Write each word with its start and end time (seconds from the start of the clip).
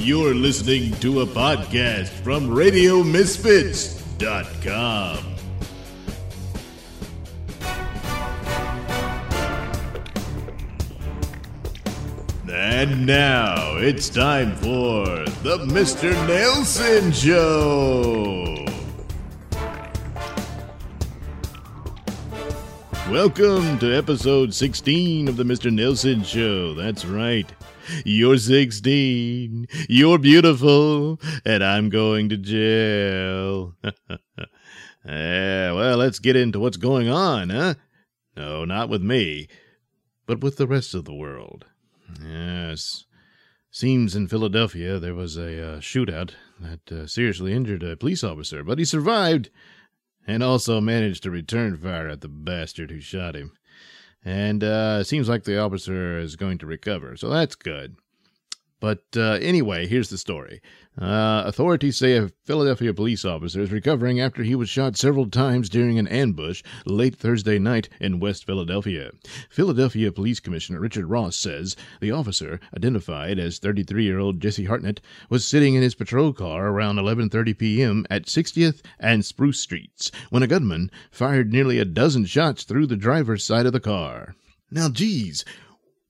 You're 0.00 0.32
listening 0.32 0.92
to 1.00 1.22
a 1.22 1.26
podcast 1.26 2.10
from 2.22 2.50
RadioMisfits.com. 2.50 5.24
And 12.48 13.06
now 13.06 13.76
it's 13.78 14.08
time 14.08 14.54
for 14.54 15.04
the 15.42 15.58
Mr. 15.66 16.12
Nailsin 16.28 17.12
Show. 17.12 18.54
Welcome 23.10 23.80
to 23.80 23.92
episode 23.92 24.54
16 24.54 25.26
of 25.26 25.36
the 25.36 25.42
Mr. 25.44 25.72
Nailsin 25.72 26.24
Show. 26.24 26.74
That's 26.74 27.04
right. 27.04 27.50
You're 28.04 28.38
16, 28.38 29.66
you're 29.88 30.18
beautiful, 30.18 31.20
and 31.44 31.62
I'm 31.62 31.88
going 31.88 32.28
to 32.28 32.36
jail. 32.36 33.74
yeah, 35.04 35.72
well, 35.72 35.96
let's 35.96 36.18
get 36.18 36.36
into 36.36 36.60
what's 36.60 36.76
going 36.76 37.08
on, 37.08 37.50
huh? 37.50 37.74
No, 38.36 38.64
not 38.64 38.88
with 38.88 39.02
me, 39.02 39.48
but 40.26 40.40
with 40.40 40.56
the 40.56 40.66
rest 40.66 40.94
of 40.94 41.04
the 41.04 41.14
world. 41.14 41.66
Yes. 42.24 43.04
Seems 43.70 44.16
in 44.16 44.28
Philadelphia 44.28 44.98
there 44.98 45.14
was 45.14 45.36
a 45.36 45.74
uh, 45.74 45.80
shootout 45.80 46.32
that 46.60 46.90
uh, 46.90 47.06
seriously 47.06 47.52
injured 47.52 47.82
a 47.82 47.96
police 47.96 48.24
officer, 48.24 48.64
but 48.64 48.78
he 48.78 48.84
survived 48.84 49.50
and 50.26 50.42
also 50.42 50.80
managed 50.80 51.22
to 51.22 51.30
return 51.30 51.76
fire 51.76 52.08
at 52.08 52.20
the 52.20 52.28
bastard 52.28 52.90
who 52.90 53.00
shot 53.00 53.34
him. 53.34 53.52
And 54.28 54.62
uh, 54.62 55.04
seems 55.04 55.26
like 55.26 55.44
the 55.44 55.58
officer 55.58 56.18
is 56.18 56.36
going 56.36 56.58
to 56.58 56.66
recover, 56.66 57.16
so 57.16 57.30
that's 57.30 57.54
good. 57.54 57.96
But 58.78 59.02
uh, 59.16 59.38
anyway, 59.40 59.86
here's 59.86 60.10
the 60.10 60.18
story. 60.18 60.60
Uh, 61.00 61.44
authorities 61.46 61.96
say 61.96 62.16
a 62.16 62.28
Philadelphia 62.44 62.92
police 62.92 63.24
officer 63.24 63.60
is 63.60 63.70
recovering 63.70 64.20
after 64.20 64.42
he 64.42 64.56
was 64.56 64.68
shot 64.68 64.96
several 64.96 65.30
times 65.30 65.68
during 65.68 65.96
an 65.96 66.08
ambush 66.08 66.60
late 66.86 67.14
Thursday 67.14 67.56
night 67.56 67.88
in 68.00 68.18
West 68.18 68.44
Philadelphia. 68.44 69.12
Philadelphia 69.48 70.10
Police 70.10 70.40
Commissioner 70.40 70.80
Richard 70.80 71.06
Ross 71.06 71.36
says 71.36 71.76
the 72.00 72.10
officer, 72.10 72.58
identified 72.76 73.38
as 73.38 73.60
33-year-old 73.60 74.40
Jesse 74.40 74.64
Hartnett, 74.64 75.00
was 75.30 75.44
sitting 75.44 75.76
in 75.76 75.82
his 75.82 75.94
patrol 75.94 76.32
car 76.32 76.66
around 76.66 76.96
11:30 76.96 77.56
p.m. 77.56 78.06
at 78.10 78.26
60th 78.26 78.80
and 78.98 79.24
Spruce 79.24 79.60
Streets 79.60 80.10
when 80.30 80.42
a 80.42 80.48
gunman 80.48 80.90
fired 81.12 81.52
nearly 81.52 81.78
a 81.78 81.84
dozen 81.84 82.24
shots 82.24 82.64
through 82.64 82.86
the 82.86 82.96
driver's 82.96 83.44
side 83.44 83.66
of 83.66 83.72
the 83.72 83.78
car. 83.78 84.34
Now, 84.68 84.88
geez, 84.88 85.44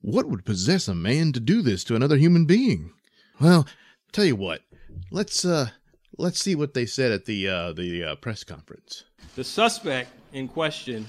what 0.01 0.27
would 0.27 0.45
possess 0.45 0.87
a 0.87 0.95
man 0.95 1.31
to 1.33 1.39
do 1.39 1.61
this 1.61 1.83
to 1.83 1.95
another 1.95 2.17
human 2.17 2.45
being? 2.45 2.91
Well, 3.39 3.67
tell 4.11 4.25
you 4.25 4.35
what, 4.35 4.63
let's 5.11 5.45
uh 5.45 5.69
let's 6.17 6.39
see 6.39 6.55
what 6.55 6.73
they 6.73 6.85
said 6.85 7.11
at 7.11 7.25
the 7.25 7.47
uh 7.47 7.73
the 7.73 8.03
uh, 8.03 8.15
press 8.15 8.43
conference. 8.43 9.03
The 9.35 9.43
suspect 9.43 10.11
in 10.33 10.47
question 10.47 11.05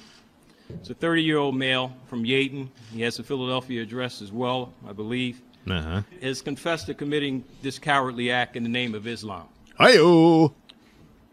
is 0.82 0.90
a 0.90 0.94
30 0.94 1.22
year 1.22 1.38
old 1.38 1.56
male 1.56 1.92
from 2.06 2.24
Yeadon. 2.24 2.68
He 2.92 3.02
has 3.02 3.18
a 3.18 3.22
Philadelphia 3.22 3.82
address 3.82 4.22
as 4.22 4.32
well, 4.32 4.72
I 4.88 4.92
believe. 4.92 5.40
Uh-huh. 5.68 6.02
Has 6.22 6.40
confessed 6.42 6.86
to 6.86 6.94
committing 6.94 7.44
this 7.62 7.78
cowardly 7.78 8.30
act 8.30 8.56
in 8.56 8.62
the 8.62 8.68
name 8.68 8.94
of 8.94 9.06
Islam. 9.06 9.46
Hi-yo! 9.76 10.54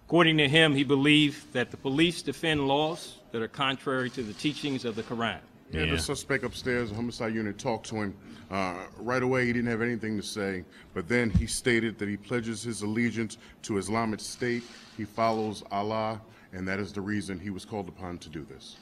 According 0.05 0.37
to 0.37 0.47
him, 0.47 0.73
he 0.73 0.83
believed 0.83 1.51
that 1.53 1.71
the 1.71 1.77
police 1.77 2.21
defend 2.21 2.67
laws 2.67 3.17
that 3.31 3.41
are 3.41 3.47
contrary 3.47 4.09
to 4.11 4.23
the 4.23 4.33
teachings 4.33 4.85
of 4.85 4.95
the 4.95 5.03
Quran. 5.03 5.39
Yeah, 5.71 5.83
Yeah. 5.83 5.91
the 5.91 5.99
suspect 5.99 6.43
upstairs, 6.43 6.89
the 6.89 6.95
homicide 6.95 7.33
unit, 7.35 7.57
talked 7.57 7.87
to 7.89 7.95
him. 7.95 8.13
Uh, 8.49 8.75
right 8.99 9.21
away, 9.21 9.45
he 9.45 9.51
didn't 9.53 9.69
have 9.69 9.81
anything 9.81 10.15
to 10.15 10.23
say, 10.23 10.63
but 10.93 11.07
then 11.09 11.29
he 11.29 11.45
stated 11.45 11.97
that 11.99 12.07
he 12.07 12.15
pledges 12.15 12.63
his 12.63 12.81
allegiance 12.81 13.37
to 13.63 13.77
Islamic 13.77 14.21
State. 14.21 14.63
He 14.95 15.03
follows 15.03 15.63
Allah, 15.69 16.21
and 16.53 16.65
that 16.67 16.79
is 16.79 16.93
the 16.93 17.01
reason 17.01 17.39
he 17.39 17.49
was 17.49 17.65
called 17.65 17.89
upon 17.89 18.17
to 18.19 18.29
do 18.29 18.45
this. 18.49 18.77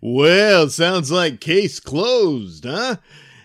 Well, 0.00 0.68
sounds 0.70 1.10
like 1.10 1.40
case 1.40 1.80
closed, 1.80 2.64
huh? 2.64 2.96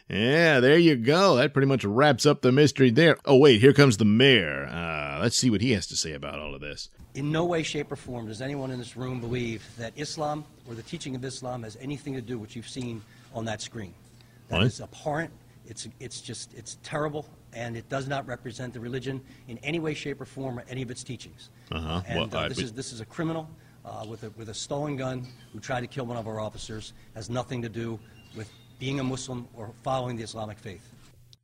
Yeah, 0.09 0.59
there 0.59 0.77
you 0.77 0.95
go. 0.95 1.35
That 1.35 1.53
pretty 1.53 1.67
much 1.67 1.85
wraps 1.85 2.25
up 2.25 2.41
the 2.41 2.51
mystery 2.51 2.89
there. 2.89 3.17
Oh, 3.25 3.37
wait, 3.37 3.61
here 3.61 3.73
comes 3.73 3.97
the 3.97 4.05
mayor. 4.05 4.65
Uh, 4.65 5.19
let's 5.21 5.35
see 5.37 5.51
what 5.51 5.61
he 5.61 5.71
has 5.73 5.85
to 5.87 5.95
say 5.95 6.13
about 6.13 6.39
all 6.39 6.55
of 6.55 6.61
this. 6.61 6.89
In 7.13 7.31
no 7.31 7.45
way, 7.45 7.61
shape, 7.61 7.91
or 7.91 7.95
form 7.95 8.27
does 8.27 8.41
anyone 8.41 8.71
in 8.71 8.79
this 8.79 8.97
room 8.97 9.19
believe 9.19 9.63
that 9.77 9.93
Islam 9.95 10.45
or 10.67 10.73
the 10.73 10.81
teaching 10.81 11.15
of 11.15 11.23
Islam 11.23 11.61
has 11.63 11.77
anything 11.79 12.15
to 12.15 12.21
do 12.21 12.39
with 12.39 12.49
what 12.49 12.55
you've 12.55 12.67
seen 12.67 13.03
on 13.35 13.45
that 13.45 13.61
screen. 13.61 13.93
That 14.47 14.57
What? 14.57 14.65
is 14.65 14.81
abhorrent. 14.81 15.31
It's, 15.67 15.87
it's 15.99 16.21
just, 16.21 16.55
it's 16.55 16.77
terrible, 16.81 17.27
and 17.53 17.77
it 17.77 17.87
does 17.89 18.07
not 18.07 18.25
represent 18.25 18.73
the 18.73 18.79
religion 18.79 19.21
in 19.47 19.59
any 19.59 19.79
way, 19.79 19.93
shape, 19.93 20.19
or 20.19 20.25
form 20.25 20.57
or 20.57 20.63
any 20.67 20.81
of 20.81 20.89
its 20.89 21.03
teachings. 21.03 21.49
Uh-huh. 21.71 22.01
And 22.07 22.19
Well, 22.31 22.41
uh, 22.41 22.45
I- 22.45 22.49
this, 22.49 22.57
is, 22.57 22.73
this 22.73 22.91
is 22.91 22.99
a 23.01 23.05
criminal 23.05 23.47
uh, 23.85 24.05
with, 24.09 24.23
a, 24.23 24.31
with 24.31 24.49
a 24.49 24.53
stolen 24.55 24.95
gun 24.97 25.27
who 25.53 25.59
tried 25.59 25.81
to 25.81 25.87
kill 25.87 26.07
one 26.07 26.17
of 26.17 26.27
our 26.27 26.39
officers. 26.39 26.93
Has 27.13 27.29
nothing 27.29 27.61
to 27.61 27.69
do 27.69 27.99
with 28.35 28.49
being 28.79 28.99
a 28.99 29.03
Muslim 29.03 29.47
or 29.53 29.71
following 29.83 30.15
the 30.15 30.23
Islamic 30.23 30.57
faith. 30.57 30.89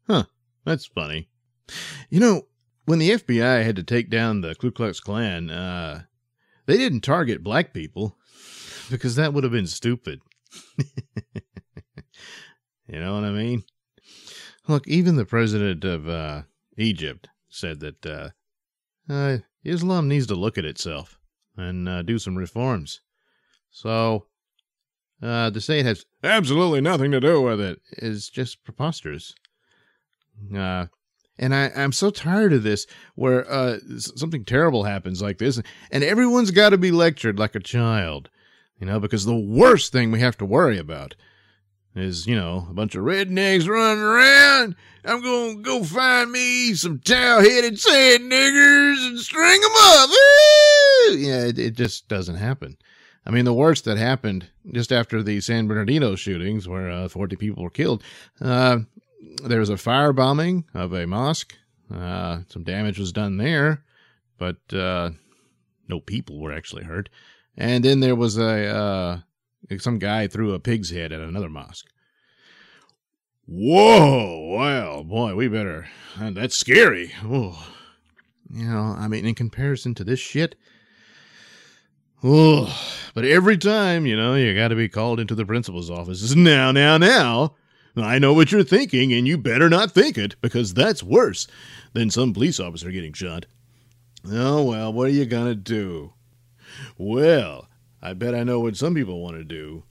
Huh, 0.07 0.23
that's 0.63 0.85
funny. 0.85 1.27
You 2.09 2.19
know, 2.19 2.47
when 2.85 2.99
the 2.99 3.11
FBI 3.11 3.63
had 3.63 3.75
to 3.75 3.83
take 3.83 4.09
down 4.09 4.41
the 4.41 4.55
Ku 4.55 4.71
Klux 4.71 4.99
Klan, 4.99 5.49
uh, 5.49 6.03
they 6.65 6.77
didn't 6.77 7.01
target 7.01 7.43
black 7.43 7.73
people 7.73 8.17
because 8.89 9.15
that 9.15 9.33
would 9.33 9.43
have 9.43 9.53
been 9.53 9.67
stupid. 9.67 10.21
you 10.77 10.85
know 12.99 13.15
what 13.15 13.23
I 13.23 13.31
mean? 13.31 13.63
Look, 14.67 14.87
even 14.87 15.15
the 15.15 15.25
president 15.25 15.83
of 15.83 16.07
uh, 16.07 16.43
Egypt 16.77 17.27
said 17.49 17.79
that 17.81 18.05
uh, 18.05 18.29
uh, 19.09 19.37
Islam 19.63 20.07
needs 20.07 20.27
to 20.27 20.35
look 20.35 20.57
at 20.57 20.65
itself 20.65 21.19
and 21.57 21.87
uh, 21.87 22.01
do 22.01 22.17
some 22.17 22.35
reforms. 22.35 23.01
So, 23.69 24.27
uh, 25.21 25.51
to 25.51 25.61
say 25.61 25.79
it 25.79 25.85
has 25.85 26.05
absolutely 26.23 26.81
nothing 26.81 27.11
to 27.11 27.19
do 27.19 27.41
with 27.41 27.59
it 27.61 27.81
is 27.93 28.29
just 28.29 28.63
preposterous. 28.63 29.33
Uh, 30.55 30.87
and 31.37 31.53
I, 31.53 31.71
I'm 31.75 31.91
so 31.91 32.09
tired 32.11 32.53
of 32.53 32.63
this 32.63 32.87
where 33.15 33.49
uh, 33.49 33.79
something 33.97 34.45
terrible 34.45 34.83
happens 34.83 35.21
like 35.21 35.37
this, 35.37 35.61
and 35.91 36.03
everyone's 36.03 36.51
got 36.51 36.69
to 36.69 36.77
be 36.77 36.91
lectured 36.91 37.39
like 37.39 37.55
a 37.55 37.59
child, 37.59 38.29
you 38.79 38.85
know, 38.85 38.99
because 38.99 39.25
the 39.25 39.35
worst 39.35 39.91
thing 39.91 40.11
we 40.11 40.19
have 40.19 40.37
to 40.37 40.45
worry 40.45 40.77
about 40.77 41.15
is, 41.95 42.27
you 42.27 42.35
know, 42.35 42.67
a 42.69 42.73
bunch 42.73 42.95
of 42.95 43.03
rednecks 43.03 43.67
running 43.67 44.03
around. 44.03 44.75
I'm 45.05 45.21
going 45.21 45.57
to 45.57 45.61
go 45.61 45.83
find 45.83 46.31
me 46.31 46.73
some 46.73 46.99
towel 46.99 47.41
headed 47.41 47.79
sand 47.79 48.31
niggers 48.31 49.07
and 49.07 49.19
string 49.19 49.61
them 49.61 49.71
up. 49.75 50.09
Woo! 50.09 51.17
Yeah, 51.17 51.45
it, 51.45 51.59
it 51.59 51.75
just 51.75 52.07
doesn't 52.07 52.35
happen. 52.35 52.77
I 53.25 53.31
mean, 53.31 53.45
the 53.45 53.53
worst 53.53 53.85
that 53.85 53.97
happened 53.97 54.49
just 54.71 54.91
after 54.91 55.23
the 55.23 55.41
San 55.41 55.67
Bernardino 55.67 56.15
shootings, 56.15 56.67
where 56.67 56.91
uh, 56.91 57.07
40 57.07 57.35
people 57.37 57.63
were 57.63 57.69
killed, 57.71 58.03
uh, 58.39 58.79
there 59.43 59.59
was 59.59 59.69
a 59.69 59.75
firebombing 59.75 60.65
of 60.73 60.93
a 60.93 61.07
mosque. 61.07 61.55
Uh, 61.93 62.41
some 62.49 62.63
damage 62.63 62.99
was 62.99 63.11
done 63.11 63.37
there, 63.37 63.83
but 64.37 64.57
uh, 64.73 65.11
no 65.87 65.99
people 65.99 66.39
were 66.39 66.53
actually 66.53 66.83
hurt. 66.83 67.09
And 67.57 67.83
then 67.83 67.99
there 67.99 68.15
was 68.15 68.37
a 68.37 68.67
uh, 68.67 69.19
some 69.79 69.97
guy 69.97 70.27
threw 70.27 70.53
a 70.53 70.59
pig's 70.59 70.91
head 70.91 71.11
at 71.11 71.21
another 71.21 71.49
mosque. 71.49 71.87
Whoa! 73.47 74.55
Well, 74.57 75.03
boy, 75.03 75.35
we 75.35 75.47
better. 75.47 75.87
that's 76.17 76.57
scary. 76.57 77.13
Oh, 77.23 77.73
you 78.51 78.67
know, 78.67 78.95
I 78.97 79.07
mean, 79.07 79.25
in 79.25 79.35
comparison 79.35 79.93
to 79.95 80.03
this 80.03 80.19
shit. 80.19 80.55
Oh, 82.23 82.75
but 83.13 83.25
every 83.25 83.57
time, 83.57 84.05
you 84.05 84.15
know, 84.15 84.35
you 84.35 84.55
got 84.55 84.69
to 84.69 84.75
be 84.75 84.89
called 84.89 85.19
into 85.19 85.35
the 85.35 85.45
principal's 85.45 85.89
office. 85.89 86.35
Now, 86.35 86.71
now, 86.71 86.97
now. 86.97 87.55
I 87.97 88.19
know 88.19 88.33
what 88.33 88.51
you're 88.51 88.63
thinking, 88.63 89.13
and 89.13 89.25
you 89.27 89.37
better 89.37 89.69
not 89.69 89.91
think 89.91 90.17
it, 90.17 90.35
because 90.41 90.73
that's 90.73 91.01
worse 91.01 91.47
than 91.93 92.09
some 92.09 92.33
police 92.33 92.59
officer 92.59 92.91
getting 92.91 93.13
shot. 93.13 93.45
Oh, 94.29 94.63
well, 94.63 94.91
what 94.91 95.07
are 95.07 95.13
you 95.13 95.25
going 95.25 95.45
to 95.45 95.55
do? 95.55 96.13
Well, 96.97 97.69
I 98.01 98.13
bet 98.13 98.35
I 98.35 98.43
know 98.43 98.59
what 98.59 98.75
some 98.75 98.95
people 98.95 99.21
want 99.21 99.37
to 99.37 99.45
do. 99.45 99.83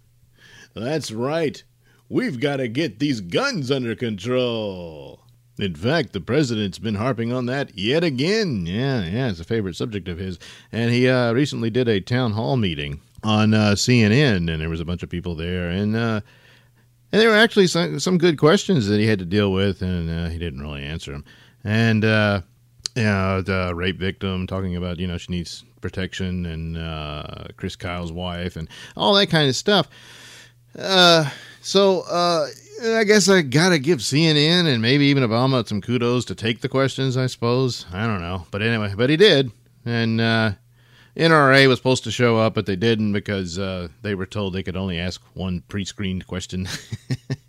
That's 0.75 1.10
right. 1.10 1.62
We've 2.10 2.38
got 2.38 2.56
to 2.56 2.69
get 2.69 2.98
these 2.98 3.22
guns 3.22 3.70
under 3.70 3.94
control. 3.94 5.23
In 5.58 5.74
fact, 5.74 6.12
the 6.12 6.20
president's 6.20 6.78
been 6.80 6.96
harping 6.96 7.32
on 7.32 7.46
that 7.46 7.78
yet 7.78 8.02
again. 8.02 8.66
Yeah, 8.66 9.04
yeah, 9.04 9.28
it's 9.28 9.38
a 9.38 9.44
favorite 9.44 9.76
subject 9.76 10.08
of 10.08 10.18
his. 10.18 10.38
And 10.72 10.90
he 10.90 11.08
uh, 11.08 11.32
recently 11.32 11.70
did 11.70 11.88
a 11.88 12.00
town 12.00 12.32
hall 12.32 12.56
meeting 12.56 13.00
on 13.22 13.54
uh, 13.54 13.72
CNN, 13.72 14.50
and 14.50 14.60
there 14.60 14.68
was 14.68 14.80
a 14.80 14.84
bunch 14.84 15.02
of 15.02 15.10
people 15.10 15.34
there, 15.34 15.68
and 15.68 15.94
uh, 15.94 16.20
and 17.12 17.20
there 17.20 17.30
were 17.30 17.36
actually 17.36 17.68
some, 17.68 18.00
some 18.00 18.18
good 18.18 18.38
questions 18.38 18.88
that 18.88 18.98
he 18.98 19.06
had 19.06 19.20
to 19.20 19.24
deal 19.24 19.52
with, 19.52 19.82
and 19.82 20.10
uh, 20.10 20.28
he 20.28 20.38
didn't 20.38 20.60
really 20.60 20.82
answer 20.82 21.12
them. 21.12 21.24
And 21.62 22.04
uh, 22.04 22.40
you 22.96 23.04
know, 23.04 23.40
the 23.40 23.72
rape 23.74 23.98
victim 23.98 24.48
talking 24.48 24.74
about 24.74 24.98
you 24.98 25.06
know 25.06 25.18
she 25.18 25.32
needs 25.32 25.64
protection, 25.80 26.46
and 26.46 26.76
uh, 26.76 27.46
Chris 27.56 27.76
Kyle's 27.76 28.10
wife, 28.10 28.56
and 28.56 28.68
all 28.96 29.14
that 29.14 29.28
kind 29.28 29.48
of 29.48 29.54
stuff. 29.54 29.88
Uh, 30.76 31.30
so 31.60 32.00
uh, 32.10 32.48
I 32.82 33.04
guess 33.04 33.28
I 33.28 33.42
gotta 33.42 33.78
give 33.78 33.98
CNN 34.00 34.66
and 34.66 34.82
maybe 34.82 35.06
even 35.06 35.22
Obama 35.22 35.66
some 35.66 35.80
kudos 35.80 36.24
to 36.26 36.34
take 36.34 36.60
the 36.60 36.68
questions. 36.68 37.16
I 37.16 37.26
suppose 37.26 37.86
I 37.92 38.06
don't 38.06 38.20
know, 38.20 38.46
but 38.50 38.62
anyway, 38.62 38.94
but 38.96 39.10
he 39.10 39.16
did, 39.16 39.52
and 39.84 40.20
uh, 40.20 40.52
NRA 41.16 41.68
was 41.68 41.78
supposed 41.78 42.04
to 42.04 42.10
show 42.10 42.36
up, 42.38 42.54
but 42.54 42.66
they 42.66 42.76
didn't 42.76 43.12
because 43.12 43.58
uh, 43.58 43.88
they 44.02 44.14
were 44.14 44.26
told 44.26 44.52
they 44.52 44.64
could 44.64 44.76
only 44.76 44.98
ask 44.98 45.22
one 45.34 45.62
pre-screened 45.68 46.26
question. 46.26 46.66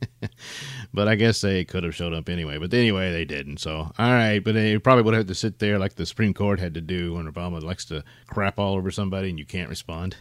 but 0.93 1.07
I 1.07 1.15
guess 1.15 1.41
they 1.41 1.65
could 1.65 1.83
have 1.83 1.95
showed 1.95 2.13
up 2.13 2.29
anyway. 2.29 2.59
But 2.59 2.73
anyway, 2.73 3.11
they 3.11 3.25
didn't. 3.25 3.57
So 3.57 3.91
all 3.97 4.11
right, 4.11 4.39
but 4.39 4.53
they 4.53 4.77
probably 4.77 5.03
would 5.03 5.15
have 5.15 5.27
to 5.27 5.35
sit 5.35 5.57
there 5.57 5.79
like 5.79 5.95
the 5.95 6.05
Supreme 6.05 6.33
Court 6.33 6.59
had 6.59 6.75
to 6.75 6.81
do 6.81 7.15
when 7.15 7.31
Obama 7.31 7.61
likes 7.61 7.85
to 7.85 8.03
crap 8.27 8.59
all 8.59 8.75
over 8.75 8.91
somebody 8.91 9.29
and 9.29 9.39
you 9.39 9.45
can't 9.45 9.69
respond. 9.69 10.15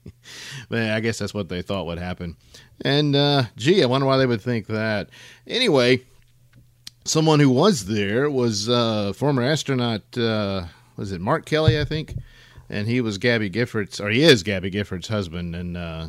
but 0.70 0.90
I 0.90 1.00
guess 1.00 1.18
that's 1.18 1.34
what 1.34 1.50
they 1.50 1.60
thought 1.60 1.86
would 1.86 1.98
happen. 1.98 2.36
And 2.82 3.14
uh, 3.14 3.44
gee, 3.56 3.82
I 3.82 3.86
wonder 3.86 4.06
why 4.06 4.16
they 4.16 4.26
would 4.26 4.40
think 4.40 4.66
that. 4.68 5.10
Anyway, 5.46 6.02
someone 7.04 7.40
who 7.40 7.50
was 7.50 7.86
there 7.86 8.30
was 8.30 8.68
uh, 8.68 9.12
former 9.14 9.42
astronaut. 9.42 10.16
Uh, 10.16 10.66
was 10.96 11.12
it 11.12 11.20
Mark 11.20 11.44
Kelly? 11.46 11.78
I 11.78 11.84
think, 11.84 12.16
and 12.68 12.86
he 12.86 13.00
was 13.00 13.18
Gabby 13.18 13.50
Giffords, 13.50 14.00
or 14.00 14.10
he 14.10 14.22
is 14.22 14.42
Gabby 14.42 14.70
Giffords' 14.70 15.08
husband, 15.08 15.54
and 15.56 15.76
uh, 15.76 16.08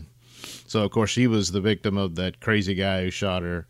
so 0.68 0.84
of 0.84 0.92
course 0.92 1.10
she 1.10 1.28
was 1.28 1.52
the 1.52 1.62
victim 1.62 1.98
of 1.98 2.16
that 2.16 2.40
crazy 2.40 2.74
guy 2.76 3.04
who 3.04 3.12
shot 3.12 3.44
her. 3.44 3.68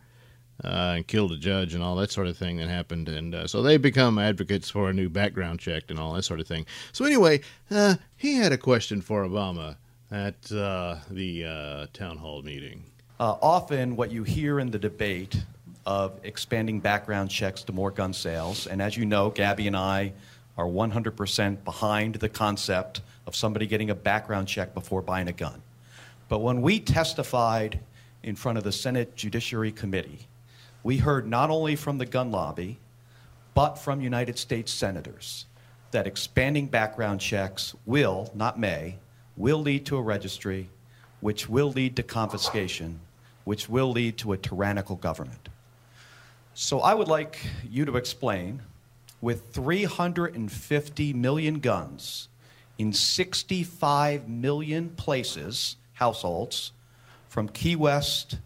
Uh, 0.63 0.94
and 0.97 1.07
killed 1.07 1.31
a 1.31 1.38
judge 1.38 1.74
and 1.74 1.81
all 1.81 1.95
that 1.95 2.12
sort 2.12 2.27
of 2.27 2.38
thing 2.38 2.57
that 2.57 2.69
happened. 2.69 3.09
And 3.09 3.33
uh, 3.33 3.47
so 3.47 3.63
they 3.63 3.77
become 3.77 4.19
advocates 4.19 4.69
for 4.69 4.92
a 4.92 4.94
new 4.94 5.09
background 5.09 5.59
check 5.59 5.86
and 5.89 5.97
all 5.97 6.13
that 6.13 6.21
sort 6.21 6.39
of 6.39 6.47
thing. 6.47 6.68
So, 6.92 7.04
anyway, 7.04 7.42
uh, 7.71 7.95
he 8.15 8.36
had 8.36 8.51
a 8.51 8.59
question 8.59 9.01
for 9.01 9.25
Obama 9.25 9.77
at 10.12 10.51
uh, 10.51 10.97
the 11.09 11.45
uh, 11.45 11.88
town 11.94 12.18
hall 12.18 12.44
meeting. 12.44 12.90
Uh, 13.21 13.38
often, 13.44 13.95
what 13.95 14.09
you 14.09 14.23
hear 14.23 14.59
in 14.59 14.71
the 14.71 14.79
debate 14.79 15.45
of 15.85 16.19
expanding 16.23 16.79
background 16.79 17.29
checks 17.29 17.62
to 17.62 17.71
more 17.71 17.91
gun 17.91 18.12
sales, 18.12 18.65
and 18.65 18.81
as 18.81 18.97
you 18.97 19.06
know, 19.06 19.29
Gabby 19.29 19.68
and 19.68 19.77
I 19.77 20.13
are 20.57 20.65
100% 20.65 21.63
behind 21.63 22.15
the 22.15 22.27
concept 22.27 23.01
of 23.27 23.35
somebody 23.35 23.68
getting 23.68 23.91
a 23.91 23.95
background 23.95 24.47
check 24.47 24.73
before 24.73 25.03
buying 25.03 25.27
a 25.27 25.33
gun. 25.33 25.62
But 26.29 26.39
when 26.39 26.63
we 26.63 26.79
testified 26.79 27.79
in 28.23 28.35
front 28.35 28.57
of 28.57 28.63
the 28.63 28.71
Senate 28.71 29.15
Judiciary 29.15 29.71
Committee, 29.71 30.25
we 30.81 30.97
heard 30.97 31.27
not 31.27 31.51
only 31.51 31.75
from 31.75 32.00
the 32.00 32.07
gun 32.07 32.31
lobby, 32.31 32.79
but 33.53 33.75
from 33.75 34.01
United 34.01 34.39
States 34.39 34.73
senators 34.73 35.45
that 35.91 36.07
expanding 36.07 36.65
background 36.65 37.21
checks 37.21 37.75
will, 37.85 38.31
not 38.33 38.57
may, 38.57 38.97
will 39.38 39.62
lead 39.62 39.85
to 39.85 39.97
a 39.97 40.01
registry, 40.01 40.71
which 41.19 41.47
will 41.47 41.71
lead 41.71 41.95
to 41.97 42.01
confiscation, 42.01 43.00
which 43.43 43.69
will 43.69 43.91
lead 43.91 44.17
to 44.19 44.33
a 44.33 44.38
tyrannical 44.38 44.95
government. 44.95 45.49
So 46.53 46.79
I 46.79 46.93
would 46.93 47.07
like 47.07 47.39
you 47.69 47.85
to 47.85 47.97
explain 47.97 48.61
with 49.21 49.51
350 49.53 51.13
million 51.13 51.59
guns 51.59 52.27
in 52.77 52.93
65 52.93 54.27
million 54.27 54.89
places, 54.89 55.75
households, 55.93 56.71
from 57.29 57.47
Key 57.47 57.75
West 57.75 58.39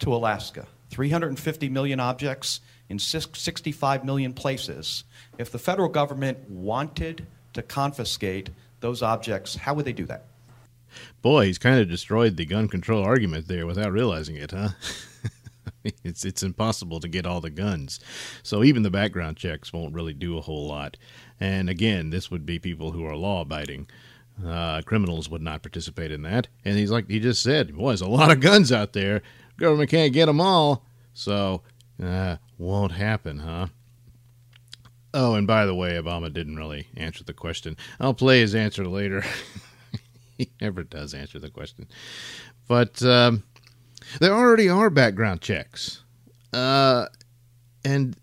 to 0.00 0.14
Alaska. 0.14 0.66
350 0.90 1.68
million 1.68 2.00
objects 2.00 2.60
in 2.88 2.98
65 2.98 4.04
million 4.04 4.32
places. 4.32 5.04
If 5.38 5.52
the 5.52 5.58
federal 5.58 5.88
government 5.88 6.50
wanted 6.50 7.26
to 7.52 7.62
confiscate 7.62 8.50
those 8.80 9.02
objects, 9.02 9.54
how 9.54 9.74
would 9.74 9.84
they 9.84 9.92
do 9.92 10.06
that? 10.06 10.24
Boy, 11.22 11.46
he's 11.46 11.58
kind 11.58 11.80
of 11.80 11.88
destroyed 11.88 12.36
the 12.36 12.44
gun 12.44 12.68
control 12.68 13.02
argument 13.02 13.48
there 13.48 13.66
without 13.66 13.92
realizing 13.92 14.36
it, 14.36 14.50
huh? 14.50 14.70
it's 16.04 16.24
it's 16.24 16.42
impossible 16.42 17.00
to 17.00 17.08
get 17.08 17.26
all 17.26 17.40
the 17.40 17.50
guns. 17.50 18.00
So 18.42 18.62
even 18.62 18.82
the 18.82 18.90
background 18.90 19.36
checks 19.36 19.72
won't 19.72 19.94
really 19.94 20.14
do 20.14 20.36
a 20.36 20.42
whole 20.42 20.66
lot. 20.66 20.96
And 21.38 21.68
again, 21.68 22.10
this 22.10 22.30
would 22.30 22.44
be 22.44 22.58
people 22.58 22.92
who 22.92 23.04
are 23.04 23.16
law 23.16 23.42
abiding. 23.42 23.88
Uh, 24.44 24.80
criminals 24.82 25.28
would 25.28 25.42
not 25.42 25.62
participate 25.62 26.10
in 26.10 26.22
that. 26.22 26.48
And 26.64 26.78
he's 26.78 26.90
like 26.90 27.08
he 27.08 27.20
just 27.20 27.42
said, 27.42 27.76
boy, 27.76 27.88
there's 27.88 28.00
a 28.00 28.08
lot 28.08 28.30
of 28.30 28.40
guns 28.40 28.72
out 28.72 28.92
there. 28.92 29.22
Government 29.58 29.90
can't 29.90 30.12
get 30.12 30.26
them 30.26 30.40
all. 30.40 30.86
So, 31.12 31.62
uh, 32.02 32.36
won't 32.56 32.92
happen, 32.92 33.40
huh? 33.40 33.66
Oh, 35.12 35.34
and 35.34 35.46
by 35.46 35.66
the 35.66 35.74
way, 35.74 35.92
Obama 35.92 36.32
didn't 36.32 36.56
really 36.56 36.86
answer 36.96 37.24
the 37.24 37.34
question. 37.34 37.76
I'll 37.98 38.14
play 38.14 38.40
his 38.40 38.54
answer 38.54 38.86
later. 38.86 39.24
he 40.44 40.50
never 40.60 40.82
does 40.82 41.12
answer 41.12 41.38
the 41.38 41.50
question. 41.50 41.86
But 42.66 43.02
um, 43.02 43.42
there 44.20 44.32
already 44.32 44.70
are 44.70 44.88
background 44.88 45.42
checks. 45.42 46.02
Uh, 46.50 47.06
and 47.84 48.16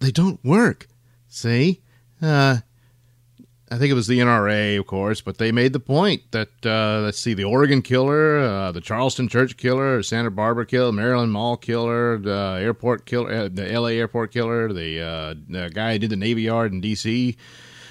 they 0.00 0.10
don't 0.10 0.44
work. 0.44 0.88
See? 1.28 1.80
Uh, 2.20 2.58
I 3.70 3.78
think 3.78 3.92
it 3.92 3.94
was 3.94 4.08
the 4.08 4.18
NRA, 4.18 4.80
of 4.80 4.88
course, 4.88 5.20
but 5.20 5.38
they 5.38 5.52
made 5.52 5.72
the 5.72 5.78
point 5.78 6.22
that 6.32 6.48
uh, 6.66 7.02
let's 7.04 7.20
see, 7.20 7.34
the 7.34 7.44
Oregon 7.44 7.82
killer, 7.82 8.40
uh, 8.40 8.72
the 8.72 8.80
Charleston 8.80 9.28
church 9.28 9.56
killer, 9.56 10.02
Santa 10.02 10.30
Barbara 10.32 10.66
killer, 10.66 10.90
Maryland 10.90 11.30
Mall 11.30 11.56
killer, 11.56 12.18
the 12.18 12.58
airport 12.60 13.06
killer, 13.06 13.32
uh, 13.32 13.48
the 13.48 13.70
L.A. 13.70 13.96
airport 13.96 14.32
killer, 14.32 14.72
the, 14.72 15.00
uh, 15.00 15.34
the, 15.48 15.70
guy 15.72 15.92
who 15.92 15.98
did 16.00 16.10
the 16.10 16.16
Navy 16.16 16.42
Yard 16.42 16.72
in 16.72 16.80
D.C., 16.80 17.36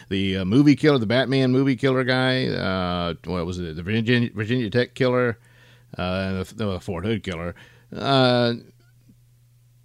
the 0.09 0.37
uh, 0.37 0.45
movie 0.45 0.75
killer, 0.75 0.97
the 0.97 1.05
Batman 1.05 1.51
movie 1.51 1.75
killer 1.75 2.03
guy, 2.03 2.47
uh, 2.47 3.13
what 3.25 3.45
was 3.45 3.59
it, 3.59 3.75
the 3.75 3.83
Virginia, 3.83 4.29
Virginia 4.33 4.69
Tech 4.69 4.95
killer, 4.95 5.37
and 5.97 6.45
the, 6.45 6.55
the, 6.55 6.79
Fort 6.79 7.05
Hood 7.05 7.23
killer. 7.23 7.55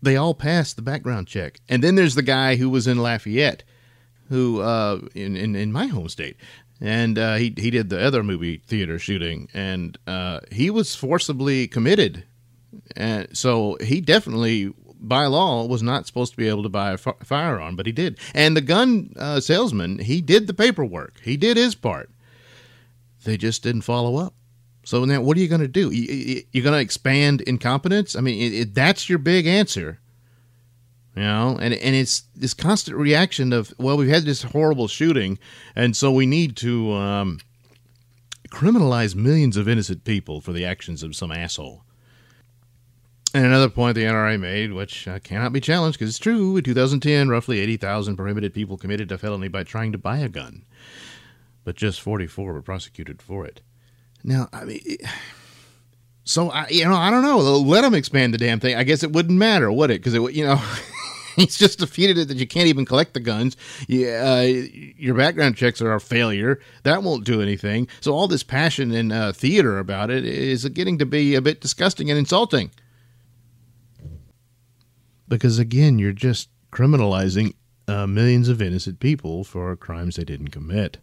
they 0.02 0.16
all 0.16 0.34
passed 0.34 0.76
the 0.76 0.82
background 0.82 1.26
check, 1.26 1.60
and 1.68 1.82
then 1.82 1.94
there's 1.94 2.14
the 2.14 2.22
guy 2.22 2.56
who 2.56 2.68
was 2.68 2.86
in 2.86 2.98
Lafayette 2.98 3.62
who 4.28 4.60
uh, 4.60 5.00
in, 5.14 5.36
in 5.36 5.54
in 5.54 5.72
my 5.72 5.86
home 5.86 6.08
state, 6.08 6.36
and 6.80 7.18
uh, 7.18 7.36
he 7.36 7.54
he 7.56 7.70
did 7.70 7.88
the 7.88 8.00
other 8.00 8.22
movie 8.22 8.58
theater 8.66 8.98
shooting, 8.98 9.48
and 9.54 9.98
uh, 10.06 10.40
he 10.50 10.70
was 10.70 10.94
forcibly 10.94 11.68
committed, 11.68 12.24
and 12.96 13.36
so 13.36 13.76
he 13.82 14.00
definitely 14.00 14.72
by 15.08 15.26
law 15.26 15.66
was 15.66 15.82
not 15.82 16.06
supposed 16.06 16.32
to 16.32 16.36
be 16.36 16.48
able 16.48 16.62
to 16.62 16.68
buy 16.68 16.90
a 16.90 16.94
f- 16.94 17.16
firearm, 17.22 17.76
but 17.76 17.86
he 17.86 17.92
did. 17.92 18.18
And 18.34 18.56
the 18.56 18.60
gun 18.60 19.12
uh, 19.16 19.40
salesman, 19.40 19.98
he 19.98 20.20
did 20.20 20.46
the 20.46 20.54
paperwork, 20.54 21.20
he 21.22 21.36
did 21.36 21.56
his 21.56 21.74
part. 21.74 22.10
They 23.24 23.36
just 23.36 23.62
didn't 23.62 23.82
follow 23.82 24.16
up. 24.16 24.34
So 24.84 25.04
now, 25.06 25.22
what 25.22 25.36
are 25.38 25.40
you 25.40 25.48
going 25.48 25.62
to 25.62 25.68
do? 25.68 25.90
You're 25.90 26.62
going 26.62 26.74
to 26.74 26.80
expand 26.80 27.40
incompetence? 27.42 28.14
I 28.14 28.20
mean, 28.20 28.40
it, 28.40 28.54
it, 28.54 28.74
that's 28.74 29.08
your 29.08 29.18
big 29.18 29.46
answer 29.46 29.98
you 31.16 31.22
know 31.22 31.58
and 31.60 31.74
and 31.74 31.94
it's 31.94 32.24
this 32.34 32.54
constant 32.54 32.96
reaction 32.96 33.52
of 33.52 33.72
well 33.78 33.96
we've 33.96 34.08
had 34.08 34.24
this 34.24 34.42
horrible 34.42 34.88
shooting 34.88 35.38
and 35.76 35.96
so 35.96 36.10
we 36.10 36.26
need 36.26 36.56
to 36.56 36.92
um, 36.92 37.38
criminalize 38.48 39.14
millions 39.14 39.56
of 39.56 39.68
innocent 39.68 40.04
people 40.04 40.40
for 40.40 40.52
the 40.52 40.64
actions 40.64 41.02
of 41.02 41.14
some 41.14 41.30
asshole 41.30 41.83
and 43.34 43.44
another 43.44 43.68
point 43.68 43.96
the 43.96 44.04
NRA 44.04 44.38
made, 44.38 44.72
which 44.72 45.08
uh, 45.08 45.18
cannot 45.18 45.52
be 45.52 45.60
challenged 45.60 45.98
because 45.98 46.08
it's 46.08 46.18
true, 46.18 46.56
in 46.56 46.62
2010, 46.62 47.28
roughly 47.28 47.58
80,000 47.58 48.16
prohibited 48.16 48.54
people 48.54 48.78
committed 48.78 49.10
a 49.10 49.18
felony 49.18 49.48
by 49.48 49.64
trying 49.64 49.92
to 49.92 49.98
buy 49.98 50.18
a 50.18 50.28
gun, 50.28 50.64
but 51.64 51.76
just 51.76 52.00
44 52.00 52.52
were 52.52 52.62
prosecuted 52.62 53.20
for 53.20 53.44
it. 53.44 53.60
Now, 54.22 54.48
I 54.52 54.64
mean, 54.64 54.80
so 56.22 56.50
I, 56.50 56.68
you 56.68 56.84
know, 56.84 56.94
I 56.94 57.10
don't 57.10 57.22
know. 57.22 57.38
Let 57.38 57.82
them 57.82 57.94
expand 57.94 58.32
the 58.32 58.38
damn 58.38 58.60
thing. 58.60 58.76
I 58.76 58.84
guess 58.84 59.02
it 59.02 59.12
wouldn't 59.12 59.38
matter, 59.38 59.70
would 59.70 59.90
it? 59.90 60.00
Because 60.00 60.14
it, 60.14 60.32
you 60.32 60.44
know. 60.44 60.62
he's 61.36 61.58
just 61.58 61.80
defeated 61.80 62.16
it 62.16 62.28
that 62.28 62.36
you 62.36 62.46
can't 62.46 62.68
even 62.68 62.84
collect 62.84 63.12
the 63.14 63.20
guns. 63.20 63.56
Uh, 63.90 64.46
your 64.96 65.14
background 65.14 65.56
checks 65.56 65.82
are 65.82 65.92
a 65.92 66.00
failure. 66.00 66.60
That 66.84 67.02
won't 67.02 67.24
do 67.24 67.42
anything. 67.42 67.88
So 68.00 68.12
all 68.12 68.28
this 68.28 68.44
passion 68.44 68.92
and 68.92 69.12
uh, 69.12 69.32
theater 69.32 69.78
about 69.80 70.10
it 70.10 70.24
is 70.24 70.64
getting 70.68 70.98
to 70.98 71.06
be 71.06 71.34
a 71.34 71.42
bit 71.42 71.60
disgusting 71.60 72.08
and 72.08 72.18
insulting. 72.18 72.70
Because 75.34 75.58
again, 75.58 75.98
you're 75.98 76.12
just 76.12 76.48
criminalizing 76.72 77.54
uh, 77.88 78.06
millions 78.06 78.48
of 78.48 78.62
innocent 78.62 79.00
people 79.00 79.44
for 79.44 79.74
crimes 79.76 80.16
they 80.16 80.24
didn't 80.24 80.48
commit. 80.48 80.98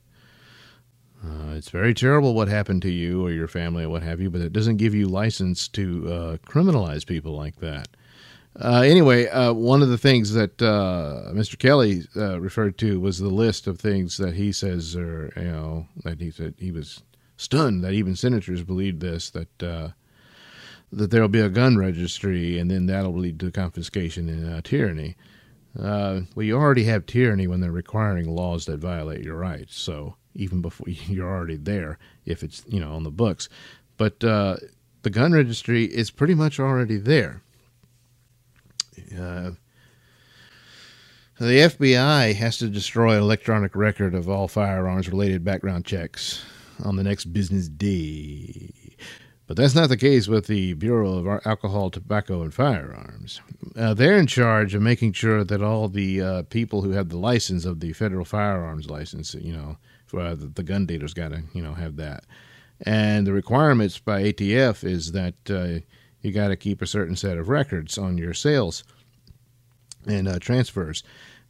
Uh, 1.24 1.54
it's 1.54 1.70
very 1.70 1.94
terrible 1.94 2.34
what 2.34 2.48
happened 2.48 2.82
to 2.82 2.90
you 2.90 3.24
or 3.24 3.32
your 3.32 3.48
family 3.48 3.84
or 3.84 3.90
what 3.90 4.02
have 4.04 4.20
you, 4.20 4.30
but 4.30 4.42
it 4.42 4.54
doesn't 4.54 4.78
give 4.78 4.96
you 4.96 5.08
license 5.08 5.68
to 5.68 6.12
uh, 6.12 6.38
criminalize 6.48 7.06
people 7.06 7.36
like 7.36 7.58
that. 7.58 7.90
Uh, 8.60 8.82
anyway, 8.82 9.28
uh, 9.28 9.54
one 9.54 9.82
of 9.82 9.90
the 9.90 9.98
things 9.98 10.34
that 10.34 10.62
uh, 10.62 11.32
Mr. 11.32 11.58
Kelly 11.58 12.04
uh, 12.18 12.40
referred 12.42 12.78
to 12.80 13.00
was 13.00 13.20
the 13.20 13.30
list 13.30 13.68
of 13.68 13.80
things 13.80 14.18
that 14.18 14.34
he 14.34 14.52
says 14.52 14.96
are, 14.96 15.32
you 15.36 15.44
know, 15.44 15.88
that 16.04 16.20
he 16.20 16.32
said 16.32 16.56
he 16.58 16.72
was 16.72 17.04
stunned 17.38 17.84
that 17.84 17.94
even 17.94 18.16
senators 18.16 18.64
believed 18.64 19.00
this 19.00 19.30
that 19.30 19.94
that 20.92 21.12
there 21.12 21.22
will 21.22 21.30
be 21.30 21.40
a 21.40 21.50
gun 21.50 21.78
registry 21.78 22.60
and 22.60 22.70
then 22.70 22.86
that'll 22.86 23.14
lead 23.14 23.40
to 23.40 23.52
confiscation 23.52 24.30
and 24.30 24.54
uh, 24.54 24.62
tyranny. 24.64 25.16
well, 26.36 26.46
you 26.46 26.58
already 26.58 26.84
have 26.86 27.06
tyranny 27.06 27.48
when 27.48 27.62
they're 27.62 27.72
requiring 27.72 28.30
laws 28.30 28.66
that 28.66 28.80
violate 28.80 29.24
your 29.24 29.38
rights. 29.38 29.78
So 29.80 30.16
even 30.36 30.62
before 30.62 30.90
you're 30.90 31.30
already 31.30 31.58
there, 31.58 31.98
if 32.26 32.44
it's 32.44 32.64
you 32.68 32.80
know 32.80 32.94
on 32.94 33.04
the 33.04 33.12
books, 33.12 33.50
but 33.98 34.24
the 35.04 35.10
gun 35.10 35.34
registry 35.34 35.86
is 35.86 36.12
pretty 36.12 36.36
much 36.36 36.60
already 36.60 36.98
there 36.98 37.42
Uh, 39.18 39.52
the 41.40 41.60
FBI 41.62 42.36
has 42.36 42.58
to 42.60 42.68
destroy 42.68 43.18
electronic 43.18 43.76
record 43.76 44.14
of 44.14 44.30
all 44.30 44.48
firearms 44.48 45.10
related 45.10 45.44
background 45.44 45.86
checks 45.86 46.44
on 46.84 46.96
the 46.98 47.04
next 47.04 47.26
business 47.34 47.68
day. 47.68 48.72
But 49.52 49.58
that's 49.58 49.76
not 49.76 49.90
the 49.90 49.98
case 49.98 50.30
with 50.30 50.48
the 50.48 50.76
Bureau 50.76 51.18
of 51.18 51.42
Alcohol, 51.46 51.90
Tobacco, 51.90 52.42
and 52.42 52.54
Firearms. 52.54 53.42
Uh, 53.76 53.94
they're 53.94 54.18
in 54.18 54.26
charge 54.26 54.74
of 54.74 54.82
making 54.82 55.12
sure 55.12 55.44
that 55.44 55.62
all 55.62 55.90
the 55.90 56.22
uh, 56.22 56.44
people 56.44 56.84
who 56.84 56.92
have 56.92 57.10
the 57.10 57.18
license 57.18 57.66
of 57.66 57.82
the 57.82 57.92
federal 57.92 58.24
firearms 58.24 58.90
license, 58.90 59.34
you 59.34 59.52
know, 59.52 59.76
for, 60.06 60.22
uh, 60.22 60.36
the, 60.38 60.64
gun 60.64 60.86
dealers 60.86 61.14
got 61.14 61.32
to, 61.32 61.44
you 61.52 61.62
know, 61.62 61.74
have 61.74 61.98
that. 61.98 62.24
And 62.84 63.28
the 63.28 63.34
requirements 63.34 64.00
by 64.00 64.24
ATF 64.24 64.86
is 64.86 65.12
that 65.12 65.36
uh, 65.50 65.86
you 66.22 66.32
got 66.32 66.48
to 66.48 66.56
keep 66.56 66.82
a 66.82 66.88
certain 66.88 67.18
set 67.18 67.38
of 67.38 67.50
records 67.50 67.98
on 67.98 68.18
your 68.18 68.34
sales 68.34 68.86
and 70.08 70.30
uh, 70.30 70.40
transfers. 70.40 71.04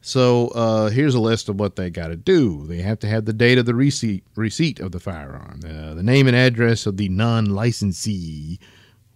So 0.04 0.48
uh, 0.48 0.90
here's 0.90 1.14
a 1.14 1.20
list 1.20 1.48
of 1.48 1.60
what 1.60 1.76
they 1.76 1.88
got 1.88 2.08
to 2.08 2.16
do. 2.16 2.66
They 2.66 2.82
have 2.82 2.98
to 3.00 3.06
have 3.06 3.24
the 3.24 3.32
date 3.32 3.56
of 3.56 3.66
the 3.66 3.74
receipt 3.74 4.24
receipt 4.34 4.80
of 4.80 4.90
the 4.90 4.98
firearm, 4.98 5.60
uh, 5.64 5.94
the 5.94 6.02
name 6.02 6.26
and 6.26 6.36
address 6.36 6.86
of 6.86 6.96
the 6.96 7.08
non-licensee, 7.08 8.58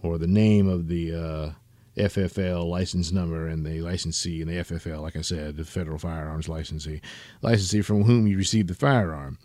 or 0.00 0.16
the 0.16 0.28
name 0.28 0.68
of 0.68 0.86
the 0.86 1.12
uh, 1.12 1.50
FFL 1.96 2.68
license 2.68 3.10
number 3.10 3.48
and 3.48 3.66
the 3.66 3.80
licensee 3.80 4.40
and 4.40 4.48
the 4.48 4.62
FFL, 4.62 5.02
like 5.02 5.16
I 5.16 5.22
said, 5.22 5.56
the 5.56 5.64
federal 5.64 5.98
firearms 5.98 6.48
licensee, 6.48 7.00
licensee 7.42 7.82
from 7.82 8.04
whom 8.04 8.28
you 8.28 8.36
received 8.36 8.68
the 8.68 8.74
firearm. 8.74 9.38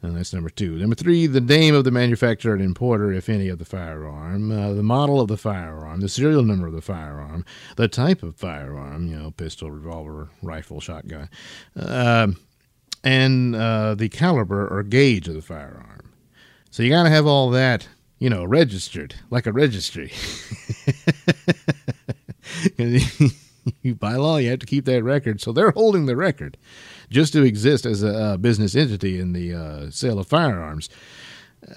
And 0.00 0.16
that's 0.16 0.32
number 0.32 0.48
two. 0.48 0.76
Number 0.76 0.94
three, 0.94 1.26
the 1.26 1.40
name 1.40 1.74
of 1.74 1.82
the 1.82 1.90
manufacturer 1.90 2.54
and 2.54 2.62
importer, 2.62 3.12
if 3.12 3.28
any, 3.28 3.48
of 3.48 3.58
the 3.58 3.64
firearm, 3.64 4.52
uh, 4.52 4.72
the 4.72 4.82
model 4.82 5.20
of 5.20 5.26
the 5.26 5.36
firearm, 5.36 6.00
the 6.00 6.08
serial 6.08 6.44
number 6.44 6.68
of 6.68 6.72
the 6.72 6.80
firearm, 6.80 7.44
the 7.76 7.88
type 7.88 8.22
of 8.22 8.36
firearm, 8.36 9.08
you 9.08 9.16
know, 9.16 9.32
pistol, 9.32 9.72
revolver, 9.72 10.30
rifle, 10.40 10.80
shotgun, 10.80 11.28
uh, 11.76 12.28
and 13.02 13.54
the 13.54 14.08
caliber 14.12 14.68
or 14.68 14.84
gauge 14.84 15.26
of 15.26 15.34
the 15.34 15.42
firearm. 15.42 16.12
So 16.70 16.84
you 16.84 16.90
got 16.90 17.02
to 17.04 17.10
have 17.10 17.26
all 17.26 17.50
that, 17.50 17.88
you 18.20 18.30
know, 18.30 18.44
registered, 18.44 19.16
like 19.30 19.46
a 19.46 19.52
registry. 19.52 20.12
by 23.98 24.14
law, 24.14 24.36
you 24.36 24.50
have 24.50 24.60
to 24.60 24.66
keep 24.66 24.84
that 24.84 25.02
record. 25.02 25.40
So 25.40 25.52
they're 25.52 25.72
holding 25.72 26.06
the 26.06 26.16
record 26.16 26.56
just 27.10 27.32
to 27.32 27.42
exist 27.42 27.86
as 27.86 28.02
a, 28.02 28.32
a 28.34 28.38
business 28.38 28.74
entity 28.74 29.18
in 29.18 29.32
the 29.32 29.54
uh, 29.54 29.90
sale 29.90 30.18
of 30.18 30.26
firearms. 30.26 30.88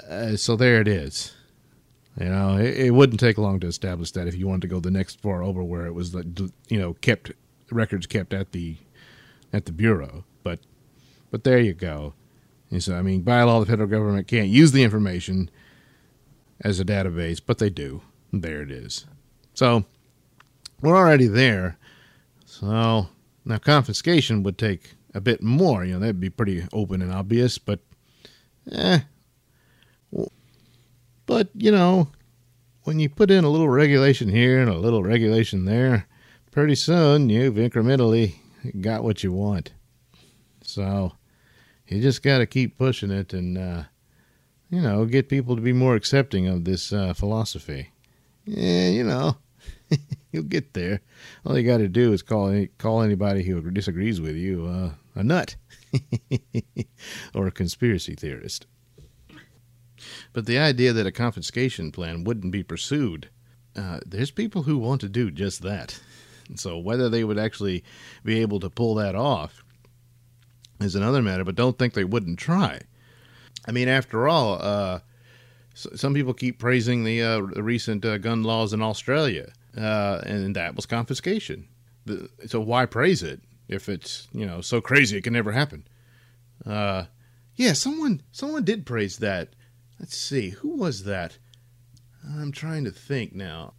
Uh, 0.10 0.36
so 0.36 0.56
there 0.56 0.82
it 0.82 0.88
is. 0.88 1.34
You 2.20 2.26
know, 2.30 2.58
it, 2.58 2.78
it, 2.78 2.92
wouldn't 2.92 3.20
take 3.20 3.38
long 3.38 3.60
to 3.62 3.68
establish 3.68 4.12
that 4.12 4.28
if 4.28 4.36
you 4.36 4.48
wanted 4.48 4.64
to 4.64 4.68
go 4.68 4.80
the 4.80 4.92
next 4.92 5.22
far 5.22 5.42
over 5.44 5.64
where 5.64 5.86
it 5.86 5.94
was, 5.94 6.14
you 6.14 6.80
know, 6.80 6.94
kept 6.96 7.32
records 7.72 8.06
kept 8.06 8.34
at 8.34 8.52
the 8.52 8.76
at 9.54 9.66
the 9.66 9.72
bureau. 9.72 10.26
But 10.44 10.60
but 11.30 11.44
there 11.46 11.60
you 11.60 11.74
go. 11.74 12.14
And 12.70 12.84
so 12.84 12.96
I 12.96 13.02
mean, 13.02 13.22
by 13.22 13.42
law, 13.44 13.60
the 13.62 13.66
federal 13.66 13.88
government 13.88 14.28
can't 14.28 14.50
use 14.50 14.74
the 14.74 14.84
information 14.84 15.50
as 16.60 16.80
a 16.80 16.86
database, 16.86 17.42
but 17.44 17.58
they 17.58 17.70
do. 17.70 18.02
There 18.34 18.62
it 18.62 18.72
is. 18.72 19.06
So 19.54 19.86
we're 20.82 20.96
already 20.96 21.28
there. 21.28 21.78
So 22.46 23.08
now 23.46 23.58
confiscation 23.58 24.44
would 24.44 24.58
take 24.58 24.94
a 25.14 25.22
bit 25.22 25.42
more. 25.42 25.84
You 25.84 25.94
know, 25.94 26.00
that'd 26.00 26.20
be 26.20 26.30
pretty 26.30 26.66
open 26.74 27.02
and 27.02 27.12
obvious, 27.12 27.58
but 27.58 27.80
eh. 28.72 29.00
But, 31.26 31.50
you 31.56 31.72
know, 31.72 32.10
when 32.84 33.00
you 33.00 33.08
put 33.08 33.32
in 33.32 33.44
a 33.44 33.50
little 33.50 33.70
regulation 33.70 34.28
here 34.28 34.60
and 34.60 34.70
a 34.70 34.78
little 34.78 35.04
regulation 35.04 35.66
there, 35.66 36.08
pretty 36.52 36.76
soon 36.76 37.30
you've 37.30 37.56
incrementally 37.56 38.36
got 38.82 39.04
what 39.04 39.24
you 39.24 39.32
want. 39.32 39.72
So 40.64 41.14
you 41.88 42.02
just 42.02 42.22
got 42.24 42.40
to 42.40 42.46
keep 42.46 42.78
pushing 42.78 43.12
it 43.12 43.34
and, 43.34 43.58
uh, 43.58 43.84
you 44.70 44.82
know, 44.82 45.06
get 45.06 45.30
people 45.30 45.56
to 45.56 45.62
be 45.62 45.74
more 45.74 45.96
accepting 45.96 46.48
of 46.48 46.66
this 46.66 46.92
uh, 46.92 47.14
philosophy. 47.14 47.92
Yeah, 48.46 48.90
you 48.90 49.04
know, 49.04 49.38
you'll 50.32 50.44
get 50.44 50.74
there. 50.74 51.02
All 51.46 51.58
you 51.58 51.66
got 51.66 51.78
to 51.78 51.88
do 51.88 52.14
is 52.14 52.22
call 52.22 52.66
call 52.78 53.02
anybody 53.02 53.44
who 53.44 53.70
disagrees 53.72 54.20
with 54.20 54.36
you 54.36 54.66
uh, 54.66 54.92
a 55.16 55.24
nut 55.24 55.56
or 57.34 57.48
a 57.48 57.52
conspiracy 57.52 58.16
theorist. 58.16 58.66
But 60.34 60.46
the 60.46 60.58
idea 60.58 60.94
that 60.94 61.06
a 61.06 61.12
confiscation 61.12 61.92
plan 61.92 62.24
wouldn't 62.24 62.52
be 62.52 62.64
pursued, 62.64 63.30
uh, 63.76 64.00
there's 64.06 64.32
people 64.32 64.64
who 64.64 64.78
want 64.78 65.02
to 65.02 65.10
do 65.10 65.32
just 65.32 65.62
that. 65.62 66.00
So 66.56 66.78
whether 66.78 67.10
they 67.10 67.24
would 67.24 67.38
actually 67.38 67.84
be 68.24 68.40
able 68.42 68.60
to 68.60 68.70
pull 68.70 68.96
that 68.96 69.16
off 69.16 69.64
is 70.80 70.96
another 70.96 71.22
matter, 71.22 71.44
but 71.44 71.56
don't 71.56 71.78
think 71.78 71.94
they 71.94 72.04
wouldn't 72.04 72.40
try. 72.40 72.82
I 73.68 73.72
mean, 73.72 73.88
after 73.88 74.28
all, 74.28 74.62
uh, 74.62 75.00
some 75.74 76.14
people 76.14 76.34
keep 76.34 76.60
praising 76.60 77.04
the 77.04 77.22
uh, 77.22 77.40
recent 77.40 78.04
uh, 78.04 78.18
gun 78.18 78.44
laws 78.44 78.74
in 78.74 78.82
Australia, 78.82 79.52
uh, 79.78 80.22
and 80.26 80.56
that 80.56 80.76
was 80.76 80.86
confiscation. 80.86 81.68
The, 82.06 82.30
so 82.48 82.60
why 82.60 82.86
praise 82.86 83.24
it? 83.24 83.42
If 83.72 83.90
it's 83.90 84.28
you 84.34 84.46
know 84.46 84.62
so 84.62 84.82
crazy 84.82 85.18
it 85.18 85.24
can 85.24 85.34
never 85.34 85.52
happen. 85.52 85.88
Uh, 86.66 87.06
yeah, 87.56 87.74
someone 87.74 88.22
someone 88.32 88.64
did 88.64 88.86
praise 88.86 89.18
that. 89.18 89.50
Let's 90.00 90.18
see, 90.18 90.50
who 90.50 90.78
was 90.78 91.04
that? 91.04 91.38
I'm 92.28 92.52
trying 92.52 92.86
to 92.86 92.92
think 92.92 93.34
now. 93.34 93.74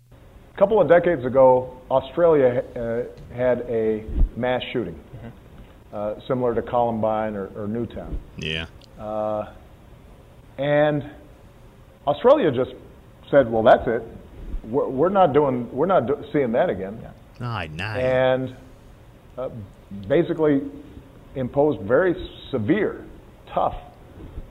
A 0.54 0.58
couple 0.58 0.80
of 0.80 0.88
decades 0.88 1.24
ago, 1.24 1.78
Australia 1.90 2.62
uh, 2.76 3.34
had 3.34 3.60
a 3.62 4.04
mass 4.36 4.62
shooting, 4.72 4.94
mm-hmm. 4.94 5.28
uh, 5.94 6.14
similar 6.28 6.54
to 6.54 6.62
Columbine 6.62 7.34
or, 7.34 7.46
or 7.56 7.66
Newtown. 7.66 8.18
Yeah. 8.36 8.66
Uh, 8.98 9.52
and 10.58 11.10
Australia 12.06 12.50
just 12.50 12.72
said, 13.30 13.50
"Well, 13.50 13.62
that's 13.62 13.86
it. 13.86 14.02
We're, 14.64 14.88
we're 14.88 15.08
not 15.08 15.32
doing. 15.32 15.72
We're 15.72 15.86
not 15.86 16.06
do- 16.06 16.24
seeing 16.32 16.52
that 16.52 16.68
again." 16.68 17.00
Yeah. 17.02 17.46
Aye, 17.46 17.70
nice. 17.72 18.02
And 18.02 18.56
uh, 19.38 19.48
basically 20.08 20.62
imposed 21.34 21.80
very 21.82 22.14
severe, 22.50 23.04
tough 23.52 23.76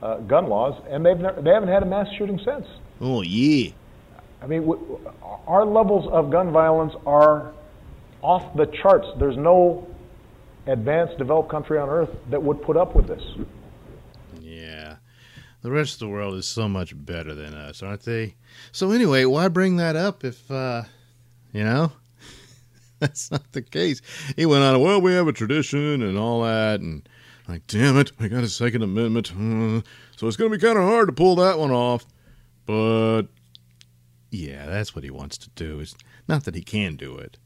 uh, 0.02 0.18
gun 0.18 0.48
laws, 0.48 0.80
and 0.88 1.04
they've 1.04 1.18
never, 1.18 1.40
they 1.40 1.50
haven't 1.50 1.68
had 1.68 1.82
a 1.82 1.86
mass 1.86 2.08
shooting 2.16 2.40
since. 2.44 2.66
Oh 3.00 3.22
yeah. 3.22 3.70
I 4.42 4.46
mean, 4.46 4.62
w- 4.62 4.98
our 5.46 5.64
levels 5.64 6.10
of 6.10 6.30
gun 6.30 6.50
violence 6.50 6.94
are 7.06 7.52
off 8.22 8.56
the 8.56 8.66
charts. 8.66 9.06
There's 9.18 9.36
no 9.36 9.86
advanced, 10.66 11.18
developed 11.18 11.50
country 11.50 11.78
on 11.78 11.88
earth 11.88 12.10
that 12.30 12.42
would 12.42 12.62
put 12.62 12.76
up 12.76 12.94
with 12.94 13.06
this. 13.06 13.22
Yeah. 14.40 14.96
The 15.62 15.70
rest 15.70 15.94
of 15.94 15.98
the 16.00 16.08
world 16.08 16.34
is 16.34 16.46
so 16.46 16.68
much 16.68 16.92
better 17.04 17.34
than 17.34 17.54
us, 17.54 17.82
aren't 17.82 18.02
they? 18.02 18.34
So 18.72 18.90
anyway, 18.90 19.24
why 19.24 19.46
bring 19.48 19.76
that 19.76 19.94
up 19.94 20.24
if 20.24 20.50
uh 20.50 20.82
you 21.52 21.62
know? 21.62 21.92
That's 23.02 23.32
not 23.32 23.50
the 23.52 23.62
case. 23.62 24.00
He 24.36 24.46
went 24.46 24.62
on, 24.62 24.80
well, 24.80 25.00
we 25.00 25.12
have 25.12 25.26
a 25.26 25.32
tradition 25.32 26.02
and 26.02 26.16
all 26.16 26.42
that, 26.42 26.80
and 26.80 27.06
like, 27.48 27.66
damn 27.66 27.98
it, 27.98 28.12
we 28.18 28.28
got 28.28 28.44
a 28.44 28.48
Second 28.48 28.82
Amendment, 28.82 29.26
so 30.16 30.28
it's 30.28 30.36
going 30.36 30.50
to 30.50 30.56
be 30.56 30.64
kind 30.64 30.78
of 30.78 30.84
hard 30.84 31.08
to 31.08 31.12
pull 31.12 31.34
that 31.36 31.58
one 31.58 31.72
off. 31.72 32.06
But 32.64 33.24
yeah, 34.30 34.66
that's 34.66 34.94
what 34.94 35.02
he 35.02 35.10
wants 35.10 35.36
to 35.38 35.50
do. 35.50 35.80
It's 35.80 35.96
not 36.28 36.44
that 36.44 36.54
he 36.54 36.62
can 36.62 36.94
do 36.94 37.16
it, 37.16 37.38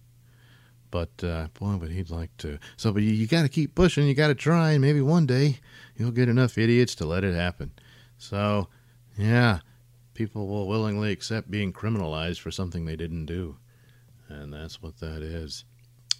but 0.90 1.24
uh, 1.24 1.48
boy, 1.58 1.76
but 1.80 1.90
he'd 1.90 2.10
like 2.10 2.36
to. 2.38 2.58
So, 2.76 2.92
but 2.92 3.02
you, 3.02 3.12
you 3.12 3.26
got 3.26 3.42
to 3.42 3.48
keep 3.48 3.74
pushing. 3.74 4.06
You 4.06 4.14
got 4.14 4.28
to 4.28 4.34
try, 4.34 4.72
and 4.72 4.82
maybe 4.82 5.00
one 5.00 5.24
day 5.24 5.60
you'll 5.96 6.10
get 6.10 6.28
enough 6.28 6.58
idiots 6.58 6.94
to 6.96 7.06
let 7.06 7.24
it 7.24 7.34
happen. 7.34 7.72
So, 8.18 8.68
yeah, 9.16 9.60
people 10.12 10.46
will 10.46 10.68
willingly 10.68 11.12
accept 11.12 11.50
being 11.50 11.72
criminalized 11.72 12.40
for 12.40 12.50
something 12.50 12.84
they 12.84 12.96
didn't 12.96 13.24
do 13.24 13.56
and 14.28 14.52
that's 14.52 14.82
what 14.82 14.98
that 14.98 15.22
is. 15.22 15.64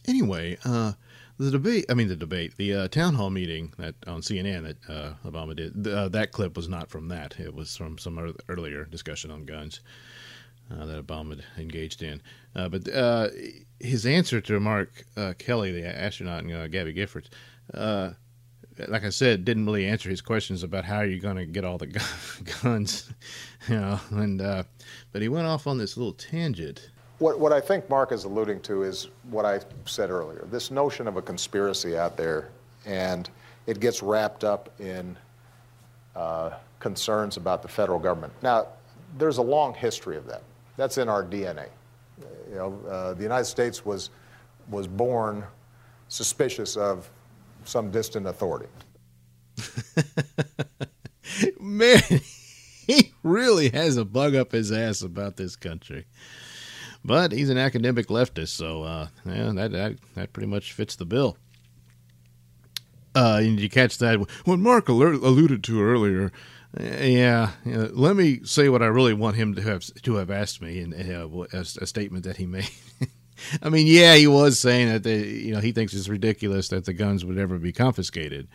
Anyway, 0.07 0.57
uh, 0.65 0.93
the 1.39 1.51
debate, 1.51 1.87
I 1.89 1.95
mean, 1.95 2.09
the 2.09 2.17
debate, 2.17 2.57
the 2.57 2.75
uh, 2.75 2.89
town 2.89 3.15
hall 3.15 3.31
meeting 3.31 3.73
that 3.79 3.95
on 4.07 4.21
CNN 4.21 4.63
that 4.63 4.91
uh, 4.91 5.15
Obama 5.29 5.55
did, 5.55 5.87
uh, 5.87 6.09
that 6.09 6.33
clip 6.33 6.57
was 6.57 6.69
not 6.69 6.89
from 6.89 7.09
that. 7.09 7.39
It 7.39 7.55
was 7.55 7.77
from 7.77 7.99
some 7.99 8.35
earlier 8.49 8.85
discussion 8.85 9.31
on 9.31 9.45
guns 9.45 9.81
uh, 10.71 10.87
that 10.87 11.05
Obama 11.05 11.41
engaged 11.59 12.03
in. 12.03 12.23
Uh, 12.55 12.69
but 12.69 12.89
uh, 12.89 13.29
his 13.81 14.07
answer 14.07 14.41
to 14.41 14.61
Mark 14.61 15.05
Kelly, 15.39 15.73
the 15.73 15.87
astronaut, 15.87 16.45
and 16.45 16.73
Gabby 16.73 16.95
Giffords, 16.95 17.29
like 18.89 19.05
I 19.05 19.11
said, 19.11 19.45
didn't 19.45 19.67
really 19.67 19.87
answer 19.87 20.09
his 20.09 20.21
questions 20.21 20.63
about 20.63 20.85
how 20.85 21.01
you're 21.01 21.19
going 21.19 21.37
to 21.37 21.47
get 21.47 21.65
all 21.65 21.79
the 21.79 21.87
guns, 22.63 23.13
you 23.69 23.77
know. 23.77 24.01
And 24.11 24.39
but 24.39 25.23
he 25.23 25.29
went 25.29 25.47
off 25.47 25.67
on 25.67 25.79
this 25.79 25.97
little 25.97 26.13
tangent 26.13 26.91
what, 27.19 27.39
what 27.39 27.53
I 27.53 27.61
think 27.61 27.89
Mark 27.89 28.13
is 28.13 28.25
alluding 28.25 28.61
to 28.63 28.83
is 28.83 29.09
what 29.31 29.45
I 29.45 29.61
said 29.85 30.11
earlier 30.11 30.47
this 30.51 30.71
notion 30.71 31.09
of 31.09 31.17
a 31.17 31.23
conspiracy 31.23 31.97
out 31.97 32.17
there, 32.17 32.51
and 32.85 33.29
it 33.67 33.81
gets 33.81 34.03
wrapped 34.03 34.45
up 34.45 34.69
in 34.81 35.17
uh, 36.15 36.51
concerns 36.79 37.37
about 37.37 37.63
the 37.63 37.69
federal 37.69 37.99
government. 37.99 38.33
Now, 38.43 38.69
there's 39.19 39.39
a 39.39 39.43
long 39.43 39.75
history 39.75 40.17
of 40.17 40.27
that. 40.27 40.43
That's 40.77 40.99
in 40.99 41.09
our 41.09 41.25
DNA. 41.25 41.69
You 42.51 42.57
know, 42.57 42.81
uh, 42.89 43.15
the 43.15 43.23
United 43.23 43.47
States 43.47 43.85
was 43.85 44.11
was 44.69 44.87
born 44.87 45.45
suspicious 46.09 46.77
of 46.77 47.11
some 47.65 47.91
distant 47.91 48.27
authority. 48.27 48.69
Man, 51.61 52.01
he 52.87 53.13
really 53.23 53.71
has 53.71 53.97
a 53.97 54.05
bug 54.05 54.35
up 54.35 54.53
his 54.53 54.71
ass 54.71 55.03
about 55.03 55.37
this 55.37 55.57
country. 55.57 56.07
But 57.07 57.31
he's 57.31 57.51
an 57.51 57.57
academic 57.57 58.09
leftist, 58.09 58.49
so 58.49 58.83
uh, 58.83 59.09
yeah, 59.25 59.53
that, 59.55 59.71
that 59.71 59.97
that 60.17 60.33
pretty 60.33 60.49
much 60.49 60.73
fits 60.73 60.97
the 60.97 61.05
bill. 61.05 61.37
Uh, 63.15 63.39
did 63.41 63.61
you 63.61 63.71
catch 63.71 63.99
that? 63.99 64.19
What 64.45 64.59
Mark 64.59 64.89
alluded 64.89 65.63
to 65.63 65.83
earlier. 65.83 66.33
Uh, 66.79 66.83
yeah, 66.83 67.51
yeah, 67.65 67.87
let 67.93 68.17
me 68.17 68.41
say 68.43 68.69
what 68.69 68.83
I 68.83 68.87
really 68.87 69.15
want 69.15 69.37
him 69.37 69.55
to 69.55 69.63
have 69.63 69.85
to 70.03 70.15
have 70.17 70.33
asked 70.33 70.61
me, 70.61 70.81
and 70.81 70.93
uh, 70.95 71.47
a, 71.53 71.61
a 71.61 71.87
statement 71.87 72.25
that 72.25 72.39
he 72.39 72.47
made. 72.47 72.71
I 73.63 73.69
mean, 73.69 73.87
yeah, 73.87 74.17
he 74.17 74.27
was 74.27 74.59
saying 74.59 74.89
that 74.89 75.05
they, 75.05 75.27
you 75.27 75.55
know 75.55 75.61
he 75.61 75.71
thinks 75.71 75.95
it's 75.95 76.09
ridiculous 76.09 76.69
that 76.69 76.87
the 76.87 76.93
guns 76.93 77.25
would 77.25 77.39
ever 77.39 77.57
be 77.59 77.73
confiscated. 77.73 78.49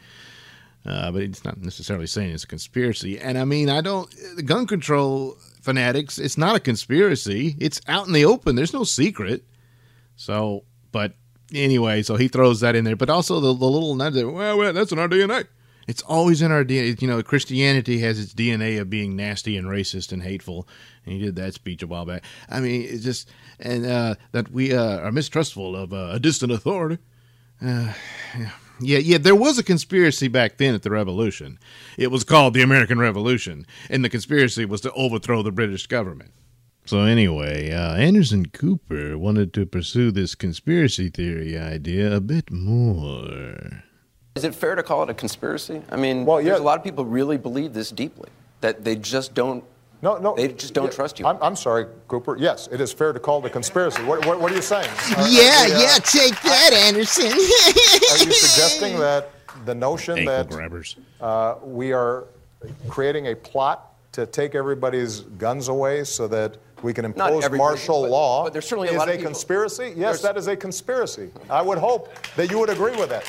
Uh, 0.86 1.12
but 1.12 1.22
he's 1.22 1.46
not 1.46 1.62
necessarily 1.62 2.08
saying 2.08 2.32
it's 2.32 2.44
a 2.44 2.48
conspiracy. 2.48 3.20
And 3.20 3.38
I 3.38 3.46
mean, 3.46 3.70
I 3.70 3.82
don't, 3.82 4.10
gun 4.46 4.66
control 4.66 5.38
fanatics, 5.62 6.18
it's 6.18 6.38
not 6.38 6.56
a 6.56 6.60
conspiracy. 6.60 7.56
It's 7.60 7.80
out 7.88 8.08
in 8.08 8.14
the 8.14 8.26
open. 8.26 8.56
There's 8.56 8.74
no 8.74 8.84
secret. 8.84 9.46
So, 10.16 10.66
but 10.92 11.14
anyway, 11.54 12.04
so 12.04 12.16
he 12.16 12.28
throws 12.28 12.60
that 12.60 12.76
in 12.76 12.84
there. 12.84 12.96
But 12.96 13.10
also 13.10 13.40
the, 13.40 13.54
the 13.54 13.66
little 13.66 13.96
nudge 13.96 14.16
well, 14.16 14.58
well, 14.58 14.74
that's 14.74 14.92
in 14.92 15.00
our 15.00 15.08
DNA. 15.08 15.48
It's 15.88 16.02
always 16.04 16.42
in 16.42 16.52
our 16.52 16.64
DNA. 16.64 17.02
You 17.02 17.08
know, 17.08 17.24
Christianity 17.24 18.00
has 18.00 18.20
its 18.20 18.34
DNA 18.34 18.80
of 18.80 18.90
being 18.90 19.16
nasty 19.16 19.58
and 19.58 19.68
racist 19.68 20.12
and 20.12 20.22
hateful. 20.22 20.68
And 21.06 21.16
he 21.16 21.22
did 21.22 21.36
that 21.38 21.54
speech 21.54 21.82
a 21.82 21.88
while 21.88 22.06
back. 22.06 22.24
I 22.50 22.60
mean, 22.60 22.84
it's 22.84 23.04
just, 23.04 23.30
and 23.60 23.86
uh, 23.86 24.16
that 24.32 24.52
we 24.52 24.74
uh, 24.74 25.00
are 25.00 25.12
mistrustful 25.12 25.76
of 25.76 25.94
uh, 25.94 26.10
a 26.12 26.20
distant 26.20 26.52
authority. 26.52 27.00
Uh, 27.62 27.94
yeah 28.38 28.52
yeah, 28.82 28.98
yeah, 28.98 29.18
there 29.18 29.36
was 29.36 29.58
a 29.58 29.64
conspiracy 29.64 30.28
back 30.28 30.58
then 30.58 30.76
at 30.76 30.84
the 30.84 30.92
revolution. 30.92 31.60
It 31.98 32.12
was 32.12 32.24
called 32.24 32.54
the 32.54 32.62
American 32.62 33.00
Revolution, 33.00 33.66
and 33.90 34.04
the 34.04 34.10
conspiracy 34.10 34.66
was 34.66 34.82
to 34.82 34.92
overthrow 34.94 35.44
the 35.44 35.52
British 35.52 35.88
government. 35.88 36.32
So, 36.86 37.02
anyway, 37.02 37.72
uh, 37.72 37.96
Anderson 37.96 38.48
Cooper 38.48 39.18
wanted 39.18 39.54
to 39.54 39.66
pursue 39.66 40.12
this 40.12 40.34
conspiracy 40.34 41.10
theory 41.10 41.58
idea 41.58 42.16
a 42.16 42.20
bit 42.20 42.52
more. 42.52 43.84
Is 44.36 44.44
it 44.44 44.56
fair 44.56 44.76
to 44.76 44.84
call 44.84 45.04
it 45.04 45.10
a 45.10 45.14
conspiracy? 45.14 45.84
I 45.92 45.96
mean, 45.96 46.26
well, 46.26 46.42
yeah. 46.42 46.50
there's 46.50 46.62
a 46.62 46.64
lot 46.64 46.78
of 46.78 46.84
people 46.84 47.06
really 47.06 47.38
believe 47.38 47.74
this 47.74 47.92
deeply, 47.92 48.30
that 48.62 48.84
they 48.84 48.96
just 48.96 49.34
don't 49.34 49.64
no, 50.02 50.18
no. 50.18 50.36
They 50.36 50.50
just 50.50 50.74
don't 50.74 50.86
yeah, 50.86 50.92
trust 50.92 51.20
you. 51.20 51.26
I'm, 51.26 51.38
I'm, 51.42 51.56
sorry, 51.56 51.86
Cooper. 52.08 52.36
Yes, 52.38 52.68
it 52.72 52.82
is 52.82 52.92
fair 52.92 53.14
to 53.14 53.20
call 53.20 53.44
it 53.44 53.48
a 53.48 53.50
conspiracy. 53.50 54.04
What, 54.04 54.26
what, 54.26 54.40
what 54.42 54.52
are 54.52 54.56
you 54.56 54.62
saying? 54.62 54.90
Are, 54.90 55.28
yeah, 55.28 55.64
are 55.64 55.68
we, 55.68 55.74
uh, 55.76 55.80
yeah, 55.80 55.98
take 56.04 56.42
that, 56.42 56.74
Anderson. 56.74 57.26
are 57.28 58.26
you 58.26 58.34
suggesting 58.34 58.98
that 59.00 59.30
the 59.66 59.76
notion 59.76 60.20
Ankle 60.20 60.34
that 60.34 60.50
grabbers. 60.50 60.96
Uh, 61.20 61.56
we 61.64 61.94
are 61.94 62.26
creating 62.90 63.28
a 63.28 63.36
plot 63.36 63.94
to 64.14 64.26
take 64.26 64.56
everybody's 64.56 65.22
guns 65.22 65.68
away 65.68 66.04
so 66.04 66.28
that 66.28 66.58
we 66.84 66.94
can 66.94 67.06
impose 67.06 67.50
martial 67.52 68.02
but, 68.02 68.10
law 68.10 68.44
but 68.44 68.54
there's 68.54 68.68
certainly 68.68 68.90
a 68.90 68.92
is 68.92 68.98
lot 68.98 69.08
a 69.08 69.12
people, 69.12 69.26
conspiracy? 69.26 69.94
Yes, 69.96 70.22
that 70.22 70.36
is 70.36 70.48
a 70.48 70.56
conspiracy. 70.56 71.30
I 71.50 71.62
would 71.62 71.78
hope 71.78 72.10
that 72.36 72.50
you 72.50 72.60
would 72.60 72.70
agree 72.70 72.96
with 72.96 73.10
that. 73.10 73.24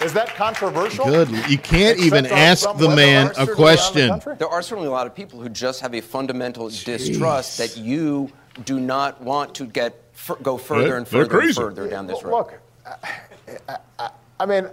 Is 0.00 0.12
that 0.14 0.34
controversial? 0.34 1.04
Good. 1.04 1.28
You 1.48 1.58
can't 1.58 1.98
even 1.98 2.26
ask 2.26 2.68
the 2.76 2.88
man 2.88 3.32
a 3.38 3.46
question. 3.46 4.08
The 4.08 4.36
there 4.38 4.48
are 4.48 4.62
certainly 4.62 4.88
a 4.88 4.92
lot 4.92 5.06
of 5.06 5.14
people 5.14 5.40
who 5.40 5.48
just 5.48 5.80
have 5.80 5.94
a 5.94 6.00
fundamental 6.00 6.68
Jeez. 6.68 6.84
distrust 6.84 7.58
that 7.58 7.76
you 7.76 8.30
do 8.64 8.80
not 8.80 9.20
want 9.22 9.54
to 9.56 9.66
get 9.66 9.98
go 10.42 10.58
further 10.58 10.84
they're, 10.84 10.96
and 10.96 11.08
further 11.08 11.40
and 11.40 11.54
further 11.54 11.88
down 11.88 12.06
this 12.06 12.22
road. 12.22 12.32
Look, 12.32 12.60
I, 12.86 13.78
I, 13.98 14.10
I 14.42 14.46
mean, 14.46 14.68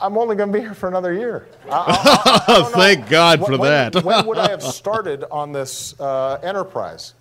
I'm 0.00 0.16
only 0.16 0.36
going 0.36 0.52
to 0.52 0.58
be 0.58 0.60
here 0.60 0.74
for 0.74 0.88
another 0.88 1.12
year. 1.12 1.48
I, 1.70 2.70
Thank 2.74 3.08
God 3.08 3.44
for 3.44 3.58
when, 3.58 3.62
that. 3.62 4.04
when 4.04 4.24
would 4.26 4.38
I 4.38 4.50
have 4.50 4.62
started 4.80 5.24
on 5.30 5.50
this 5.50 5.98
uh, 5.98 6.38
enterprise? 6.42 7.14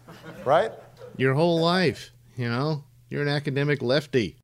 Right? 0.46 0.72
Your 1.16 1.34
whole 1.34 1.60
life, 1.60 2.12
you 2.36 2.50
know. 2.50 2.84
You're 3.10 3.24
an 3.24 3.30
academic 3.30 3.82
lefty. 3.82 4.38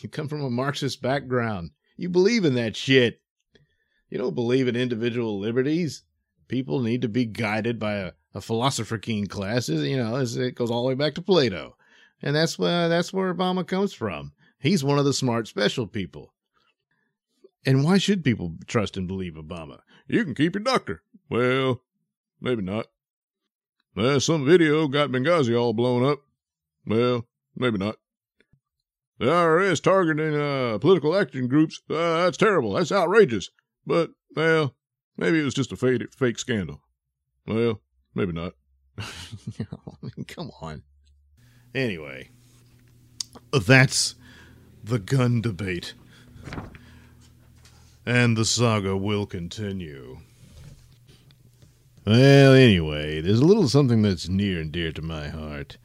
You 0.00 0.08
come 0.08 0.28
from 0.28 0.42
a 0.42 0.50
Marxist 0.50 1.00
background. 1.02 1.70
You 1.96 2.08
believe 2.08 2.44
in 2.44 2.54
that 2.54 2.76
shit. 2.76 3.20
You 4.10 4.18
don't 4.18 4.34
believe 4.34 4.68
in 4.68 4.76
individual 4.76 5.38
liberties. 5.38 6.02
People 6.48 6.80
need 6.80 7.02
to 7.02 7.08
be 7.08 7.24
guided 7.24 7.78
by 7.78 7.94
a, 7.94 8.12
a 8.34 8.40
philosopher 8.40 8.98
king 8.98 9.26
class. 9.26 9.68
You 9.68 9.96
know, 9.96 10.16
it 10.16 10.54
goes 10.54 10.70
all 10.70 10.82
the 10.82 10.88
way 10.88 10.94
back 10.94 11.14
to 11.14 11.22
Plato. 11.22 11.76
And 12.22 12.34
that's 12.34 12.58
where, 12.58 12.88
that's 12.88 13.12
where 13.12 13.32
Obama 13.32 13.66
comes 13.66 13.92
from. 13.92 14.32
He's 14.58 14.84
one 14.84 14.98
of 14.98 15.04
the 15.04 15.12
smart 15.12 15.48
special 15.48 15.86
people. 15.86 16.32
And 17.66 17.84
why 17.84 17.98
should 17.98 18.24
people 18.24 18.56
trust 18.66 18.96
and 18.96 19.08
believe 19.08 19.34
Obama? 19.34 19.80
You 20.06 20.24
can 20.24 20.34
keep 20.34 20.54
your 20.54 20.62
doctor. 20.62 21.02
Well, 21.30 21.82
maybe 22.40 22.62
not. 22.62 22.86
Uh, 23.96 24.18
some 24.18 24.44
video 24.44 24.88
got 24.88 25.10
Benghazi 25.10 25.58
all 25.58 25.72
blown 25.72 26.04
up. 26.04 26.20
Well, 26.86 27.26
maybe 27.56 27.78
not. 27.78 27.96
The 29.18 29.26
IRS 29.26 29.82
targeting 29.82 30.34
uh, 30.34 30.78
political 30.78 31.16
action 31.16 31.46
groups, 31.46 31.80
uh, 31.88 32.24
that's 32.24 32.36
terrible. 32.36 32.72
That's 32.72 32.90
outrageous. 32.90 33.50
But, 33.86 34.10
well, 34.34 34.74
maybe 35.16 35.40
it 35.40 35.44
was 35.44 35.54
just 35.54 35.72
a 35.72 35.76
fake, 35.76 36.12
fake 36.12 36.38
scandal. 36.38 36.82
Well, 37.46 37.80
maybe 38.14 38.32
not. 38.32 38.54
Come 40.28 40.50
on. 40.60 40.82
Anyway, 41.74 42.30
that's 43.52 44.14
the 44.82 44.98
gun 44.98 45.40
debate. 45.40 45.94
And 48.06 48.36
the 48.36 48.44
saga 48.44 48.96
will 48.96 49.26
continue. 49.26 50.18
Well, 52.06 52.52
anyway, 52.52 53.20
there's 53.20 53.40
a 53.40 53.46
little 53.46 53.68
something 53.68 54.02
that's 54.02 54.28
near 54.28 54.60
and 54.60 54.70
dear 54.70 54.92
to 54.92 55.02
my 55.02 55.28
heart. 55.28 55.78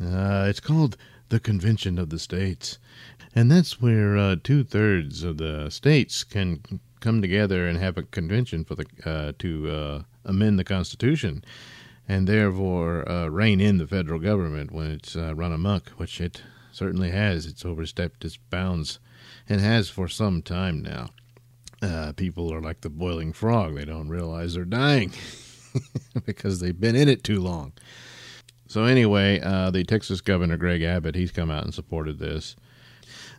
Uh, 0.00 0.46
it's 0.48 0.60
called 0.60 0.96
the 1.28 1.40
Convention 1.40 1.98
of 1.98 2.10
the 2.10 2.18
States. 2.18 2.78
And 3.34 3.50
that's 3.50 3.80
where 3.80 4.16
uh, 4.16 4.36
two 4.42 4.64
thirds 4.64 5.22
of 5.22 5.38
the 5.38 5.68
states 5.70 6.24
can 6.24 6.60
come 7.00 7.20
together 7.20 7.66
and 7.66 7.78
have 7.78 7.98
a 7.98 8.02
convention 8.02 8.64
for 8.64 8.74
the 8.74 8.86
uh, 9.04 9.32
to 9.38 9.70
uh, 9.70 10.02
amend 10.24 10.58
the 10.58 10.64
Constitution, 10.64 11.44
and 12.08 12.26
therefore 12.26 13.08
uh, 13.08 13.28
rein 13.28 13.60
in 13.60 13.78
the 13.78 13.86
federal 13.86 14.18
government 14.18 14.72
when 14.72 14.90
it's 14.90 15.16
uh, 15.16 15.34
run 15.34 15.52
amok, 15.52 15.90
which 15.90 16.20
it 16.20 16.42
certainly 16.72 17.10
has. 17.10 17.46
It's 17.46 17.64
overstepped 17.64 18.24
its 18.24 18.36
bounds, 18.36 18.98
and 19.48 19.60
has 19.60 19.90
for 19.90 20.08
some 20.08 20.42
time 20.42 20.82
now. 20.82 21.10
Uh, 21.82 22.12
people 22.12 22.52
are 22.52 22.62
like 22.62 22.80
the 22.80 22.90
boiling 22.90 23.32
frog; 23.32 23.74
they 23.74 23.84
don't 23.84 24.08
realize 24.08 24.54
they're 24.54 24.64
dying 24.64 25.12
because 26.24 26.60
they've 26.60 26.80
been 26.80 26.96
in 26.96 27.08
it 27.08 27.22
too 27.22 27.40
long. 27.40 27.72
So 28.68 28.84
anyway, 28.84 29.40
uh, 29.40 29.70
the 29.70 29.84
Texas 29.84 30.20
Governor 30.20 30.56
Greg 30.56 30.82
Abbott, 30.82 31.14
he's 31.14 31.30
come 31.30 31.50
out 31.50 31.64
and 31.64 31.74
supported 31.74 32.18
this. 32.18 32.56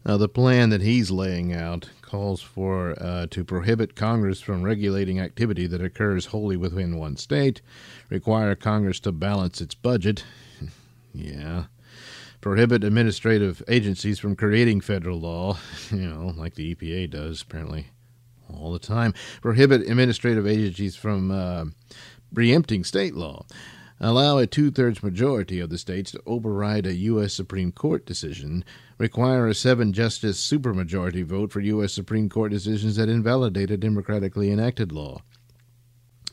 Now, 0.06 0.16
the 0.16 0.30
plan 0.30 0.70
that 0.70 0.82
he's 0.82 1.12
laying 1.12 1.54
out 1.54 1.90
calls 2.02 2.42
for 2.42 2.96
uh, 3.02 3.28
to 3.32 3.44
prohibit 3.44 3.96
Congress 3.96 4.40
from 4.40 4.64
regulating 4.64 5.20
activity 5.20 5.68
that 5.68 5.84
occurs 5.84 6.28
wholly 6.28 6.56
within 6.56 6.98
one 6.98 7.18
state, 7.18 7.62
require 8.10 8.56
Congress 8.56 9.02
to 9.02 9.12
balance 9.12 9.60
its 9.60 9.76
budget. 9.76 10.24
yeah. 11.14 11.66
Prohibit 12.40 12.86
administrative 12.86 13.62
agencies 13.68 14.20
from 14.20 14.38
creating 14.38 14.80
federal 14.80 15.20
law, 15.20 15.58
you 15.92 16.08
know, 16.08 16.34
like 16.38 16.56
the 16.56 16.74
EPA 16.74 17.10
does 17.10 17.42
apparently 17.42 17.88
all 18.54 18.72
the 18.72 18.80
time. 18.80 19.14
Prohibit 19.42 19.82
administrative 19.82 20.48
agencies 20.48 20.96
from 20.96 21.32
uh, 21.32 21.66
preempting 22.34 22.86
state 22.86 23.14
law 23.14 23.46
allow 24.00 24.38
a 24.38 24.48
two 24.48 24.72
thirds 24.72 25.02
majority 25.02 25.60
of 25.60 25.70
the 25.70 25.78
states 25.78 26.12
to 26.12 26.22
override 26.26 26.86
a 26.86 26.96
U.S. 26.96 27.34
Supreme 27.34 27.72
Court 27.72 28.06
decision, 28.06 28.64
require 28.98 29.48
a 29.48 29.56
seven 29.56 29.94
justice 29.94 30.40
supermajority 30.40 31.24
vote 31.24 31.52
for 31.52 31.60
U.S. 31.62 31.94
Supreme 31.94 32.30
Court 32.30 32.52
decisions 32.52 32.96
that 32.96 33.10
invalidate 33.10 33.72
a 33.72 33.78
democratically 33.78 34.52
enacted 34.52 34.92
law. 34.92 35.22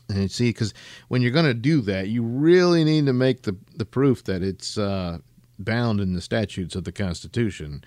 And 0.09 0.29
see, 0.29 0.49
because 0.49 0.73
when 1.07 1.21
you're 1.21 1.31
going 1.31 1.45
to 1.45 1.53
do 1.53 1.81
that, 1.81 2.07
you 2.07 2.21
really 2.21 2.83
need 2.83 3.07
to 3.07 3.13
make 3.13 3.41
the, 3.41 3.57
the 3.75 3.85
proof 3.85 4.23
that 4.25 4.43
it's 4.43 4.77
uh, 4.77 5.19
bound 5.57 5.99
in 5.99 6.13
the 6.13 6.21
statutes 6.21 6.75
of 6.75 6.83
the 6.83 6.91
Constitution. 6.91 7.83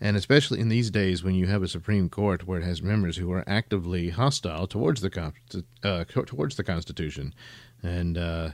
And 0.00 0.16
especially 0.16 0.60
in 0.60 0.68
these 0.68 0.90
days 0.90 1.22
when 1.22 1.34
you 1.34 1.46
have 1.46 1.62
a 1.62 1.68
Supreme 1.68 2.08
Court 2.08 2.46
where 2.46 2.58
it 2.58 2.64
has 2.64 2.82
members 2.82 3.18
who 3.18 3.30
are 3.32 3.44
actively 3.46 4.08
hostile 4.08 4.66
towards 4.66 5.02
the, 5.02 5.32
uh, 5.84 6.04
towards 6.04 6.56
the 6.56 6.64
Constitution. 6.64 7.34
And, 7.82 8.18
uh, 8.18 8.50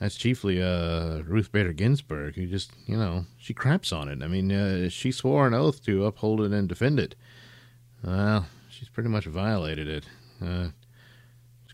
that's 0.00 0.16
chiefly 0.16 0.62
uh, 0.62 1.22
Ruth 1.22 1.52
Bader 1.52 1.72
Ginsburg, 1.72 2.34
who 2.34 2.46
just, 2.46 2.72
you 2.86 2.96
know, 2.96 3.26
she 3.38 3.54
craps 3.54 3.92
on 3.92 4.08
it. 4.08 4.22
I 4.22 4.28
mean, 4.28 4.50
uh, 4.50 4.88
she 4.88 5.12
swore 5.12 5.46
an 5.46 5.54
oath 5.54 5.84
to 5.84 6.04
uphold 6.04 6.40
it 6.40 6.52
and 6.52 6.68
defend 6.68 6.98
it. 6.98 7.14
Well, 8.02 8.46
she's 8.68 8.88
pretty 8.88 9.08
much 9.08 9.26
violated 9.26 9.88
it. 9.88 10.04
Uh, 10.44 10.68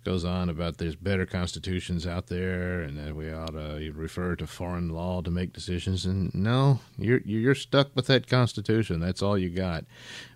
goes 0.05 0.25
on 0.25 0.49
about 0.49 0.79
there's 0.79 0.97
better 0.97 1.27
constitutions 1.27 2.07
out 2.07 2.29
there 2.29 2.81
and 2.81 2.97
that 2.99 3.15
we 3.15 3.31
ought 3.31 3.53
to 3.53 3.93
refer 3.95 4.35
to 4.35 4.47
foreign 4.47 4.89
law 4.89 5.21
to 5.21 5.31
make 5.31 5.53
decisions. 5.53 6.07
And 6.07 6.35
no, 6.35 6.81
you're 6.97 7.21
you're 7.25 7.55
stuck 7.55 7.95
with 7.95 8.07
that 8.07 8.27
constitution. 8.27 9.01
That's 9.01 9.23
all 9.23 9.37
you 9.37 9.51
got. 9.51 9.85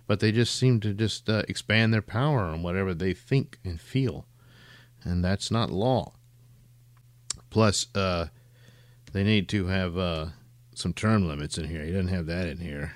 But 0.07 0.19
they 0.19 0.31
just 0.31 0.55
seem 0.55 0.79
to 0.81 0.93
just 0.93 1.29
uh, 1.29 1.43
expand 1.47 1.93
their 1.93 2.01
power 2.01 2.41
on 2.41 2.61
whatever 2.61 2.93
they 2.93 3.13
think 3.13 3.59
and 3.63 3.81
feel, 3.81 4.27
and 5.03 5.23
that's 5.23 5.49
not 5.49 5.71
law. 5.71 6.13
Plus, 7.55 7.87
uh, 7.95 8.27
they 9.13 9.23
need 9.23 9.47
to 9.47 9.67
have 9.67 9.97
uh, 9.97 10.25
some 10.73 10.91
term 10.91 11.25
limits 11.25 11.57
in 11.57 11.69
here. 11.69 11.85
He 11.85 11.93
doesn't 11.93 12.09
have 12.09 12.25
that 12.25 12.47
in 12.47 12.57
here. 12.57 12.95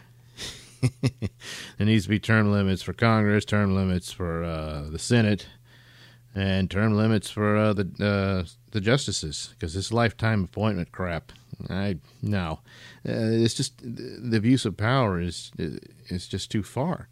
there 1.01 1.87
needs 1.87 2.03
to 2.03 2.09
be 2.09 2.19
term 2.19 2.51
limits 2.51 2.81
for 2.81 2.91
Congress, 2.91 3.45
term 3.45 3.73
limits 3.73 4.11
for 4.11 4.43
uh, 4.43 4.89
the 4.89 4.99
Senate, 4.99 5.47
and 6.35 6.69
term 6.69 6.97
limits 6.97 7.29
for 7.29 7.55
uh, 7.55 7.71
the 7.71 7.83
uh, 8.01 8.49
the 8.71 8.81
justices 8.81 9.53
because 9.53 9.75
this 9.75 9.93
lifetime 9.93 10.43
appointment 10.43 10.91
crap. 10.91 11.31
I 11.69 11.99
no, 12.21 12.59
uh, 13.07 13.31
it's 13.31 13.53
just 13.53 13.75
the 13.81 14.35
abuse 14.35 14.65
of 14.65 14.75
power 14.75 15.21
is 15.21 15.53
is 15.57 16.27
just 16.27 16.51
too 16.51 16.63
far. 16.63 17.07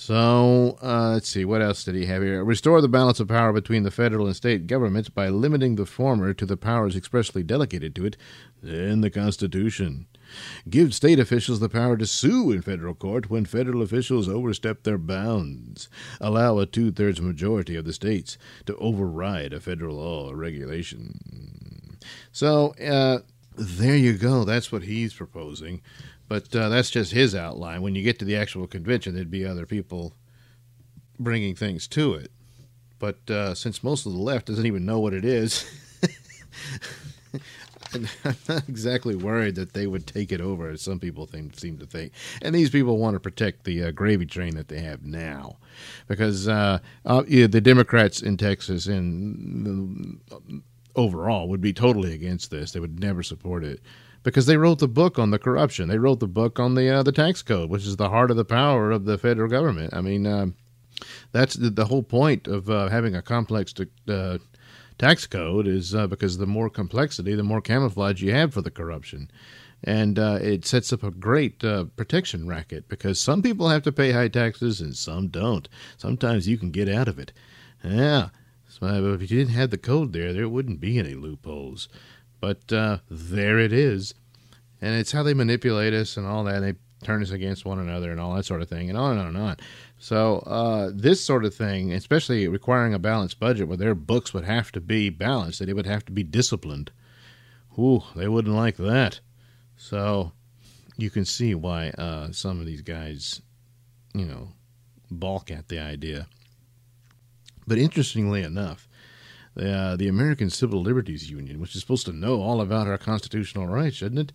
So 0.00 0.78
uh, 0.82 1.10
let's 1.12 1.28
see, 1.28 1.44
what 1.44 1.60
else 1.60 1.84
did 1.84 1.94
he 1.94 2.06
have 2.06 2.22
here? 2.22 2.42
Restore 2.42 2.80
the 2.80 2.88
balance 2.88 3.20
of 3.20 3.28
power 3.28 3.52
between 3.52 3.82
the 3.82 3.90
federal 3.90 4.26
and 4.26 4.34
state 4.34 4.66
governments 4.66 5.10
by 5.10 5.28
limiting 5.28 5.76
the 5.76 5.84
former 5.84 6.32
to 6.32 6.46
the 6.46 6.56
powers 6.56 6.96
expressly 6.96 7.42
delegated 7.42 7.94
to 7.96 8.06
it 8.06 8.16
in 8.62 9.02
the 9.02 9.10
Constitution. 9.10 10.06
Give 10.70 10.94
state 10.94 11.18
officials 11.18 11.60
the 11.60 11.68
power 11.68 11.98
to 11.98 12.06
sue 12.06 12.50
in 12.50 12.62
federal 12.62 12.94
court 12.94 13.28
when 13.28 13.44
federal 13.44 13.82
officials 13.82 14.26
overstep 14.26 14.84
their 14.84 14.96
bounds. 14.96 15.90
Allow 16.18 16.60
a 16.60 16.64
two 16.64 16.90
thirds 16.90 17.20
majority 17.20 17.76
of 17.76 17.84
the 17.84 17.92
states 17.92 18.38
to 18.64 18.76
override 18.76 19.52
a 19.52 19.60
federal 19.60 19.96
law 19.96 20.30
or 20.30 20.36
regulation. 20.36 21.98
So, 22.32 22.74
uh, 22.82 23.18
there 23.54 23.96
you 23.96 24.14
go. 24.14 24.44
That's 24.44 24.72
what 24.72 24.84
he's 24.84 25.12
proposing. 25.12 25.82
But 26.30 26.54
uh, 26.54 26.68
that's 26.68 26.90
just 26.90 27.10
his 27.10 27.34
outline. 27.34 27.82
When 27.82 27.96
you 27.96 28.04
get 28.04 28.20
to 28.20 28.24
the 28.24 28.36
actual 28.36 28.68
convention, 28.68 29.16
there'd 29.16 29.32
be 29.32 29.44
other 29.44 29.66
people 29.66 30.14
bringing 31.18 31.56
things 31.56 31.88
to 31.88 32.14
it. 32.14 32.30
But 33.00 33.28
uh, 33.28 33.56
since 33.56 33.82
most 33.82 34.06
of 34.06 34.12
the 34.12 34.18
left 34.20 34.46
doesn't 34.46 34.64
even 34.64 34.86
know 34.86 35.00
what 35.00 35.12
it 35.12 35.24
is, 35.24 35.68
I'm 37.92 38.06
not 38.48 38.68
exactly 38.68 39.16
worried 39.16 39.56
that 39.56 39.72
they 39.72 39.88
would 39.88 40.06
take 40.06 40.30
it 40.30 40.40
over, 40.40 40.68
as 40.68 40.82
some 40.82 41.00
people 41.00 41.26
think, 41.26 41.58
seem 41.58 41.78
to 41.78 41.86
think. 41.86 42.12
And 42.42 42.54
these 42.54 42.70
people 42.70 42.96
want 42.96 43.14
to 43.14 43.20
protect 43.20 43.64
the 43.64 43.82
uh, 43.86 43.90
gravy 43.90 44.26
train 44.26 44.54
that 44.54 44.68
they 44.68 44.78
have 44.82 45.04
now, 45.04 45.56
because 46.06 46.46
uh, 46.46 46.78
uh, 47.04 47.24
yeah, 47.26 47.48
the 47.48 47.60
Democrats 47.60 48.22
in 48.22 48.36
Texas 48.36 48.86
and 48.86 50.20
overall 50.94 51.48
would 51.48 51.60
be 51.60 51.72
totally 51.72 52.14
against 52.14 52.52
this. 52.52 52.70
They 52.70 52.78
would 52.78 53.00
never 53.00 53.24
support 53.24 53.64
it 53.64 53.80
because 54.22 54.46
they 54.46 54.56
wrote 54.56 54.78
the 54.78 54.88
book 54.88 55.18
on 55.18 55.30
the 55.30 55.38
corruption. 55.38 55.88
They 55.88 55.98
wrote 55.98 56.20
the 56.20 56.26
book 56.26 56.58
on 56.58 56.74
the 56.74 56.88
uh, 56.88 57.02
the 57.02 57.12
tax 57.12 57.42
code, 57.42 57.70
which 57.70 57.86
is 57.86 57.96
the 57.96 58.10
heart 58.10 58.30
of 58.30 58.36
the 58.36 58.44
power 58.44 58.90
of 58.90 59.04
the 59.04 59.18
federal 59.18 59.48
government. 59.48 59.94
I 59.94 60.00
mean, 60.00 60.26
uh, 60.26 60.46
that's 61.32 61.54
the, 61.54 61.70
the, 61.70 61.86
whole 61.86 62.02
point 62.02 62.46
of 62.46 62.68
uh, 62.68 62.88
having 62.88 63.14
a 63.14 63.22
complex 63.22 63.74
uh, 64.08 64.38
tax 64.98 65.26
code 65.26 65.66
is 65.66 65.94
uh, 65.94 66.06
because 66.06 66.38
the 66.38 66.46
more 66.46 66.68
complexity, 66.68 67.34
the 67.34 67.42
more 67.42 67.62
camouflage 67.62 68.22
you 68.22 68.32
have 68.32 68.52
for 68.52 68.62
the 68.62 68.70
corruption. 68.70 69.30
And 69.82 70.18
uh, 70.18 70.38
it 70.42 70.66
sets 70.66 70.92
up 70.92 71.02
a 71.02 71.10
great 71.10 71.60
protection 71.96 72.46
racket 72.46 72.86
because 72.86 73.18
some 73.18 73.40
people 73.40 73.70
have 73.70 73.82
to 73.84 73.92
pay 73.92 74.12
high 74.12 74.28
taxes 74.28 74.82
and 74.82 74.94
some 74.94 75.28
don't. 75.28 75.70
Sometimes 75.96 76.46
you 76.46 76.58
can 76.58 76.70
get 76.70 76.86
out 76.86 77.08
of 77.08 77.18
it. 77.18 77.32
Yeah. 77.82 78.28
So 78.68 79.14
if 79.14 79.22
you 79.22 79.26
didn't 79.26 79.54
have 79.54 79.70
the 79.70 79.78
code 79.78 80.12
there, 80.12 80.34
there 80.34 80.50
wouldn't 80.50 80.80
be 80.80 80.98
any 80.98 81.14
loopholes. 81.14 81.88
But 82.40 82.72
uh, 82.72 82.98
there 83.10 83.58
it 83.58 83.72
is. 83.72 84.14
And 84.80 84.98
it's 84.98 85.12
how 85.12 85.22
they 85.22 85.34
manipulate 85.34 85.92
us 85.92 86.16
and 86.16 86.26
all 86.26 86.44
that. 86.44 86.60
They 86.60 86.74
turn 87.04 87.22
us 87.22 87.30
against 87.30 87.64
one 87.64 87.78
another 87.78 88.10
and 88.10 88.20
all 88.20 88.34
that 88.34 88.44
sort 88.44 88.62
of 88.62 88.68
thing, 88.68 88.88
and 88.88 88.98
on 88.98 89.12
and 89.12 89.20
on 89.20 89.26
and 89.28 89.36
on. 89.36 89.56
So 89.98 90.38
uh, 90.38 90.90
this 90.94 91.22
sort 91.22 91.44
of 91.44 91.54
thing, 91.54 91.92
especially 91.92 92.48
requiring 92.48 92.94
a 92.94 92.98
balanced 92.98 93.38
budget, 93.38 93.68
where 93.68 93.76
their 93.76 93.94
books 93.94 94.32
would 94.32 94.44
have 94.44 94.72
to 94.72 94.80
be 94.80 95.10
balanced, 95.10 95.58
that 95.58 95.68
it 95.68 95.74
would 95.74 95.86
have 95.86 96.04
to 96.06 96.12
be 96.12 96.22
disciplined. 96.22 96.90
Ooh, 97.78 98.02
they 98.16 98.28
wouldn't 98.28 98.54
like 98.54 98.76
that. 98.76 99.20
So 99.76 100.32
you 100.96 101.10
can 101.10 101.24
see 101.24 101.54
why 101.54 101.90
uh, 101.90 102.32
some 102.32 102.60
of 102.60 102.66
these 102.66 102.82
guys, 102.82 103.40
you 104.14 104.26
know, 104.26 104.52
balk 105.10 105.50
at 105.50 105.68
the 105.68 105.78
idea. 105.78 106.26
But 107.66 107.78
interestingly 107.78 108.42
enough, 108.42 108.88
uh, 109.56 109.96
the 109.96 110.08
American 110.08 110.50
Civil 110.50 110.80
Liberties 110.80 111.30
Union, 111.30 111.60
which 111.60 111.74
is 111.74 111.80
supposed 111.80 112.06
to 112.06 112.12
know 112.12 112.40
all 112.40 112.60
about 112.60 112.86
our 112.86 112.98
constitutional 112.98 113.66
rights, 113.66 113.96
shouldn't 113.96 114.30
it? 114.30 114.32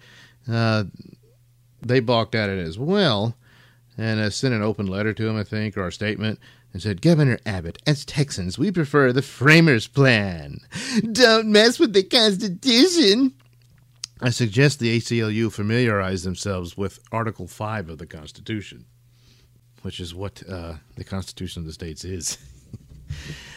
Uh, 0.51 0.85
they 1.81 1.99
balked 1.99 2.35
at 2.35 2.49
it 2.49 2.59
as 2.59 2.77
well 2.77 3.35
and 3.97 4.19
uh, 4.19 4.29
sent 4.29 4.53
an 4.53 4.61
open 4.61 4.87
letter 4.87 5.13
to 5.13 5.27
him, 5.27 5.37
I 5.37 5.43
think, 5.43 5.77
or 5.77 5.87
a 5.87 5.91
statement, 5.91 6.39
and 6.73 6.81
said, 6.81 7.01
Governor 7.01 7.39
Abbott, 7.45 7.81
as 7.87 8.03
Texans, 8.03 8.57
we 8.57 8.71
prefer 8.71 9.13
the 9.13 9.21
framers' 9.21 9.87
plan. 9.87 10.59
Don't 11.11 11.47
mess 11.47 11.79
with 11.79 11.93
the 11.93 12.03
Constitution. 12.03 13.33
I 14.21 14.29
suggest 14.29 14.79
the 14.79 14.97
ACLU 14.97 15.51
familiarize 15.51 16.23
themselves 16.23 16.75
with 16.75 16.99
Article 17.11 17.47
5 17.47 17.89
of 17.89 17.97
the 17.97 18.05
Constitution, 18.05 18.85
which 19.81 19.99
is 19.99 20.13
what 20.13 20.43
uh, 20.49 20.75
the 20.95 21.03
Constitution 21.03 21.61
of 21.61 21.67
the 21.67 21.73
states 21.73 22.03
is. 22.03 22.37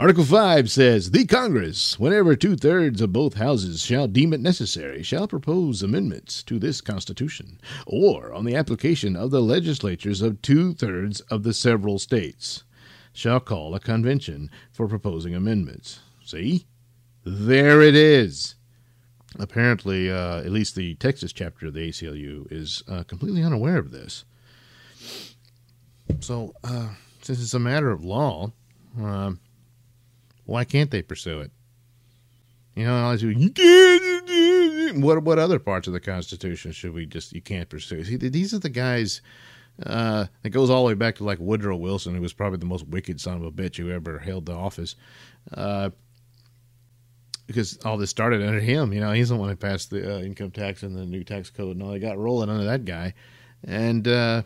Article 0.00 0.24
5 0.24 0.70
says 0.70 1.10
The 1.10 1.26
Congress, 1.26 1.98
whenever 1.98 2.34
two 2.34 2.56
thirds 2.56 3.02
of 3.02 3.12
both 3.12 3.34
houses 3.34 3.82
shall 3.82 4.08
deem 4.08 4.32
it 4.32 4.40
necessary, 4.40 5.02
shall 5.02 5.28
propose 5.28 5.82
amendments 5.82 6.42
to 6.44 6.58
this 6.58 6.80
Constitution, 6.80 7.60
or 7.84 8.32
on 8.32 8.46
the 8.46 8.56
application 8.56 9.14
of 9.14 9.30
the 9.30 9.42
legislatures 9.42 10.22
of 10.22 10.40
two 10.40 10.72
thirds 10.72 11.20
of 11.28 11.42
the 11.42 11.52
several 11.52 11.98
states, 11.98 12.64
shall 13.12 13.40
call 13.40 13.74
a 13.74 13.78
convention 13.78 14.50
for 14.72 14.88
proposing 14.88 15.34
amendments. 15.34 16.00
See? 16.24 16.64
There 17.22 17.82
it 17.82 17.94
is. 17.94 18.54
Apparently, 19.38 20.10
uh, 20.10 20.38
at 20.38 20.50
least 20.50 20.76
the 20.76 20.94
Texas 20.94 21.30
chapter 21.30 21.66
of 21.66 21.74
the 21.74 21.90
ACLU 21.90 22.50
is 22.50 22.82
uh, 22.88 23.02
completely 23.02 23.42
unaware 23.42 23.76
of 23.76 23.90
this. 23.90 24.24
So, 26.20 26.54
uh, 26.64 26.88
since 27.20 27.42
it's 27.42 27.52
a 27.52 27.58
matter 27.58 27.90
of 27.90 28.02
law, 28.02 28.52
uh, 28.98 29.32
why 30.50 30.64
can't 30.64 30.90
they 30.90 31.00
pursue 31.00 31.40
it? 31.42 31.52
You 32.74 32.84
know, 32.84 33.04
always 33.04 33.22
you 33.22 33.50
can't. 33.50 35.00
What 35.00 35.22
what 35.22 35.38
other 35.38 35.60
parts 35.60 35.86
of 35.86 35.92
the 35.92 36.00
Constitution 36.00 36.72
should 36.72 36.92
we 36.92 37.06
just 37.06 37.32
you 37.32 37.40
can't 37.40 37.68
pursue? 37.68 38.02
See, 38.02 38.16
these 38.16 38.52
are 38.52 38.58
the 38.58 38.68
guys. 38.68 39.22
Uh, 39.80 40.26
it 40.42 40.50
goes 40.50 40.68
all 40.68 40.82
the 40.82 40.88
way 40.88 40.94
back 40.94 41.14
to 41.16 41.24
like 41.24 41.38
Woodrow 41.38 41.76
Wilson, 41.76 42.16
who 42.16 42.20
was 42.20 42.32
probably 42.32 42.58
the 42.58 42.66
most 42.66 42.88
wicked 42.88 43.20
son 43.20 43.36
of 43.36 43.44
a 43.44 43.52
bitch 43.52 43.76
who 43.76 43.90
ever 43.90 44.18
held 44.18 44.46
the 44.46 44.52
office. 44.52 44.96
Uh, 45.54 45.90
because 47.46 47.78
all 47.84 47.96
this 47.96 48.10
started 48.10 48.42
under 48.42 48.60
him. 48.60 48.92
You 48.92 49.00
know, 49.00 49.12
he's 49.12 49.28
the 49.28 49.36
one 49.36 49.48
who 49.48 49.56
passed 49.56 49.90
the 49.90 50.16
uh, 50.16 50.18
income 50.18 50.50
tax 50.50 50.82
and 50.82 50.96
the 50.96 51.06
new 51.06 51.22
tax 51.22 51.50
code 51.50 51.76
and 51.76 51.82
all. 51.82 51.92
They 51.92 52.00
got 52.00 52.18
rolling 52.18 52.50
under 52.50 52.64
that 52.64 52.84
guy, 52.84 53.14
and 53.64 54.06
uh, 54.06 54.42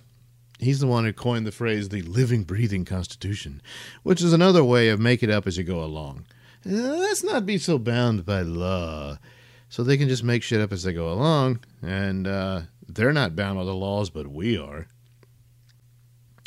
He's 0.59 0.81
the 0.81 0.87
one 0.87 1.05
who 1.05 1.13
coined 1.13 1.47
the 1.47 1.53
phrase 1.53 1.89
the 1.89 2.03
living, 2.03 2.45
breathing 2.45 2.85
Constitution, 2.85 3.61
which 4.03 4.23
is 4.23 4.33
another 4.33 4.65
way 4.65 4.89
of 4.89 5.01
make 5.01 5.23
it 5.23 5.31
up 5.31 5.47
as 5.47 5.59
you 5.59 5.65
go 5.65 5.83
along. 5.83 6.27
Uh, 6.67 6.71
let's 6.71 7.25
not 7.25 7.45
be 7.45 7.59
so 7.59 7.79
bound 7.79 8.25
by 8.25 8.43
law. 8.43 9.19
So 9.69 9.83
they 9.83 9.97
can 9.97 10.09
just 10.09 10.23
make 10.23 10.43
shit 10.43 10.61
up 10.61 10.73
as 10.73 10.85
they 10.85 10.93
go 10.93 11.13
along, 11.13 11.65
and 11.83 12.29
uh, 12.29 12.63
they're 12.89 13.13
not 13.13 13.35
bound 13.35 13.59
by 13.59 13.65
the 13.65 13.75
laws, 13.75 14.09
but 14.09 14.29
we 14.29 14.57
are. 14.57 14.87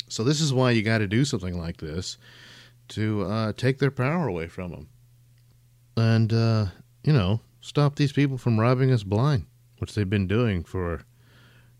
So 0.08 0.24
this 0.24 0.40
is 0.40 0.52
why 0.54 0.70
you 0.70 0.82
got 0.82 0.98
to 0.98 1.06
do 1.06 1.24
something 1.26 1.58
like 1.58 1.76
this 1.76 2.16
to 2.88 3.24
uh, 3.24 3.52
take 3.52 3.78
their 3.78 3.90
power 3.90 4.26
away 4.26 4.48
from 4.48 4.70
them, 4.70 4.88
and 5.96 6.32
uh, 6.32 6.66
you 7.04 7.12
know 7.12 7.40
stop 7.60 7.96
these 7.96 8.12
people 8.12 8.38
from 8.38 8.58
robbing 8.58 8.90
us 8.90 9.02
blind, 9.02 9.44
which 9.78 9.94
they've 9.94 10.08
been 10.08 10.26
doing 10.26 10.64
for 10.64 11.02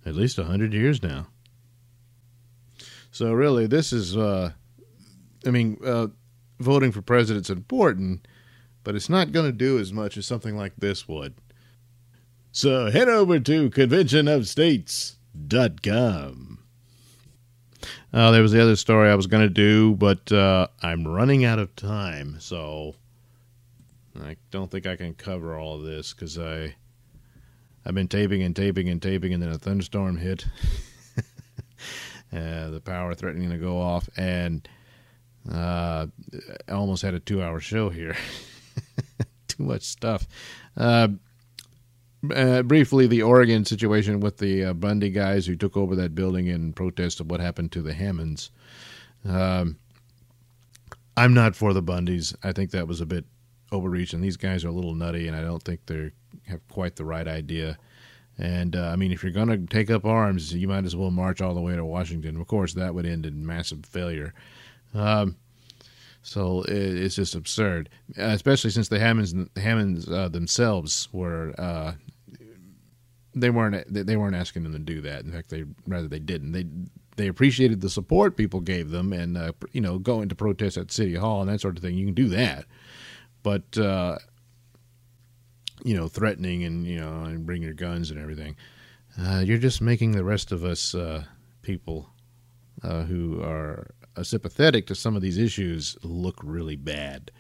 at 0.05 0.14
least 0.14 0.38
a 0.38 0.45
hundred 0.45 0.75
years 0.75 1.03
now. 1.03 1.29
So 3.11 3.33
really, 3.33 3.66
this 3.66 3.92
is, 3.92 4.16
uh, 4.16 4.53
I 5.47 5.51
mean, 5.51 5.79
uh, 5.85 6.07
voting 6.61 6.92
for 6.92 7.03
president's 7.03 7.51
important, 7.51 8.29
but 8.85 8.94
it's 8.94 9.09
not 9.09 9.33
going 9.33 9.47
to 9.47 9.53
do 9.53 9.79
as 9.79 9.92
much 9.92 10.16
as 10.16 10.27
something 10.27 10.57
like 10.57 10.77
this 10.77 11.09
would. 11.09 11.35
So 12.53 12.90
head 12.90 13.09
over 13.09 13.40
to 13.40 13.71
conventionofstates.com. 13.71 16.59
Uh, 18.12 18.31
there 18.31 18.42
was 18.42 18.53
the 18.53 18.62
other 18.62 18.77
story 18.77 19.11
I 19.11 19.14
was 19.14 19.27
going 19.27 19.47
to 19.47 19.51
do, 19.51 19.94
but 19.94 20.31
uh, 20.33 20.68
I'm 20.83 21.07
running 21.07 21.44
out 21.44 21.59
of 21.59 21.77
time, 21.77 22.37
so 22.40 22.94
I 24.21 24.37
don't 24.51 24.71
think 24.71 24.87
I 24.87 24.97
can 24.97 25.12
cover 25.14 25.57
all 25.57 25.77
of 25.77 25.83
this 25.83 26.14
because 26.14 26.38
I 26.38 26.75
I've 27.85 27.94
been 27.94 28.09
taping 28.09 28.42
and 28.42 28.57
taping 28.57 28.88
and 28.88 29.01
taping, 29.01 29.33
and 29.33 29.42
then 29.42 29.51
a 29.51 29.59
thunderstorm 29.59 30.16
hit. 30.16 30.47
uh, 32.33 32.71
the 32.71 32.81
power 32.85 33.14
threatening 33.14 33.51
to 33.51 33.59
go 33.59 33.81
off, 33.81 34.09
and 34.17 34.69
Uh, 35.51 36.07
I 36.69 36.73
almost 36.73 37.03
had 37.03 37.14
a 37.14 37.21
two-hour 37.21 37.61
show 37.61 37.88
here. 37.88 38.17
Too 39.49 39.62
much 39.62 39.83
stuff. 39.83 40.27
Uh, 40.77 41.09
uh, 42.35 42.62
briefly, 42.62 43.07
the 43.07 43.23
Oregon 43.23 43.64
situation 43.64 44.21
with 44.21 44.38
the 44.38 44.64
uh, 44.67 44.73
Bundy 44.75 45.11
guys 45.11 45.47
who 45.47 45.57
took 45.57 45.77
over 45.77 45.95
that 45.97 46.14
building 46.14 46.49
in 46.49 46.73
protest 46.73 47.21
of 47.21 47.31
what 47.31 47.41
happened 47.41 47.73
to 47.73 47.83
the 47.83 47.95
Hammonds. 47.95 48.51
Um, 49.25 49.79
I'm 51.17 51.33
not 51.35 51.57
for 51.57 51.73
the 51.73 51.83
Bundys. 51.83 52.35
I 52.43 52.53
think 52.53 52.71
that 52.73 52.88
was 52.88 53.01
a 53.01 53.07
bit 53.07 53.25
overreach, 53.73 54.12
and 54.12 54.23
these 54.23 54.37
guys 54.37 54.64
are 54.64 54.69
a 54.69 54.73
little 54.73 54.95
nutty, 54.95 55.29
and 55.29 55.37
I 55.37 55.43
don't 55.43 55.62
think 55.62 55.87
they 55.87 56.11
have 56.47 56.67
quite 56.69 56.97
the 56.97 57.05
right 57.05 57.27
idea. 57.29 57.79
And 58.38 58.77
uh, 58.77 58.88
I 58.88 58.96
mean, 58.96 59.11
if 59.11 59.22
you're 59.22 59.33
going 59.33 59.48
to 59.48 59.59
take 59.59 59.90
up 59.90 60.05
arms, 60.05 60.55
you 60.55 60.68
might 60.68 60.85
as 60.85 60.94
well 60.94 61.11
march 61.11 61.40
all 61.40 61.55
the 61.55 61.61
way 61.61 61.74
to 61.74 61.85
Washington. 61.85 62.40
Of 62.40 62.46
course, 62.46 62.74
that 62.74 62.94
would 62.94 63.07
end 63.07 63.27
in 63.27 63.44
massive 63.44 63.85
failure. 63.85 64.33
Um, 64.94 65.37
so 66.22 66.62
it, 66.62 66.72
it's 66.72 67.16
just 67.16 67.35
absurd, 67.35 67.88
especially 68.16 68.70
since 68.70 68.88
the 68.88 68.98
Hammonds, 68.98 69.35
Hammonds 69.57 70.09
uh, 70.09 70.29
themselves 70.29 71.09
were 71.12 71.55
uh, 71.59 71.94
they 73.35 73.51
weren't 73.51 73.85
they 73.92 74.16
weren't 74.16 74.37
asking 74.37 74.62
them 74.64 74.72
to 74.72 74.79
do 74.79 75.01
that. 75.01 75.24
In 75.24 75.33
fact, 75.33 75.51
they 75.51 75.64
rather 75.87 76.09
they 76.09 76.18
didn't. 76.18 76.53
They 76.53 76.66
they 77.16 77.29
appreciated 77.29 77.81
the 77.81 77.90
support 77.90 78.37
people 78.37 78.61
gave 78.61 78.90
them, 78.90 79.12
and 79.12 79.37
uh, 79.37 79.53
you 79.72 79.81
know, 79.81 79.98
going 79.98 80.29
to 80.29 80.35
protest 80.35 80.77
at 80.77 80.92
City 80.92 81.14
Hall 81.14 81.40
and 81.40 81.51
that 81.51 81.61
sort 81.61 81.77
of 81.77 81.83
thing. 81.83 81.96
You 81.96 82.07
can 82.07 82.14
do 82.14 82.29
that, 82.29 82.64
but 83.42 83.77
uh, 83.79 84.18
you 85.85 85.97
know, 85.97 86.09
threatening 86.09 86.64
and 86.64 86.87
you 86.87 87.01
know, 87.01 87.25
and 87.25 87.47
bring 87.47 87.62
your 87.62 87.75
guns 87.75 88.11
and 88.11 88.21
everything. 88.21 88.57
Uh, 89.21 89.43
you're 89.45 89.59
just 89.59 89.81
making 89.81 90.12
the 90.12 90.25
rest 90.25 90.53
of 90.53 90.64
us 90.64 90.95
uh, 90.95 91.25
people 91.62 92.11
uh, 92.83 93.03
who 93.03 93.41
are 93.43 93.91
uh, 94.17 94.23
sympathetic 94.23 94.87
to 94.87 94.95
some 94.95 95.17
of 95.17 95.23
these 95.23 95.38
issues 95.38 95.97
look 96.03 96.38
really 96.43 96.77
bad. 96.77 97.31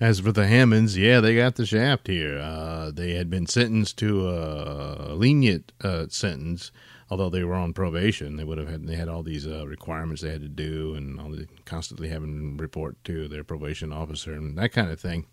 As 0.00 0.20
for 0.20 0.30
the 0.30 0.46
Hammonds, 0.46 0.96
yeah, 0.96 1.20
they 1.20 1.34
got 1.34 1.56
the 1.56 1.66
shaft 1.66 2.06
here. 2.06 2.38
Uh, 2.38 2.92
they 2.92 3.14
had 3.14 3.28
been 3.28 3.46
sentenced 3.46 3.96
to 3.98 4.28
a 4.28 5.14
lenient 5.14 5.72
uh, 5.82 6.06
sentence, 6.08 6.70
although 7.10 7.30
they 7.30 7.44
were 7.44 7.54
on 7.54 7.72
probation. 7.72 8.36
They 8.36 8.44
would 8.44 8.58
have 8.58 8.68
had 8.68 8.86
they 8.86 8.96
had 8.96 9.08
all 9.08 9.22
these 9.22 9.46
uh, 9.46 9.66
requirements 9.66 10.22
they 10.22 10.30
had 10.30 10.42
to 10.42 10.48
do, 10.48 10.94
and 10.94 11.20
all 11.20 11.30
the, 11.30 11.46
constantly 11.64 12.08
having 12.08 12.56
to 12.56 12.62
report 12.62 13.02
to 13.04 13.28
their 13.28 13.44
probation 13.44 13.92
officer 13.92 14.32
and 14.32 14.56
that 14.58 14.72
kind 14.72 14.90
of 14.90 15.00
thing. 15.00 15.26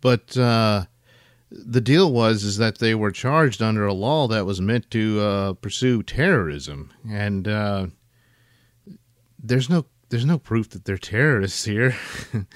But 0.00 0.36
uh, 0.36 0.86
the 1.50 1.80
deal 1.80 2.12
was 2.12 2.44
is 2.44 2.56
that 2.58 2.78
they 2.78 2.94
were 2.94 3.10
charged 3.10 3.62
under 3.62 3.86
a 3.86 3.94
law 3.94 4.28
that 4.28 4.46
was 4.46 4.60
meant 4.60 4.90
to 4.92 5.20
uh, 5.20 5.52
pursue 5.54 6.02
terrorism, 6.02 6.92
and 7.08 7.46
uh, 7.46 7.86
there's 9.38 9.68
no 9.68 9.86
there's 10.08 10.26
no 10.26 10.38
proof 10.38 10.70
that 10.70 10.84
they're 10.84 10.98
terrorists 10.98 11.64
here. 11.64 11.96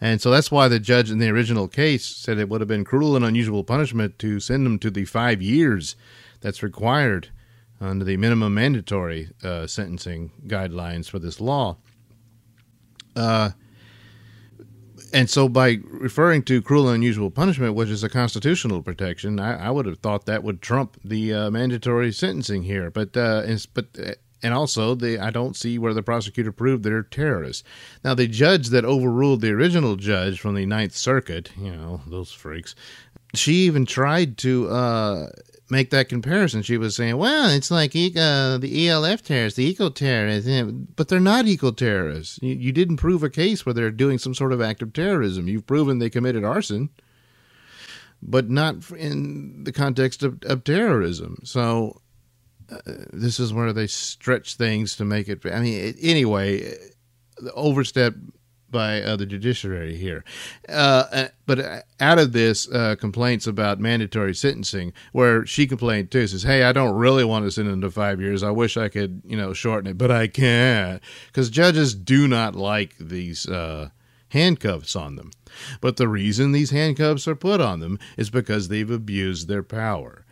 And 0.00 0.20
so 0.20 0.30
that's 0.30 0.50
why 0.50 0.68
the 0.68 0.80
judge 0.80 1.10
in 1.10 1.18
the 1.18 1.28
original 1.28 1.68
case 1.68 2.06
said 2.06 2.38
it 2.38 2.48
would 2.48 2.62
have 2.62 2.68
been 2.68 2.84
cruel 2.84 3.16
and 3.16 3.24
unusual 3.24 3.64
punishment 3.64 4.18
to 4.20 4.40
send 4.40 4.64
them 4.64 4.78
to 4.78 4.90
the 4.90 5.04
five 5.04 5.42
years 5.42 5.94
that's 6.40 6.62
required 6.62 7.28
under 7.80 8.04
the 8.04 8.16
minimum 8.16 8.54
mandatory 8.54 9.30
uh, 9.42 9.66
sentencing 9.66 10.32
guidelines 10.46 11.08
for 11.08 11.18
this 11.18 11.40
law. 11.40 11.76
Uh, 13.16 13.50
and 15.12 15.28
so, 15.28 15.48
by 15.48 15.78
referring 15.84 16.42
to 16.44 16.62
cruel 16.62 16.88
and 16.88 16.96
unusual 16.96 17.30
punishment, 17.30 17.74
which 17.74 17.88
is 17.88 18.04
a 18.04 18.08
constitutional 18.08 18.82
protection, 18.82 19.40
I, 19.40 19.66
I 19.66 19.70
would 19.70 19.86
have 19.86 19.98
thought 19.98 20.26
that 20.26 20.44
would 20.44 20.62
trump 20.62 20.98
the 21.02 21.34
uh, 21.34 21.50
mandatory 21.50 22.12
sentencing 22.12 22.62
here. 22.62 22.90
But 22.90 23.16
uh, 23.16 23.44
but 23.74 23.86
uh, 23.98 24.12
and 24.42 24.54
also, 24.54 24.94
they, 24.94 25.18
I 25.18 25.30
don't 25.30 25.56
see 25.56 25.78
where 25.78 25.92
the 25.92 26.02
prosecutor 26.02 26.52
proved 26.52 26.82
they're 26.82 27.02
terrorists. 27.02 27.64
Now, 28.04 28.14
the 28.14 28.26
judge 28.26 28.68
that 28.68 28.84
overruled 28.84 29.40
the 29.40 29.50
original 29.50 29.96
judge 29.96 30.40
from 30.40 30.54
the 30.54 30.64
Ninth 30.64 30.94
Circuit, 30.94 31.50
you 31.58 31.72
know, 31.72 32.00
those 32.06 32.32
freaks, 32.32 32.74
she 33.34 33.52
even 33.66 33.84
tried 33.84 34.38
to 34.38 34.68
uh, 34.70 35.26
make 35.70 35.90
that 35.90 36.08
comparison. 36.08 36.62
She 36.62 36.76
was 36.76 36.96
saying, 36.96 37.16
well, 37.16 37.50
it's 37.50 37.70
like 37.70 37.94
uh, 37.94 38.58
the 38.58 38.88
ELF 38.88 39.22
terrorists, 39.22 39.56
the 39.56 39.66
eco 39.66 39.88
terrorists, 39.88 40.50
but 40.96 41.08
they're 41.08 41.20
not 41.20 41.46
eco 41.46 41.70
terrorists. 41.70 42.38
You, 42.42 42.54
you 42.54 42.72
didn't 42.72 42.96
prove 42.96 43.22
a 43.22 43.30
case 43.30 43.64
where 43.64 43.72
they're 43.72 43.90
doing 43.90 44.18
some 44.18 44.34
sort 44.34 44.52
of 44.52 44.60
act 44.60 44.82
of 44.82 44.92
terrorism. 44.92 45.48
You've 45.48 45.66
proven 45.66 45.98
they 45.98 46.10
committed 46.10 46.44
arson, 46.44 46.90
but 48.22 48.50
not 48.50 48.90
in 48.92 49.64
the 49.64 49.72
context 49.72 50.22
of, 50.22 50.42
of 50.44 50.64
terrorism. 50.64 51.38
So 51.44 52.00
this 53.12 53.40
is 53.40 53.52
where 53.52 53.72
they 53.72 53.86
stretch 53.86 54.54
things 54.54 54.96
to 54.96 55.04
make 55.04 55.28
it. 55.28 55.40
I 55.44 55.60
mean, 55.60 55.94
anyway, 56.00 56.76
the 57.38 57.52
overstep 57.54 58.14
by 58.70 59.02
uh, 59.02 59.16
the 59.16 59.26
judiciary 59.26 59.96
here. 59.96 60.24
Uh, 60.68 61.04
uh 61.12 61.28
but 61.46 61.58
uh, 61.58 61.80
out 61.98 62.18
of 62.18 62.32
this, 62.32 62.70
uh, 62.70 62.96
complaints 62.96 63.46
about 63.46 63.80
mandatory 63.80 64.34
sentencing, 64.34 64.92
where 65.12 65.44
she 65.46 65.66
complained 65.66 66.10
too, 66.10 66.26
says, 66.26 66.44
"Hey, 66.44 66.62
I 66.62 66.72
don't 66.72 66.94
really 66.94 67.24
want 67.24 67.44
to 67.44 67.50
send 67.50 67.68
him 67.68 67.80
to 67.80 67.90
five 67.90 68.20
years. 68.20 68.42
I 68.42 68.50
wish 68.50 68.76
I 68.76 68.88
could, 68.88 69.22
you 69.24 69.36
know, 69.36 69.52
shorten 69.52 69.90
it, 69.90 69.98
but 69.98 70.10
I 70.10 70.26
can't 70.26 71.02
because 71.26 71.50
judges 71.50 71.94
do 71.94 72.28
not 72.28 72.54
like 72.54 72.96
these." 72.98 73.46
Uh, 73.48 73.90
handcuffs 74.30 74.96
on 74.96 75.16
them. 75.16 75.30
But 75.80 75.96
the 75.96 76.08
reason 76.08 76.52
these 76.52 76.70
handcuffs 76.70 77.28
are 77.28 77.34
put 77.34 77.60
on 77.60 77.80
them 77.80 77.98
is 78.16 78.30
because 78.30 78.68
they've 78.68 78.90
abused 78.90 79.48
their 79.48 79.62
power. 79.62 80.24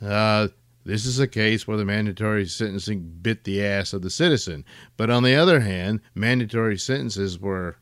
Uh, 0.00 0.48
this 0.88 1.04
is 1.04 1.18
a 1.18 1.28
case 1.28 1.68
where 1.68 1.76
the 1.76 1.84
mandatory 1.84 2.46
sentencing 2.46 3.18
bit 3.20 3.44
the 3.44 3.62
ass 3.62 3.92
of 3.92 4.00
the 4.00 4.08
citizen. 4.08 4.64
But 4.96 5.10
on 5.10 5.22
the 5.22 5.34
other 5.34 5.60
hand, 5.60 6.00
mandatory 6.14 6.78
sentences 6.78 7.38
were 7.38 7.76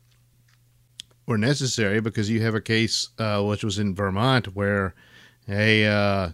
were 1.25 1.39
necessary 1.39 2.01
because 2.01 2.29
you 2.29 2.43
have 2.43 2.57
a 2.57 2.61
case 2.61 3.11
uh, 3.19 3.45
which 3.45 3.63
was 3.63 3.79
in 3.79 3.95
Vermont 3.95 4.57
where 4.57 4.93
a 5.49 5.87
uh, 5.87 6.31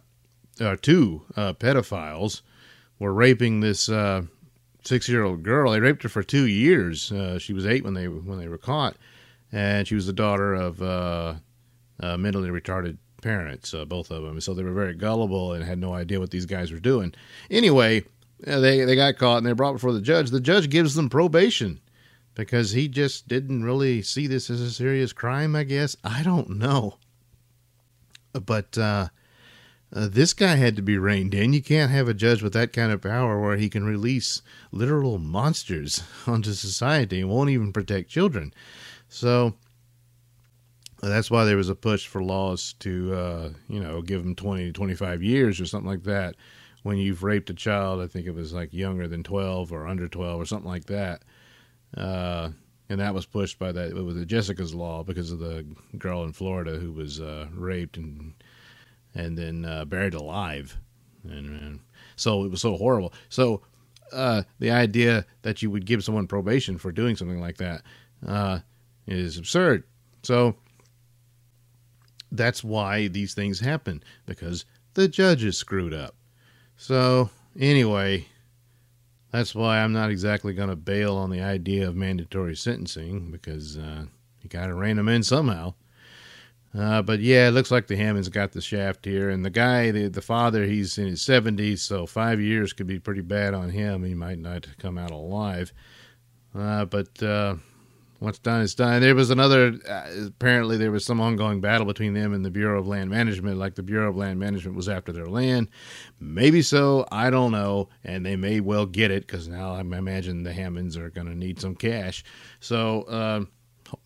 uh, 0.63 0.77
two 0.81 1.27
uh, 1.37 1.53
pedophiles 1.53 2.41
were 2.99 3.13
raping 3.13 3.61
this 3.61 3.91
uh, 3.91 4.23
six 4.83 5.11
year 5.11 5.25
old 5.25 5.43
girl. 5.43 5.73
They 5.73 5.81
raped 5.81 6.03
her 6.05 6.09
for 6.09 6.23
two 6.23 6.47
years. 6.47 7.13
Uh, 7.13 7.39
she 7.39 7.53
was 7.53 7.67
eight 7.67 7.85
when 7.85 7.93
they 7.93 8.09
when 8.09 8.39
they 8.39 8.49
were 8.49 8.57
caught, 8.57 8.97
and 9.53 9.87
she 9.87 9.95
was 9.95 10.07
the 10.07 10.15
daughter 10.15 10.55
of 10.55 10.81
a 10.81 11.43
mentally 12.17 12.49
retarded 12.49 12.97
parents, 13.23 13.73
uh, 13.73 13.85
both 13.87 14.11
of 14.11 14.23
them. 14.23 14.41
So 14.41 14.53
they 14.53 14.63
were 14.63 14.73
very 14.73 14.95
gullible 14.95 15.53
and 15.53 15.65
had 15.65 15.79
no 15.79 15.95
idea 15.95 16.21
what 16.21 16.31
these 16.31 16.47
guys 16.47 16.71
were 16.71 16.81
doing. 16.81 17.15
Anyway, 17.51 18.05
they 18.41 18.85
they 18.85 18.97
got 18.97 19.17
caught 19.17 19.39
and 19.39 19.47
they 19.47 19.53
brought 19.53 19.75
before 19.75 19.93
the 19.93 20.01
judge. 20.01 20.31
The 20.31 20.41
judge 20.41 20.69
gives 20.69 20.95
them 20.95 21.09
probation 21.09 21.81
because 22.35 22.73
he 22.73 22.89
just 22.89 23.29
didn't 23.29 23.65
really 23.65 24.03
see 24.03 24.27
this 24.27 24.51
as 24.51 24.61
a 24.61 24.71
serious 24.71 25.13
crime. 25.13 25.57
I 25.57 25.65
guess 25.65 25.97
I 26.05 26.23
don't 26.23 26.59
know, 26.59 26.99
but 28.33 28.77
uh, 28.77 29.09
uh, 29.95 30.09
this 30.09 30.33
guy 30.33 30.57
had 30.57 30.77
to 30.77 30.83
be 30.83 30.99
reined 30.99 31.35
in. 31.35 31.53
You 31.53 31.63
can't 31.63 31.91
have 31.91 32.09
a 32.09 32.15
judge 32.15 32.43
with 32.43 32.55
that 32.55 32.73
kind 32.73 32.91
of 32.93 33.03
power 33.03 33.41
where 33.41 33.57
he 33.57 33.69
can 33.69 33.85
release 33.85 34.43
literal 34.71 35.19
monsters 35.19 36.03
onto 36.27 36.53
society 36.53 37.21
and 37.21 37.31
won't 37.31 37.51
even 37.51 37.73
protect 37.73 38.11
children. 38.11 38.53
So 39.09 39.55
that's 41.11 41.31
why 41.31 41.45
there 41.45 41.57
was 41.57 41.69
a 41.69 41.75
push 41.75 42.07
for 42.07 42.23
laws 42.23 42.75
to, 42.81 43.15
uh, 43.15 43.51
you 43.69 43.81
know, 43.81 44.03
give 44.03 44.23
them 44.23 44.35
20 44.35 44.67
to 44.67 44.73
25 44.73 45.23
years 45.23 45.61
or 45.61 45.67
something 45.67 45.91
like 45.91 46.05
that. 46.05 46.37
When 46.83 46.97
you've 46.97 47.23
raped 47.23 47.51
a 47.51 47.55
child, 47.55 48.01
I 48.01 48.07
think 48.07 48.27
it 48.27 48.35
was 48.35 48.53
like 48.53 48.73
younger 48.73 49.09
than 49.09 49.23
12 49.23 49.73
or 49.73 49.87
under 49.87 50.09
12 50.09 50.41
or 50.41 50.45
something 50.45 50.71
like 50.71 50.87
that. 50.87 51.23
Uh, 51.97 52.51
and 52.89 53.01
that 53.01 53.15
was 53.15 53.27
pushed 53.27 53.59
by 53.59 53.73
that. 53.73 53.91
It 53.91 54.03
was 54.03 54.17
the 54.17 54.27
Jessica's 54.27 54.75
law 54.75 55.03
because 55.03 55.31
of 55.31 55.39
the 55.39 55.65
girl 55.99 56.25
in 56.25 56.33
Florida 56.33 56.77
who 56.77 56.93
was 56.93 57.21
uh, 57.21 57.47
raped 57.53 57.97
and 57.97 58.35
and 59.15 59.37
then 59.37 59.65
uh, 59.65 59.85
buried 59.85 60.15
alive, 60.15 60.79
and, 61.25 61.61
and, 61.61 61.81
so 62.17 62.45
it 62.45 62.51
was 62.51 62.63
so 62.63 62.77
horrible. 62.77 63.13
So 63.29 63.63
uh, 64.13 64.43
the 64.59 64.71
idea 64.71 65.27
that 65.43 65.61
you 65.61 65.71
would 65.71 65.85
give 65.85 66.03
someone 66.03 66.27
probation 66.27 66.79
for 66.79 66.93
doing 66.93 67.17
something 67.17 67.41
like 67.41 67.59
that 67.59 67.83
uh, 68.27 68.61
is 69.07 69.37
absurd. 69.37 69.85
So 70.23 70.55
that's 72.33 72.65
why 72.65 73.09
these 73.09 73.35
things 73.35 73.61
happen 73.61 74.03
because 74.27 74.65
the 74.95 75.07
judge 75.07 75.45
is 75.45 75.57
screwed 75.57 75.95
up. 75.95 76.15
So, 76.77 77.31
anyway, 77.59 78.27
that's 79.31 79.55
why 79.55 79.79
I'm 79.79 79.93
not 79.93 80.11
exactly 80.11 80.53
going 80.55 80.71
to 80.71 80.77
bail 80.77 81.17
on 81.17 81.31
the 81.31 81.41
idea 81.41 81.87
of 81.87 81.95
mandatory 81.95 82.57
sentencing 82.57 83.31
because 83.31 83.79
uh, 83.79 84.07
you 84.41 84.49
got 84.49 84.67
to 84.67 84.75
rein 84.75 84.97
them 84.97 85.09
in 85.09 85.23
somehow. 85.23 85.75
Uh, 86.77 87.03
but 87.03 87.21
yeah, 87.21 87.49
it 87.49 87.51
looks 87.51 87.71
like 87.71 87.87
the 87.87 87.97
Hammonds 87.97 88.31
got 88.31 88.53
the 88.53 88.63
shaft 88.63 89.05
here, 89.05 89.29
and 89.29 89.45
the 89.45 89.51
guy, 89.51 89.91
the 89.91 90.09
the 90.09 90.23
father, 90.23 90.65
he's 90.65 90.97
in 90.97 91.07
his 91.07 91.21
70s, 91.21 91.81
so 91.81 92.07
five 92.07 92.41
years 92.41 92.73
could 92.73 92.87
be 92.87 92.99
pretty 92.99 93.21
bad 93.21 93.53
on 93.53 93.69
him. 93.69 94.05
He 94.05 94.15
might 94.15 94.39
not 94.39 94.67
come 94.79 94.97
out 94.97 95.11
alive. 95.11 95.71
Uh, 96.55 96.87
but 96.87 97.23
what's 98.23 98.39
done 98.39 98.63
is 98.63 98.75
done. 98.75 99.03
There 99.03 99.15
was 99.15 99.31
another. 99.31 99.79
Uh, 99.89 100.27
apparently, 100.27 100.77
there 100.77 100.91
was 100.91 101.05
some 101.05 101.21
ongoing 101.21 101.61
battle 101.61 101.87
between 101.87 102.15
them 102.15 102.33
and 102.33 102.45
the 102.45 102.51
Bureau 102.51 102.79
of 102.79 102.87
Land 102.87 103.11
Management. 103.11 103.59
Like 103.59 103.75
the 103.75 103.83
Bureau 103.83 104.09
of 104.09 104.17
Land 104.17 104.39
Management 104.39 104.77
was 104.77 104.89
after 104.89 105.13
their 105.13 105.27
land. 105.27 105.69
Maybe 106.21 106.63
so. 106.63 107.07
I 107.11 107.31
don't 107.31 107.53
know. 107.53 107.89
And 108.05 108.25
they 108.25 108.37
may 108.37 108.61
well 108.61 108.87
get 108.87 109.11
it 109.11 109.27
because 109.27 109.49
now 109.49 109.75
I 109.75 109.81
imagine 109.81 110.43
the 110.43 110.53
Hammonds 110.53 110.97
are 110.97 111.11
going 111.11 111.27
to 111.27 111.35
need 111.35 111.61
some 111.61 111.75
cash. 111.75 112.25
So 112.61 113.03
uh, 113.03 113.45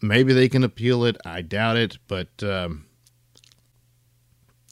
maybe 0.00 0.32
they 0.32 0.48
can 0.48 0.64
appeal 0.64 1.04
it. 1.04 1.16
I 1.24 1.42
doubt 1.42 1.76
it, 1.76 1.98
but. 2.08 2.42
Um, 2.42 2.86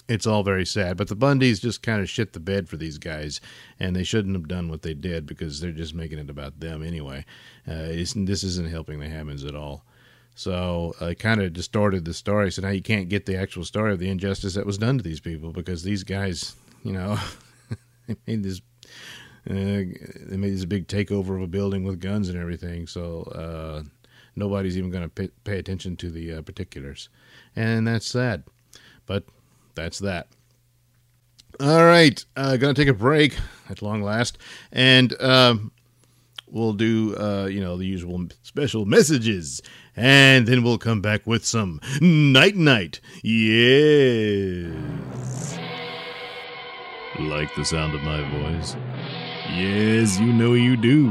it's 0.08 0.26
all 0.26 0.42
very 0.42 0.66
sad. 0.66 0.96
But 0.96 1.08
the 1.08 1.16
Bundys 1.16 1.60
just 1.60 1.82
kind 1.82 2.02
of 2.02 2.10
shit 2.10 2.32
the 2.32 2.40
bed 2.40 2.68
for 2.68 2.76
these 2.76 2.98
guys, 2.98 3.40
and 3.80 3.96
they 3.96 4.04
shouldn't 4.04 4.36
have 4.36 4.48
done 4.48 4.68
what 4.68 4.82
they 4.82 4.94
did 4.94 5.26
because 5.26 5.60
they're 5.60 5.72
just 5.72 5.94
making 5.94 6.18
it 6.18 6.30
about 6.30 6.60
them 6.60 6.82
anyway. 6.82 7.24
Uh, 7.66 7.88
this 7.88 8.44
isn't 8.44 8.70
helping 8.70 9.00
the 9.00 9.08
Hammonds 9.08 9.44
at 9.44 9.54
all. 9.54 9.84
So 10.34 10.94
uh, 11.00 11.14
kind 11.18 11.40
of 11.40 11.52
distorted 11.52 12.04
the 12.04 12.14
story. 12.14 12.50
So 12.50 12.62
now 12.62 12.70
you 12.70 12.82
can't 12.82 13.08
get 13.08 13.26
the 13.26 13.36
actual 13.36 13.64
story 13.64 13.92
of 13.92 13.98
the 13.98 14.10
injustice 14.10 14.54
that 14.54 14.66
was 14.66 14.78
done 14.78 14.98
to 14.98 15.04
these 15.04 15.20
people 15.20 15.52
because 15.52 15.82
these 15.82 16.02
guys, 16.02 16.54
you 16.82 16.92
know, 16.92 17.18
they 18.06 18.16
made 18.26 18.42
this. 18.42 18.60
Uh, 19.48 19.84
they 20.24 20.38
made 20.38 20.54
this 20.54 20.64
big 20.64 20.88
takeover 20.88 21.36
of 21.36 21.42
a 21.42 21.46
building 21.46 21.84
with 21.84 22.00
guns 22.00 22.30
and 22.30 22.38
everything. 22.38 22.86
So 22.86 23.24
uh, 23.24 23.82
nobody's 24.36 24.78
even 24.78 24.90
going 24.90 25.02
to 25.02 25.08
pay, 25.10 25.28
pay, 25.44 25.58
attention 25.58 25.96
to 25.98 26.10
the 26.10 26.34
uh, 26.34 26.42
particulars, 26.42 27.10
and 27.54 27.86
that's 27.86 28.08
sad. 28.08 28.44
But 29.04 29.24
that's 29.74 29.98
that. 30.00 30.28
All 31.60 31.84
right, 31.84 32.24
uh, 32.36 32.56
gonna 32.56 32.74
take 32.74 32.88
a 32.88 32.94
break 32.94 33.36
at 33.70 33.80
long 33.80 34.02
last, 34.02 34.38
and 34.72 35.20
um, 35.22 35.70
we'll 36.48 36.72
do 36.72 37.16
uh, 37.16 37.46
you 37.46 37.60
know 37.60 37.76
the 37.76 37.86
usual 37.86 38.26
special 38.42 38.86
messages, 38.86 39.62
and 39.94 40.46
then 40.46 40.64
we'll 40.64 40.78
come 40.78 41.00
back 41.00 41.26
with 41.26 41.44
some 41.44 41.80
night 42.00 42.56
knight. 42.56 43.00
Yeah, 43.22 44.72
like 47.20 47.54
the 47.54 47.64
sound 47.64 47.94
of 47.94 48.02
my 48.02 48.28
voice? 48.40 48.76
Yes, 49.50 50.18
you 50.18 50.32
know 50.32 50.54
you 50.54 50.76
do. 50.76 51.10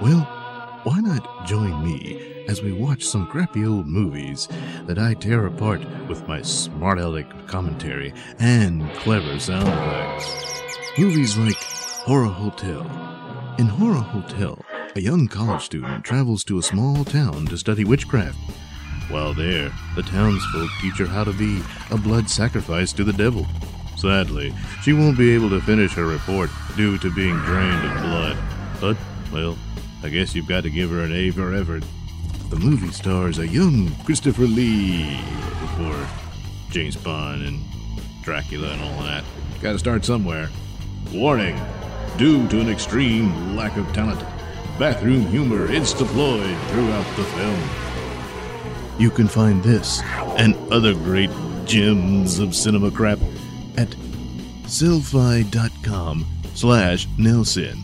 Well, 0.00 0.41
why 0.84 0.98
not 0.98 1.46
join 1.46 1.84
me 1.84 2.44
as 2.48 2.60
we 2.60 2.72
watch 2.72 3.04
some 3.04 3.26
crappy 3.26 3.64
old 3.64 3.86
movies 3.86 4.48
that 4.86 4.98
I 4.98 5.14
tear 5.14 5.46
apart 5.46 5.80
with 6.08 6.26
my 6.26 6.42
smart 6.42 6.98
aleck 6.98 7.46
commentary 7.46 8.12
and 8.40 8.92
clever 8.94 9.38
sound 9.38 9.68
effects. 9.68 10.62
Movies 10.98 11.36
like 11.36 11.56
Horror 11.56 12.26
Hotel. 12.26 12.80
In 13.58 13.66
Horror 13.66 14.00
Hotel, 14.00 14.58
a 14.96 15.00
young 15.00 15.28
college 15.28 15.62
student 15.62 16.04
travels 16.04 16.42
to 16.44 16.58
a 16.58 16.62
small 16.62 17.04
town 17.04 17.46
to 17.46 17.56
study 17.56 17.84
witchcraft. 17.84 18.38
While 19.08 19.34
there, 19.34 19.72
the 19.94 20.02
townsfolk 20.02 20.70
teach 20.80 20.98
her 20.98 21.06
how 21.06 21.22
to 21.22 21.32
be 21.32 21.62
a 21.90 21.96
blood 21.96 22.28
sacrifice 22.28 22.92
to 22.94 23.04
the 23.04 23.12
devil. 23.12 23.46
Sadly, 23.96 24.52
she 24.82 24.92
won't 24.92 25.18
be 25.18 25.32
able 25.32 25.50
to 25.50 25.60
finish 25.60 25.92
her 25.92 26.06
report 26.06 26.50
due 26.76 26.98
to 26.98 27.14
being 27.14 27.36
drained 27.40 27.86
of 27.86 28.02
blood. 28.02 28.38
But, 28.80 28.96
well, 29.32 29.56
I 30.02 30.08
guess 30.08 30.34
you've 30.34 30.48
got 30.48 30.64
to 30.64 30.70
give 30.70 30.90
her 30.90 31.00
an 31.00 31.12
A 31.12 31.30
for 31.30 31.54
effort. 31.54 31.84
The 32.50 32.56
movie 32.56 32.90
stars 32.90 33.38
a 33.38 33.46
young 33.46 33.94
Christopher 34.04 34.42
Lee 34.42 35.18
before 35.60 36.06
James 36.70 36.96
Bond 36.96 37.42
and 37.42 37.62
Dracula 38.22 38.72
and 38.72 38.82
all 38.82 39.02
that. 39.04 39.24
Gotta 39.60 39.78
start 39.78 40.04
somewhere. 40.04 40.48
Warning! 41.12 41.58
Due 42.18 42.46
to 42.48 42.60
an 42.60 42.68
extreme 42.68 43.56
lack 43.56 43.76
of 43.76 43.90
talent, 43.92 44.20
bathroom 44.78 45.26
humor 45.26 45.70
is 45.70 45.92
deployed 45.92 46.56
throughout 46.68 47.16
the 47.16 47.24
film. 47.24 47.60
You 48.98 49.10
can 49.10 49.28
find 49.28 49.62
this 49.62 50.02
and 50.36 50.54
other 50.72 50.94
great 50.94 51.30
gems 51.64 52.38
of 52.38 52.54
cinema 52.54 52.90
crap 52.90 53.18
at 53.76 53.88
sellfy.com 54.64 56.26
slash 56.54 57.06
Nailsin. 57.18 57.78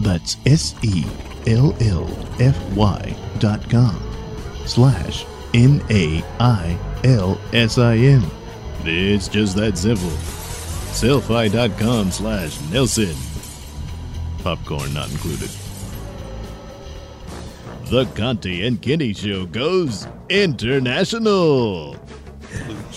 That's 0.00 0.36
S-E-L-L-F-Y 0.46 1.22
dot 1.22 1.35
com 3.70 3.96
slash 4.66 5.24
N 5.54 5.82
A 5.90 6.22
I 6.40 6.78
L 7.04 7.40
S 7.52 7.78
I 7.78 7.96
N. 7.96 8.22
It's 8.84 9.28
just 9.28 9.56
that 9.56 9.78
simple. 9.78 10.10
Sellfy.com 10.96 12.10
slash 12.10 12.58
Nailsin. 12.70 13.16
Popcorn 14.42 14.94
not 14.94 15.10
included. 15.10 15.50
The 17.90 18.06
Conti 18.16 18.66
and 18.66 18.82
Kenny 18.82 19.12
Show 19.12 19.46
goes 19.46 20.08
international. 20.28 21.96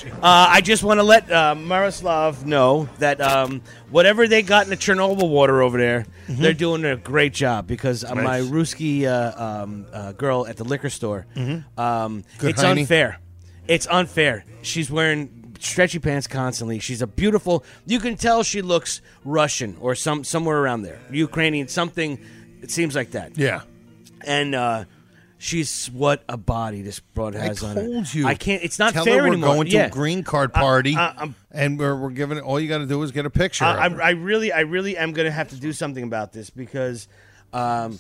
Uh, 0.06 0.48
I 0.50 0.62
just 0.62 0.84
want 0.84 1.00
to 1.00 1.04
let 1.04 1.32
uh, 1.32 1.56
Miroslav 1.56 2.46
know 2.46 2.90
that 3.00 3.22
um, 3.22 3.62
whatever 3.90 4.28
they 4.28 4.42
got 4.42 4.64
in 4.66 4.70
the 4.70 4.78
Chernobyl 4.78 5.30
water 5.30 5.62
over 5.62 5.78
there, 5.78 6.06
mm-hmm. 6.28 6.42
they're 6.42 6.54
doing 6.54 6.86
a 6.86 6.96
great 6.96 7.34
job 7.34 7.68
because 7.68 8.04
uh, 8.04 8.16
my 8.16 8.42
Ruski 8.42 9.06
uh, 9.06 9.62
um, 9.64 9.86
uh, 9.92 10.12
girl 10.14 10.48
at 10.48 10.58
the 10.58 10.64
liquor 10.64 10.90
store, 10.90 11.26
mm-hmm. 11.36 11.80
um, 11.80 12.24
it's 12.42 12.62
hiney. 12.62 12.82
unfair. 12.82 13.20
It's 13.68 13.88
unfair. 13.88 14.46
She's 14.62 14.90
wearing 14.90 15.56
stretchy 15.60 16.00
pants 16.00 16.28
constantly. 16.28 16.80
She's 16.80 17.02
a 17.02 17.08
beautiful. 17.08 17.64
You 17.86 18.00
can 18.00 18.16
tell 18.16 18.44
she 18.44 18.62
looks 18.62 19.02
Russian 19.24 19.78
or 19.80 19.96
some 19.96 20.24
somewhere 20.24 20.58
around 20.58 20.84
there, 20.84 21.00
Ukrainian, 21.12 21.68
something. 21.68 22.20
It 22.62 22.72
seems 22.72 22.96
like 22.96 23.12
that. 23.12 23.38
Yeah. 23.38 23.62
And 24.26 24.54
uh, 24.56 24.86
She's 25.42 25.88
what 25.88 26.22
a 26.28 26.36
body 26.36 26.82
this 26.82 27.00
broad 27.00 27.34
has 27.34 27.64
I 27.64 27.70
on 27.70 27.76
told 27.76 28.14
you. 28.14 28.28
I 28.28 28.36
can't. 28.36 28.62
It's 28.62 28.78
not 28.78 28.92
Tell 28.92 29.06
fair 29.06 29.20
her 29.20 29.22
we're 29.24 29.28
anymore. 29.34 29.56
going 29.56 29.68
to 29.68 29.72
yeah. 29.74 29.86
a 29.86 29.90
green 29.90 30.22
card 30.22 30.54
party, 30.54 30.96
I, 30.98 31.06
I, 31.18 31.34
and 31.52 31.80
we're, 31.80 31.96
we're 31.96 32.10
giving 32.10 32.38
it. 32.38 32.42
All 32.44 32.60
you 32.60 32.68
got 32.68 32.80
to 32.80 32.86
do 32.86 33.02
is 33.04 33.12
get 33.14 33.26
a 33.26 33.30
picture. 33.30 33.64
I, 33.64 33.86
of 33.86 33.94
her. 33.94 34.04
I, 34.04 34.10
really, 34.12 34.52
I 34.52 34.60
really 34.62 34.98
am 34.98 35.14
going 35.14 35.26
to 35.28 35.32
have 35.32 35.48
to 35.50 35.56
do 35.56 35.72
something 35.72 36.04
about 36.04 36.34
this 36.34 36.50
because 36.50 37.08
um, 37.54 37.98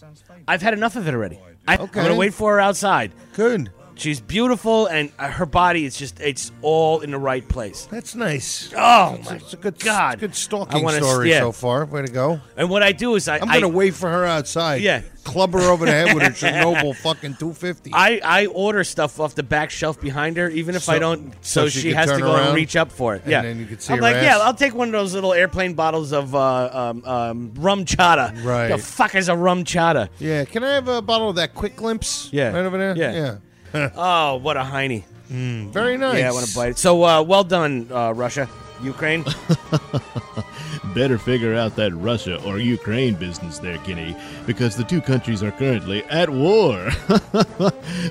I've 0.50 0.62
had 0.62 0.74
enough 0.74 0.98
of 0.98 1.08
it 1.08 1.14
already. 1.14 1.40
I, 1.66 1.76
I'm 1.76 1.82
Okay. 1.82 1.94
going 2.02 2.10
to 2.12 2.16
wait 2.16 2.34
for 2.34 2.54
her 2.56 2.60
outside. 2.60 3.14
Good. 3.34 3.72
She's 4.00 4.22
beautiful, 4.22 4.86
and 4.86 5.12
uh, 5.20 5.28
her 5.28 5.46
body 5.46 5.84
is 5.84 5.98
just—it's 5.98 6.54
all 6.62 7.02
in 7.02 7.12
the 7.12 7.18
right 7.18 7.46
place. 7.46 7.86
That's 7.92 8.16
nice. 8.16 8.72
Oh 8.74 9.20
my 9.26 9.36
It's 9.36 9.54
a 9.54 9.58
good, 9.58 9.78
God! 9.80 10.14
it's 10.14 10.24
a 10.24 10.28
good 10.28 10.36
stalking 10.36 10.84
wanna- 10.84 11.02
story 11.02 11.30
yeah. 11.32 11.40
so 11.42 11.52
far. 11.52 11.86
Way 11.86 12.04
to 12.06 12.12
go! 12.12 12.40
And 12.56 12.70
what 12.70 12.82
I 12.82 12.94
do 12.94 13.16
is 13.16 13.28
I, 13.28 13.40
I'm 13.40 13.48
gonna 13.48 13.68
wait 13.68 13.94
for 13.94 14.10
her 14.10 14.26
outside. 14.26 14.82
Yeah. 14.82 15.02
club 15.26 15.52
her 15.52 15.60
over 15.60 15.86
the 15.86 15.92
head 15.92 16.16
with 16.16 16.24
a 16.24 16.28
Chernobyl 16.30 16.96
fucking 16.96 17.36
250. 17.36 17.92
I, 17.94 18.22
I 18.24 18.46
order 18.46 18.86
stuff 18.86 19.20
off 19.20 19.36
the 19.36 19.44
back 19.44 19.70
shelf 19.70 20.00
behind 20.00 20.38
her, 20.38 20.50
even 20.50 20.76
if 20.76 20.88
I 20.88 20.98
don't, 20.98 21.34
so, 21.42 21.66
so 21.66 21.70
she, 21.70 21.82
she 21.82 21.94
has 21.94 22.10
to 22.10 22.20
go 22.20 22.36
and 22.36 22.56
reach 22.56 22.76
up 22.78 22.92
for 22.92 23.16
it. 23.16 23.24
and 23.24 23.32
yeah, 23.32 23.42
then 23.42 23.60
you 23.60 23.66
can 23.66 23.80
see 23.80 23.94
I'm 23.94 24.00
like, 24.00 24.16
yeah, 24.16 24.38
ass. 24.38 24.42
I'll 24.42 24.54
take 24.54 24.74
one 24.74 24.88
of 24.88 24.94
those 24.94 25.14
little 25.14 25.34
airplane 25.34 25.74
bottles 25.74 26.14
of 26.14 26.34
uh, 26.34 26.70
um, 26.72 27.04
um, 27.06 27.52
RumChata. 27.52 28.44
Right. 28.46 28.70
The 28.70 28.78
fuck 28.78 29.14
is 29.16 29.28
a 29.28 29.34
RumChata? 29.34 30.10
yeah, 30.20 30.46
can 30.46 30.64
I 30.64 30.74
have 30.76 30.88
a 30.88 31.02
bottle 31.02 31.30
of 31.30 31.36
that 31.36 31.54
Quick 31.54 31.76
Glimpse? 31.76 32.30
Yeah. 32.32 32.52
right 32.52 32.66
over 32.66 32.78
there. 32.78 32.96
Yeah. 32.96 33.12
yeah. 33.14 33.38
Oh, 33.96 34.38
what 34.38 34.58
a 34.58 34.64
heiny! 34.64 35.06
Very 35.30 35.98
nice. 35.98 36.20
Yeah, 36.20 36.30
I 36.30 36.32
want 36.32 36.48
to 36.48 36.56
bite 36.56 36.72
it. 36.72 36.78
So 36.80 37.04
uh, 37.04 37.22
well 37.22 37.44
done, 37.44 37.88
uh, 37.92 38.14
Russia, 38.14 38.50
Ukraine. 38.82 39.24
Better 40.96 41.20
figure 41.20 41.54
out 41.54 41.76
that 41.76 41.94
Russia 41.94 42.42
or 42.44 42.58
Ukraine 42.58 43.14
business 43.14 43.60
there, 43.60 43.78
Kenny, 43.80 44.16
because 44.48 44.76
the 44.76 44.84
two 44.84 45.02
countries 45.02 45.44
are 45.44 45.52
currently 45.52 46.04
at 46.06 46.30
war. 46.30 46.90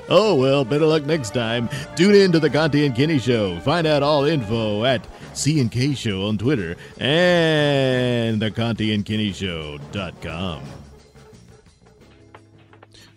oh, 0.09 0.35
well, 0.39 0.63
better 0.63 0.85
luck 0.85 1.05
next 1.05 1.31
time. 1.31 1.69
Tune 1.97 2.15
in 2.15 2.31
to 2.31 2.39
the 2.39 2.49
Conti 2.49 2.85
and 2.85 2.95
Kenny 2.95 3.19
Show. 3.19 3.59
Find 3.59 3.85
out 3.85 4.01
all 4.01 4.23
info 4.23 4.85
at 4.85 5.05
C&K 5.33 5.93
Show 5.93 6.27
on 6.27 6.37
Twitter 6.37 6.77
and 6.99 8.41
the 8.41 8.49
Conti 8.49 8.93
and 8.93 9.05
Kenny 9.05 9.33
Show.com. 9.33 10.63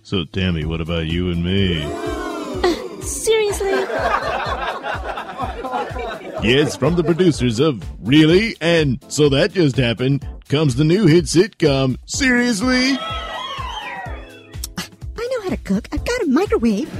So, 0.02 0.24
Tammy, 0.24 0.64
what 0.64 0.81
about 0.81 1.07
you 1.07 1.31
and 1.31 1.44
me? 1.44 2.21
Seriously? 3.02 3.70
Yes, 6.42 6.76
from 6.76 6.96
the 6.96 7.04
producers 7.04 7.60
of 7.60 7.84
Really 8.00 8.56
and 8.60 8.98
So 9.08 9.28
That 9.28 9.52
Just 9.52 9.76
Happened 9.76 10.26
comes 10.48 10.74
the 10.74 10.82
new 10.84 11.06
hit 11.06 11.26
sitcom 11.26 11.96
Seriously? 12.06 12.96
I 12.98 13.38
know 15.18 15.42
how 15.42 15.50
to 15.50 15.56
cook. 15.58 15.88
I've 15.92 16.04
got 16.04 16.20
a 16.22 16.26
microwave. 16.26 16.90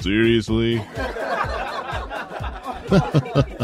Seriously? 0.00 0.78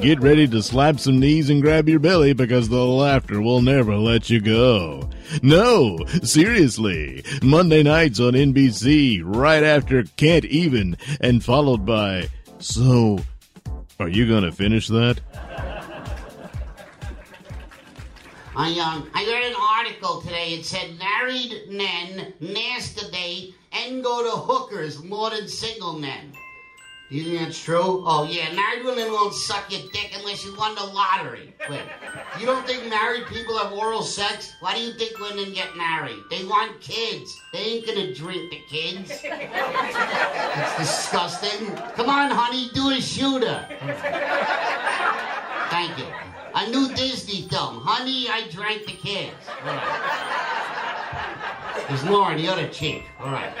Get 0.00 0.20
ready 0.20 0.46
to 0.46 0.62
slap 0.62 1.00
some 1.00 1.18
knees 1.18 1.50
and 1.50 1.60
grab 1.60 1.88
your 1.88 1.98
belly 1.98 2.32
because 2.32 2.68
the 2.68 2.84
laughter 2.84 3.40
will 3.40 3.60
never 3.60 3.96
let 3.96 4.30
you 4.30 4.40
go. 4.40 5.10
No, 5.42 5.98
seriously. 6.22 7.24
Monday 7.42 7.82
nights 7.82 8.20
on 8.20 8.34
NBC, 8.34 9.22
right 9.24 9.64
after 9.64 10.04
Can't 10.16 10.44
Even, 10.44 10.96
and 11.20 11.44
followed 11.44 11.84
by 11.84 12.28
So, 12.60 13.18
are 13.98 14.08
you 14.08 14.28
gonna 14.28 14.52
finish 14.52 14.86
that? 14.86 15.20
I 18.54 18.78
um 18.78 19.10
I 19.14 19.26
read 19.26 19.50
an 19.50 19.56
article 19.60 20.20
today. 20.20 20.54
It 20.54 20.64
said 20.64 20.96
married 20.96 21.70
men 21.70 22.34
masturbate 22.40 23.54
and 23.72 24.04
go 24.04 24.22
to 24.22 24.30
hookers 24.30 25.02
more 25.02 25.30
than 25.30 25.48
single 25.48 25.98
men. 25.98 26.32
Do 27.08 27.16
you 27.16 27.24
think 27.24 27.40
that's 27.40 27.58
true? 27.64 28.04
Oh 28.06 28.28
yeah, 28.30 28.52
married 28.54 28.84
women 28.84 29.10
won't 29.10 29.32
suck 29.32 29.72
your 29.72 29.80
dick 29.92 30.12
unless 30.14 30.44
you 30.44 30.54
won 30.56 30.74
the 30.74 30.84
lottery. 30.84 31.54
Wait, 31.70 31.80
you 32.38 32.44
don't 32.44 32.66
think 32.66 32.86
married 32.90 33.24
people 33.26 33.56
have 33.56 33.72
oral 33.72 34.02
sex? 34.02 34.52
Why 34.60 34.74
do 34.74 34.80
you 34.82 34.92
think 34.92 35.18
women 35.18 35.54
get 35.54 35.74
married? 35.74 36.18
They 36.28 36.44
want 36.44 36.82
kids. 36.82 37.40
They 37.54 37.60
ain't 37.60 37.86
gonna 37.86 38.12
drink 38.14 38.50
the 38.50 38.60
kids. 38.68 39.10
It's 39.24 40.76
disgusting. 40.78 41.74
Come 41.96 42.10
on, 42.10 42.30
honey, 42.30 42.68
do 42.74 42.90
a 42.90 43.00
shooter. 43.00 43.66
Thank 45.70 45.96
you. 45.96 46.06
A 46.54 46.68
new 46.70 46.94
Disney 46.94 47.48
film. 47.48 47.80
Honey, 47.80 48.28
I 48.28 48.48
drank 48.50 48.84
the 48.84 48.92
kids. 48.92 49.34
There's 51.88 52.04
Lauren, 52.04 52.36
the 52.36 52.48
other 52.48 52.68
chick. 52.68 53.04
All 53.20 53.30
right. 53.30 53.52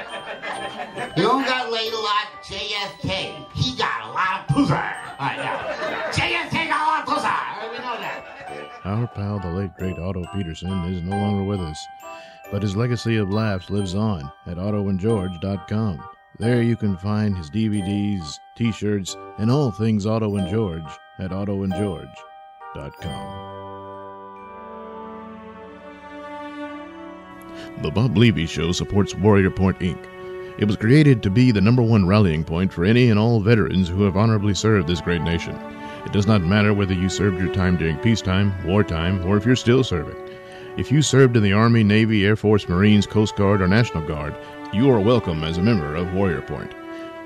You 1.16 1.22
don't 1.22 1.44
got 1.44 1.70
laid 1.72 1.92
a 1.92 1.98
lot, 1.98 2.26
JFK. 2.42 3.46
He 3.54 3.76
got 3.76 4.08
a 4.08 4.12
lot 4.12 4.40
of 4.40 4.48
pussy. 4.48 4.72
All 4.72 4.78
right, 5.20 5.36
now. 5.36 5.58
JFK 6.12 6.68
got 6.68 6.80
a 6.80 6.86
lot 6.90 7.00
of 7.00 7.06
pussy. 7.14 7.28
We 7.70 7.78
know 7.78 7.96
that. 8.00 8.24
Our 8.84 9.06
pal, 9.08 9.38
the 9.40 9.48
late 9.50 9.74
great 9.76 9.98
Otto 9.98 10.24
Petersen, 10.34 10.84
is 10.84 11.02
no 11.02 11.16
longer 11.16 11.44
with 11.44 11.60
us, 11.60 11.78
but 12.50 12.62
his 12.62 12.74
legacy 12.76 13.16
of 13.16 13.30
laughs 13.30 13.68
lives 13.70 13.94
on 13.94 14.30
at 14.46 14.56
ottoandgeorge.com. 14.56 16.02
There 16.38 16.62
you 16.62 16.76
can 16.76 16.96
find 16.96 17.36
his 17.36 17.50
DVDs, 17.50 18.38
t 18.56 18.72
shirts, 18.72 19.16
and 19.38 19.50
all 19.50 19.70
things 19.72 20.06
Otto 20.06 20.36
and 20.36 20.48
George 20.48 20.82
at 21.18 21.30
ottoandgeorge.com. 21.30 23.57
The 27.80 27.92
Bob 27.92 28.16
Levy 28.16 28.44
Show 28.44 28.72
supports 28.72 29.14
Warrior 29.14 29.52
Point 29.52 29.78
Inc. 29.78 30.04
It 30.58 30.64
was 30.64 30.74
created 30.74 31.22
to 31.22 31.30
be 31.30 31.52
the 31.52 31.60
number 31.60 31.80
one 31.80 32.08
rallying 32.08 32.42
point 32.42 32.72
for 32.72 32.84
any 32.84 33.08
and 33.08 33.20
all 33.20 33.38
veterans 33.38 33.88
who 33.88 34.02
have 34.02 34.16
honorably 34.16 34.52
served 34.54 34.88
this 34.88 35.00
great 35.00 35.22
nation. 35.22 35.54
It 36.04 36.12
does 36.12 36.26
not 36.26 36.42
matter 36.42 36.74
whether 36.74 36.92
you 36.92 37.08
served 37.08 37.38
your 37.38 37.54
time 37.54 37.76
during 37.76 37.96
peacetime, 37.98 38.52
wartime, 38.66 39.24
or 39.24 39.36
if 39.36 39.46
you're 39.46 39.54
still 39.54 39.84
serving. 39.84 40.16
If 40.76 40.90
you 40.90 41.02
served 41.02 41.36
in 41.36 41.44
the 41.44 41.52
Army, 41.52 41.84
Navy, 41.84 42.26
Air 42.26 42.34
Force, 42.34 42.68
Marines, 42.68 43.06
Coast 43.06 43.36
Guard, 43.36 43.62
or 43.62 43.68
National 43.68 44.04
Guard, 44.04 44.34
you 44.72 44.90
are 44.90 44.98
welcome 44.98 45.44
as 45.44 45.56
a 45.56 45.62
member 45.62 45.94
of 45.94 46.12
Warrior 46.14 46.42
Point. 46.42 46.74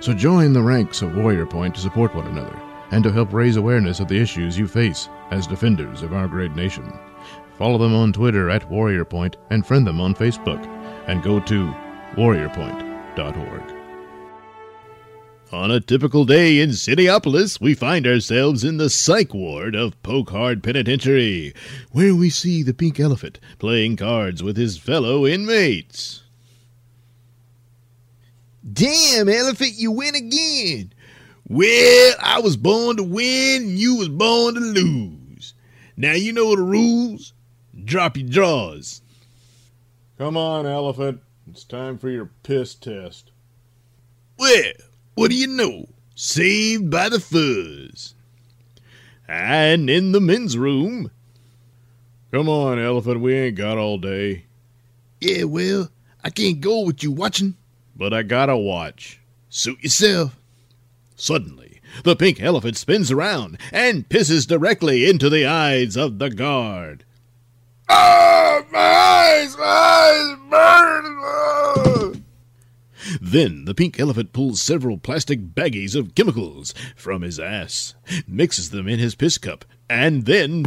So 0.00 0.12
join 0.12 0.52
the 0.52 0.60
ranks 0.60 1.00
of 1.00 1.16
Warrior 1.16 1.46
Point 1.46 1.76
to 1.76 1.80
support 1.80 2.14
one 2.14 2.26
another 2.26 2.60
and 2.90 3.02
to 3.04 3.10
help 3.10 3.32
raise 3.32 3.56
awareness 3.56 4.00
of 4.00 4.08
the 4.08 4.20
issues 4.20 4.58
you 4.58 4.68
face 4.68 5.08
as 5.30 5.46
defenders 5.46 6.02
of 6.02 6.12
our 6.12 6.28
great 6.28 6.54
nation. 6.54 6.92
Follow 7.58 7.78
them 7.78 7.94
on 7.94 8.12
Twitter 8.12 8.50
at 8.50 8.68
Warrior 8.70 9.04
Point 9.04 9.36
and 9.50 9.66
friend 9.66 9.86
them 9.86 10.00
on 10.00 10.14
Facebook. 10.14 10.64
And 11.06 11.22
go 11.22 11.40
to 11.40 11.74
warriorpoint.org. 12.14 13.62
On 15.52 15.70
a 15.70 15.80
typical 15.80 16.24
day 16.24 16.60
in 16.60 16.70
Cityopolis, 16.70 17.60
we 17.60 17.74
find 17.74 18.06
ourselves 18.06 18.64
in 18.64 18.78
the 18.78 18.88
psych 18.88 19.34
ward 19.34 19.74
of 19.74 20.02
Poke 20.02 20.30
Hard 20.30 20.62
Penitentiary, 20.62 21.52
where 21.90 22.14
we 22.14 22.30
see 22.30 22.62
the 22.62 22.72
pink 22.72 22.98
elephant 22.98 23.38
playing 23.58 23.96
cards 23.96 24.42
with 24.42 24.56
his 24.56 24.78
fellow 24.78 25.26
inmates. 25.26 26.22
Damn, 28.72 29.28
elephant, 29.28 29.74
you 29.76 29.90
win 29.90 30.14
again. 30.14 30.94
Well, 31.46 32.14
I 32.22 32.40
was 32.40 32.56
born 32.56 32.96
to 32.96 33.02
win, 33.02 33.76
you 33.76 33.96
was 33.96 34.08
born 34.08 34.54
to 34.54 34.60
lose. 34.60 35.52
Now 35.98 36.12
you 36.12 36.32
know 36.32 36.56
the 36.56 36.62
rules. 36.62 37.34
Drop 37.84 38.16
your 38.16 38.28
jaws. 38.28 39.02
Come 40.18 40.36
on, 40.36 40.66
elephant. 40.66 41.20
It's 41.50 41.64
time 41.64 41.98
for 41.98 42.08
your 42.08 42.30
piss 42.42 42.74
test. 42.74 43.30
Well, 44.38 44.72
what 45.14 45.30
do 45.30 45.36
you 45.36 45.46
know? 45.46 45.86
Saved 46.14 46.90
by 46.90 47.08
the 47.08 47.18
fuzz. 47.20 48.14
And 49.26 49.88
in 49.88 50.12
the 50.12 50.20
men's 50.20 50.56
room. 50.56 51.10
Come 52.30 52.48
on, 52.48 52.78
elephant. 52.78 53.20
We 53.20 53.34
ain't 53.34 53.56
got 53.56 53.78
all 53.78 53.98
day. 53.98 54.44
Yeah, 55.20 55.44
well, 55.44 55.90
I 56.22 56.30
can't 56.30 56.60
go 56.60 56.84
with 56.84 57.02
you 57.02 57.10
watching. 57.10 57.56
But 57.96 58.12
I 58.12 58.22
gotta 58.22 58.56
watch. 58.56 59.20
Suit 59.48 59.82
yourself. 59.82 60.38
Suddenly, 61.16 61.80
the 62.04 62.16
pink 62.16 62.40
elephant 62.40 62.76
spins 62.76 63.10
around 63.10 63.58
and 63.70 64.08
pisses 64.08 64.46
directly 64.46 65.08
into 65.08 65.28
the 65.28 65.46
eyes 65.46 65.96
of 65.96 66.18
the 66.18 66.30
guard. 66.30 67.04
Ah, 67.94 68.64
my 68.70 68.78
eyes, 68.78 69.56
my 69.58 69.64
eyes 69.64 70.36
burn. 70.50 71.18
Ah. 71.20 72.12
Then 73.20 73.66
the 73.66 73.74
pink 73.74 74.00
elephant 74.00 74.32
pulls 74.32 74.62
several 74.62 74.96
plastic 74.96 75.54
baggies 75.54 75.94
of 75.94 76.14
chemicals 76.14 76.72
from 76.96 77.20
his 77.22 77.38
ass, 77.38 77.94
mixes 78.26 78.70
them 78.70 78.88
in 78.88 78.98
his 78.98 79.14
piss 79.14 79.36
cup, 79.36 79.64
and 79.90 80.24
then. 80.24 80.64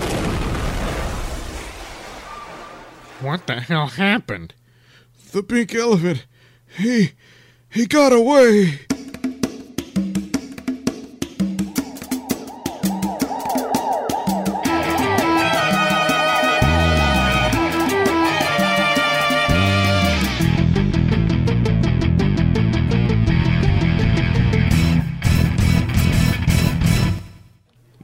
What 3.21 3.47
the 3.47 3.61
hell 3.61 3.87
happened? 3.87 4.53
The 5.31 5.41
pink 5.41 5.73
elephant. 5.73 6.27
He. 6.77 7.13
he 7.69 7.87
got 7.87 8.13
away. 8.13 8.81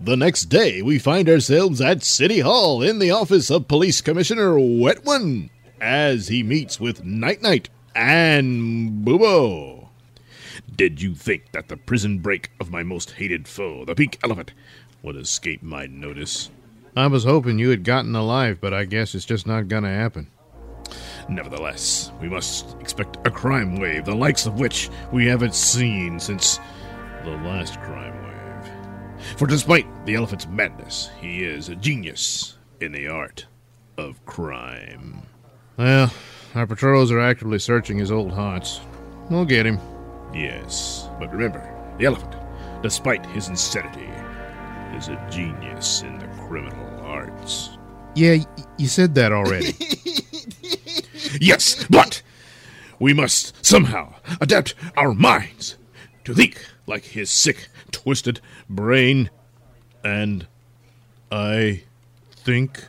The 0.03 0.17
next 0.17 0.45
day, 0.45 0.81
we 0.81 0.97
find 0.97 1.29
ourselves 1.29 1.79
at 1.79 2.01
City 2.01 2.39
Hall 2.39 2.81
in 2.81 2.97
the 2.97 3.11
office 3.11 3.51
of 3.51 3.67
Police 3.67 4.01
Commissioner 4.01 4.53
Wetwin 4.53 5.51
as 5.79 6.27
he 6.27 6.41
meets 6.41 6.79
with 6.79 7.05
Night 7.05 7.43
Knight 7.43 7.69
and 7.93 9.05
Boobo. 9.05 9.89
Did 10.75 11.03
you 11.03 11.13
think 11.13 11.51
that 11.51 11.67
the 11.67 11.77
prison 11.77 12.17
break 12.17 12.49
of 12.59 12.71
my 12.71 12.81
most 12.81 13.11
hated 13.11 13.47
foe, 13.47 13.85
the 13.85 13.93
pink 13.93 14.17
elephant, 14.23 14.53
would 15.03 15.15
escape 15.15 15.61
my 15.61 15.85
notice? 15.85 16.49
I 16.97 17.05
was 17.05 17.23
hoping 17.23 17.59
you 17.59 17.69
had 17.69 17.83
gotten 17.83 18.15
alive, 18.15 18.57
but 18.59 18.73
I 18.73 18.85
guess 18.85 19.13
it's 19.13 19.23
just 19.23 19.45
not 19.45 19.67
gonna 19.67 19.93
happen. 19.93 20.31
Nevertheless, 21.29 22.11
we 22.19 22.27
must 22.27 22.75
expect 22.79 23.19
a 23.27 23.29
crime 23.29 23.79
wave, 23.79 24.05
the 24.05 24.15
likes 24.15 24.47
of 24.47 24.59
which 24.59 24.89
we 25.11 25.27
haven't 25.27 25.53
seen 25.53 26.19
since 26.19 26.59
the 27.23 27.29
last 27.29 27.79
crime 27.81 28.13
wave. 28.13 28.20
For 29.37 29.47
despite 29.47 29.85
the 30.05 30.15
elephant's 30.15 30.47
madness, 30.47 31.09
he 31.19 31.43
is 31.43 31.69
a 31.69 31.75
genius 31.75 32.57
in 32.79 32.91
the 32.91 33.07
art 33.07 33.45
of 33.97 34.23
crime. 34.25 35.21
Well, 35.77 36.11
our 36.55 36.67
patrols 36.67 37.11
are 37.11 37.19
actively 37.19 37.59
searching 37.59 37.97
his 37.97 38.11
old 38.11 38.31
haunts. 38.31 38.81
We'll 39.29 39.45
get 39.45 39.65
him. 39.65 39.79
Yes, 40.33 41.07
but 41.19 41.31
remember, 41.31 41.61
the 41.97 42.05
elephant, 42.05 42.35
despite 42.81 43.25
his 43.27 43.47
insanity, 43.47 44.09
is 44.95 45.07
a 45.07 45.27
genius 45.31 46.01
in 46.01 46.19
the 46.19 46.27
criminal 46.47 46.99
arts. 47.01 47.77
Yeah, 48.15 48.37
you 48.77 48.87
said 48.87 49.15
that 49.15 49.31
already. 49.31 49.73
Yes, 51.39 51.85
but 51.89 52.21
we 52.99 53.13
must 53.13 53.65
somehow 53.65 54.15
adapt 54.41 54.75
our 54.97 55.13
minds 55.13 55.77
to 56.25 56.33
think 56.33 56.63
like 56.87 57.03
his 57.05 57.29
sick, 57.29 57.69
twisted 57.91 58.41
brain. 58.69 59.29
And 60.03 60.47
I 61.31 61.83
think 62.31 62.85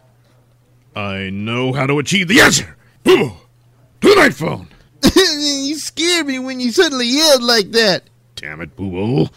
I 0.96 1.30
know 1.30 1.72
how 1.72 1.86
to 1.86 1.98
achieve 1.98 2.28
the 2.28 2.40
answer. 2.40 2.76
Boo! 3.04 3.32
To 4.00 4.08
the 4.08 4.14
night 4.14 4.34
phone! 4.34 4.68
you 5.14 5.76
scared 5.76 6.26
me 6.26 6.38
when 6.38 6.60
you 6.60 6.72
suddenly 6.72 7.06
yelled 7.06 7.42
like 7.42 7.70
that. 7.72 8.04
Damn 8.36 8.60
it, 8.60 8.76
Boo. 8.76 9.28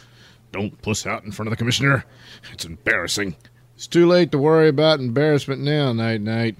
Don't 0.52 0.82
puss 0.82 1.06
out 1.06 1.24
in 1.24 1.32
front 1.32 1.48
of 1.48 1.52
the 1.52 1.58
commissioner. 1.58 2.06
It's 2.54 2.66
embarrassing. 2.66 3.36
It's 3.76 3.88
too 3.88 4.08
late 4.08 4.32
to 4.32 4.38
worry 4.38 4.70
about 4.70 5.00
embarrassment 5.00 5.62
now, 5.62 5.92
Night 5.92 6.22
Knight. 6.22 6.56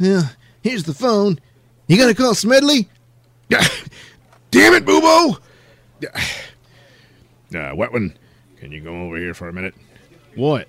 Well, 0.00 0.30
here's 0.62 0.84
the 0.84 0.94
phone. 0.94 1.38
You 1.86 1.98
gonna 1.98 2.14
call 2.14 2.34
Smedley? 2.34 2.88
Damn 3.48 4.74
it, 4.74 4.86
Boo 4.86 5.00
Boo! 5.00 5.36
Uh, 7.54 7.72
Wetwin, 7.74 8.14
can 8.56 8.72
you 8.72 8.80
go 8.80 9.02
over 9.02 9.16
here 9.16 9.34
for 9.34 9.48
a 9.48 9.52
minute? 9.52 9.74
What? 10.34 10.68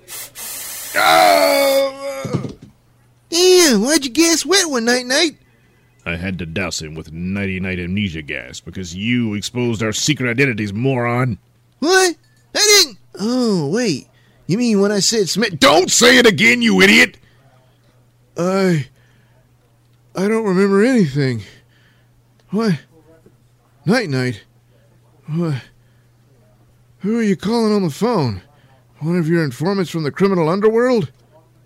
Oh 0.95 2.49
Yeah, 3.29 3.77
why'd 3.77 4.05
you 4.05 4.11
guess 4.11 4.45
wet 4.45 4.69
one 4.69 4.86
night 4.86 5.05
night? 5.05 5.38
I 6.05 6.15
had 6.15 6.38
to 6.39 6.45
douse 6.45 6.81
him 6.81 6.93
with 6.93 7.11
nighty 7.11 7.59
night 7.59 7.79
amnesia 7.79 8.21
gas 8.21 8.59
because 8.59 8.95
you 8.95 9.33
exposed 9.33 9.81
our 9.81 9.91
secret 9.91 10.29
identities, 10.29 10.71
moron. 10.71 11.39
What? 11.79 12.15
I 12.53 12.83
didn't. 12.83 12.99
Oh, 13.19 13.69
wait. 13.69 14.07
You 14.47 14.57
mean 14.59 14.79
when 14.79 14.91
I 14.91 14.99
said 14.99 15.27
Smith? 15.27 15.59
Don't 15.59 15.89
say 15.89 16.17
it 16.19 16.27
again, 16.27 16.61
you 16.61 16.79
idiot! 16.81 17.17
I. 18.38 18.88
I 20.15 20.27
don't 20.27 20.45
remember 20.45 20.83
anything. 20.86 21.41
What? 22.51 22.79
Night 23.86 24.09
Knight? 24.09 24.43
What? 25.27 25.61
Who 27.06 27.20
are 27.20 27.24
you 27.24 27.36
calling 27.36 27.72
on 27.72 27.84
the 27.84 27.91
phone? 27.91 28.41
One 28.97 29.16
of 29.16 29.30
your 29.30 29.43
informants 29.43 29.91
from 29.91 30.01
the 30.01 30.10
criminal 30.10 30.49
underworld? 30.49 31.12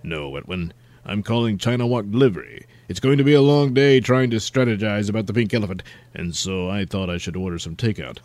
No, 0.04 0.30
Wetwin. 0.30 0.74
I'm 1.06 1.24
calling 1.24 1.58
China 1.58 1.88
Walk 1.88 2.12
Delivery. 2.12 2.66
It's 2.90 3.00
going 3.00 3.18
to 3.20 3.24
be 3.24 3.36
a 3.36 3.42
long 3.42 3.74
day 3.74 4.02
trying 4.02 4.32
to 4.32 4.36
strategize 4.36 5.10
about 5.10 5.28
the 5.28 5.34
pink 5.34 5.54
elephant, 5.54 5.82
and 6.14 6.36
so 6.36 6.70
I 6.70 6.84
thought 6.84 7.10
I 7.10 7.18
should 7.18 7.38
order 7.38 7.58
some 7.58 7.78
takeout. 7.78 8.18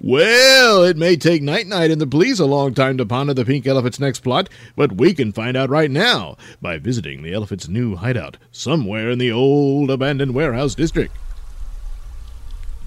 Well, 0.00 0.82
it 0.82 0.96
may 0.96 1.14
take 1.14 1.42
Night 1.42 1.68
Knight 1.68 1.92
and 1.92 2.00
the 2.00 2.08
police 2.08 2.40
a 2.40 2.44
long 2.44 2.74
time 2.74 2.98
to 2.98 3.06
ponder 3.06 3.32
the 3.32 3.44
pink 3.44 3.64
elephant's 3.64 4.00
next 4.00 4.24
plot, 4.24 4.48
but 4.74 4.96
we 4.96 5.14
can 5.14 5.30
find 5.30 5.56
out 5.56 5.70
right 5.70 5.92
now 5.92 6.36
by 6.60 6.78
visiting 6.78 7.22
the 7.22 7.32
elephant's 7.32 7.68
new 7.68 7.94
hideout 7.94 8.36
somewhere 8.50 9.10
in 9.10 9.20
the 9.20 9.30
old 9.30 9.92
abandoned 9.92 10.34
warehouse 10.34 10.74
district. 10.74 11.14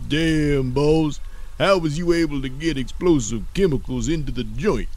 Damn, 0.10 0.72
boss. 0.72 1.22
How 1.62 1.78
was 1.78 1.96
you 1.96 2.12
able 2.12 2.42
to 2.42 2.50
get 2.50 2.76
explosive 2.76 3.44
chemicals 3.54 4.08
into 4.08 4.32
the 4.32 4.44
joint? 4.44 4.90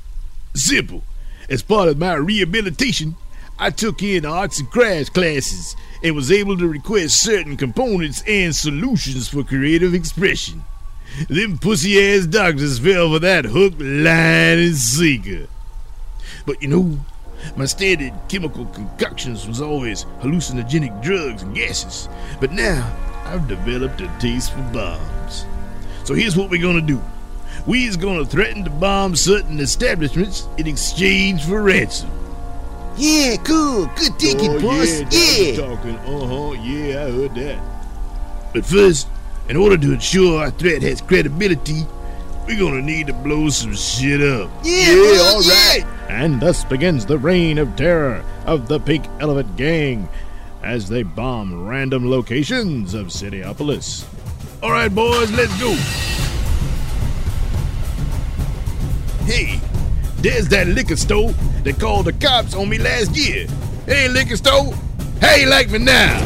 Simple. 0.54 1.02
As 1.50 1.62
part 1.62 1.90
of 1.90 1.98
my 1.98 2.14
rehabilitation, 2.14 3.16
I 3.58 3.68
took 3.68 4.02
in 4.02 4.24
arts 4.24 4.60
and 4.60 4.70
crafts 4.70 5.10
classes 5.10 5.76
and 6.02 6.16
was 6.16 6.32
able 6.32 6.56
to 6.56 6.66
request 6.66 7.20
certain 7.20 7.58
components 7.58 8.22
and 8.26 8.56
solutions 8.56 9.28
for 9.28 9.44
creative 9.44 9.92
expression. 9.92 10.64
Them 11.28 11.58
pussy 11.58 12.00
ass 12.00 12.24
doctors 12.24 12.78
fell 12.78 13.12
for 13.12 13.18
that 13.18 13.44
hook, 13.44 13.74
line, 13.78 14.58
and 14.58 14.74
sinker. 14.74 15.48
But 16.46 16.62
you 16.62 16.68
know, 16.68 16.98
my 17.58 17.66
standard 17.66 18.14
chemical 18.30 18.64
concoctions 18.64 19.46
was 19.46 19.60
always 19.60 20.04
hallucinogenic 20.22 21.02
drugs 21.02 21.42
and 21.42 21.54
gases. 21.54 22.08
But 22.40 22.52
now 22.52 22.90
I've 23.26 23.48
developed 23.48 24.00
a 24.00 24.10
taste 24.18 24.54
for 24.54 24.62
bombs. 24.72 25.44
So 26.04 26.14
here's 26.14 26.36
what 26.36 26.50
we're 26.50 26.62
gonna 26.62 26.80
do. 26.80 27.00
We's 27.66 27.96
gonna 27.96 28.24
threaten 28.24 28.64
to 28.64 28.70
bomb 28.70 29.16
certain 29.16 29.58
establishments 29.60 30.46
in 30.58 30.66
exchange 30.66 31.44
for 31.44 31.62
ransom. 31.62 32.10
Yeah, 32.96 33.36
cool. 33.38 33.86
Good 33.96 34.18
thinking, 34.18 34.50
oh, 34.52 34.60
boss. 34.60 35.00
Yeah, 35.10 35.50
Yeah. 35.50 35.56
talking. 35.66 35.96
Uh 35.96 36.26
huh. 36.26 36.52
Yeah, 36.62 37.06
I 37.06 37.10
heard 37.10 37.34
that. 37.36 37.58
But 38.52 38.64
first, 38.66 39.08
in 39.48 39.56
order 39.56 39.76
to 39.76 39.92
ensure 39.94 40.40
our 40.40 40.50
threat 40.50 40.82
has 40.82 41.00
credibility, 41.00 41.86
we're 42.46 42.58
gonna 42.60 42.82
need 42.82 43.06
to 43.08 43.12
blow 43.14 43.48
some 43.48 43.74
shit 43.74 44.20
up. 44.20 44.50
Yeah, 44.62 44.94
well, 44.94 45.36
all 45.36 45.40
right. 45.42 45.84
And 46.08 46.40
thus 46.40 46.64
begins 46.64 47.06
the 47.06 47.18
reign 47.18 47.58
of 47.58 47.74
terror 47.76 48.22
of 48.46 48.68
the 48.68 48.78
Pink 48.78 49.06
Elephant 49.20 49.56
Gang 49.56 50.08
as 50.62 50.88
they 50.88 51.02
bomb 51.02 51.66
random 51.66 52.08
locations 52.10 52.94
of 52.94 53.06
Cityopolis. 53.06 54.04
All 54.64 54.72
right, 54.72 54.88
boys, 54.88 55.30
let's 55.32 55.52
go. 55.60 55.74
Hey, 59.26 59.60
there's 60.22 60.48
that 60.48 60.68
liquor 60.68 60.96
store 60.96 61.32
that 61.64 61.78
called 61.78 62.06
the 62.06 62.14
cops 62.14 62.54
on 62.54 62.70
me 62.70 62.78
last 62.78 63.14
year. 63.14 63.46
Hey, 63.84 64.08
liquor 64.08 64.38
store, 64.38 64.72
how 65.20 65.34
you 65.34 65.50
like 65.50 65.70
me 65.70 65.80
now? 65.80 66.18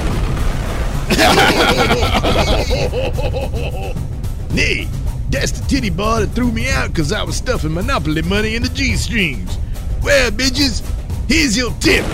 hey, 4.52 4.86
that's 5.30 5.58
the 5.58 5.66
titty 5.66 5.90
bar 5.90 6.20
that 6.20 6.28
threw 6.28 6.52
me 6.52 6.70
out 6.70 6.90
because 6.90 7.10
I 7.10 7.24
was 7.24 7.34
stuffing 7.34 7.74
Monopoly 7.74 8.22
money 8.22 8.54
in 8.54 8.62
the 8.62 8.68
G 8.68 8.94
strings. 8.94 9.58
Well, 10.00 10.30
bitches, 10.30 10.84
here's 11.26 11.56
your 11.56 11.72
tip. 11.80 12.04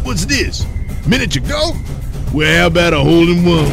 What's 0.07 0.23
this? 0.25 0.65
Miniature 1.05 1.43
golf? 1.43 1.75
Well, 2.33 2.61
how 2.61 2.67
about 2.67 2.93
a 2.93 2.99
hole 2.99 3.29
in 3.29 3.43
one? 3.43 3.65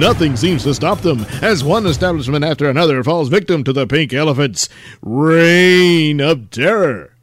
Nothing 0.00 0.36
seems 0.36 0.62
to 0.62 0.72
stop 0.72 1.02
them 1.02 1.26
as 1.42 1.62
one 1.62 1.84
establishment 1.84 2.46
after 2.46 2.70
another 2.70 3.04
falls 3.04 3.28
victim 3.28 3.62
to 3.64 3.74
the 3.74 3.86
pink 3.86 4.14
elephant's 4.14 4.70
reign 5.02 6.18
of 6.22 6.48
terror. 6.48 7.14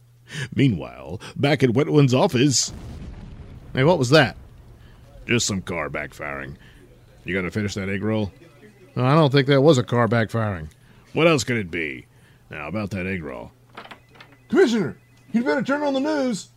Meanwhile, 0.53 1.19
back 1.35 1.63
at 1.63 1.71
Wetwin's 1.71 2.13
office. 2.13 2.71
Hey, 3.73 3.85
what 3.85 3.97
was 3.97 4.11
that? 4.11 4.37
Just 5.25 5.47
some 5.47 5.63
car 5.63 5.89
backfiring. 5.89 6.57
You 7.25 7.33
gonna 7.33 7.49
finish 7.49 7.73
that 7.73 7.89
egg 7.89 8.03
roll? 8.03 8.31
I 8.95 9.15
don't 9.15 9.31
think 9.31 9.47
that 9.47 9.61
was 9.61 9.79
a 9.79 9.83
car 9.83 10.07
backfiring. 10.07 10.69
What 11.13 11.25
else 11.25 11.43
could 11.43 11.57
it 11.57 11.71
be? 11.71 12.05
Now, 12.49 12.67
about 12.67 12.89
that 12.91 13.05
egg 13.05 13.23
roll. 13.23 13.51
Commissioner, 14.49 14.97
you'd 15.31 15.45
better 15.45 15.61
turn 15.61 15.83
on 15.83 15.93
the 15.93 15.99
news. 15.99 16.49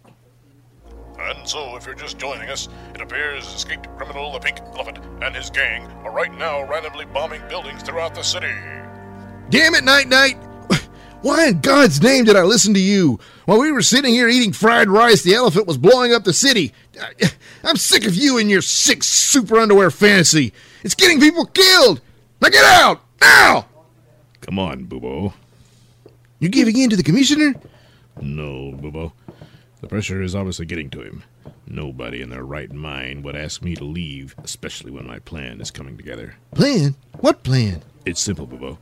And 1.18 1.47
so, 1.47 1.76
if 1.76 1.84
you're 1.84 1.95
just 1.95 2.18
joining 2.18 2.49
us, 2.49 2.68
it 2.95 3.01
appears 3.01 3.47
escaped 3.47 3.86
criminal 3.97 4.32
the 4.32 4.38
Pink 4.38 4.61
Elephant 4.74 4.99
and 5.22 5.36
his 5.36 5.51
gang 5.51 5.84
are 6.05 6.11
right 6.11 6.32
now 6.32 6.66
randomly 6.66 7.05
bombing 7.05 7.43
buildings 7.49 7.82
throughout 7.82 8.14
the 8.14 8.22
city. 8.22 8.53
Damn 9.51 9.74
it, 9.74 9.84
Night 9.84 10.09
Knight! 10.09 10.36
Why 11.20 11.49
in 11.49 11.61
God's 11.61 12.03
name 12.03 12.24
did 12.24 12.36
I 12.36 12.43
listen 12.43 12.72
to 12.74 12.80
you? 12.80 13.20
While 13.45 13.61
we 13.61 13.70
were 13.70 13.82
sitting 13.82 14.14
here 14.14 14.28
eating 14.28 14.53
fried 14.53 14.88
rice, 14.88 15.22
the 15.22 15.34
elephant 15.34 15.66
was 15.66 15.76
blowing 15.76 16.14
up 16.14 16.24
the 16.24 16.32
city. 16.32 16.72
I'm 17.64 17.76
sick 17.76 18.07
of 18.07 18.14
you 18.14 18.38
and 18.38 18.51
your 18.51 18.62
sick 18.62 19.03
super 19.03 19.59
underwear 19.59 19.90
fantasy. 19.90 20.55
It's 20.82 20.95
getting 20.95 21.20
people 21.20 21.45
killed. 21.45 22.01
Now 22.40 22.49
get 22.49 22.64
out! 22.64 23.03
Now! 23.20 23.66
Come 24.40 24.59
on, 24.59 24.86
Boobo. 24.86 25.34
You're 26.43 26.51
giving 26.51 26.76
in 26.76 26.90
to 26.90 26.97
the 26.97 27.05
commissioner? 27.05 27.55
No, 28.20 28.72
Boobo. 28.72 29.12
The 29.80 29.86
pressure 29.86 30.20
is 30.20 30.34
obviously 30.34 30.66
getting 30.66 30.90
to 30.90 31.01
him. 31.01 31.22
Nobody 31.68 32.20
in 32.20 32.30
their 32.30 32.43
right 32.43 32.72
mind 32.72 33.22
would 33.22 33.36
ask 33.36 33.62
me 33.62 33.76
to 33.76 33.84
leave, 33.84 34.34
especially 34.43 34.90
when 34.90 35.07
my 35.07 35.20
plan 35.20 35.61
is 35.61 35.70
coming 35.70 35.97
together. 35.97 36.34
Plan? 36.53 36.97
What 37.20 37.45
plan? 37.45 37.82
It's 38.05 38.20
simple, 38.20 38.49
Boobo. 38.49 38.78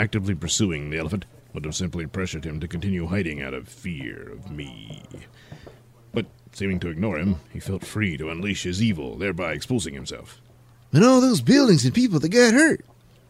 Actively 0.00 0.34
pursuing 0.34 0.88
the 0.88 0.96
elephant 0.96 1.26
would 1.52 1.66
have 1.66 1.74
simply 1.74 2.06
pressured 2.06 2.46
him 2.46 2.60
to 2.60 2.66
continue 2.66 3.04
hiding 3.04 3.42
out 3.42 3.52
of 3.52 3.68
fear 3.68 4.32
of 4.32 4.50
me. 4.50 5.02
But 6.14 6.24
seeming 6.52 6.80
to 6.80 6.88
ignore 6.88 7.18
him, 7.18 7.40
he 7.52 7.60
felt 7.60 7.84
free 7.84 8.16
to 8.16 8.30
unleash 8.30 8.62
his 8.62 8.82
evil, 8.82 9.18
thereby 9.18 9.52
exposing 9.52 9.92
himself. 9.92 10.40
And 10.94 11.04
all 11.04 11.20
those 11.20 11.42
buildings 11.42 11.84
and 11.84 11.92
people 11.92 12.20
that 12.20 12.30
got 12.30 12.54
hurt. 12.54 12.86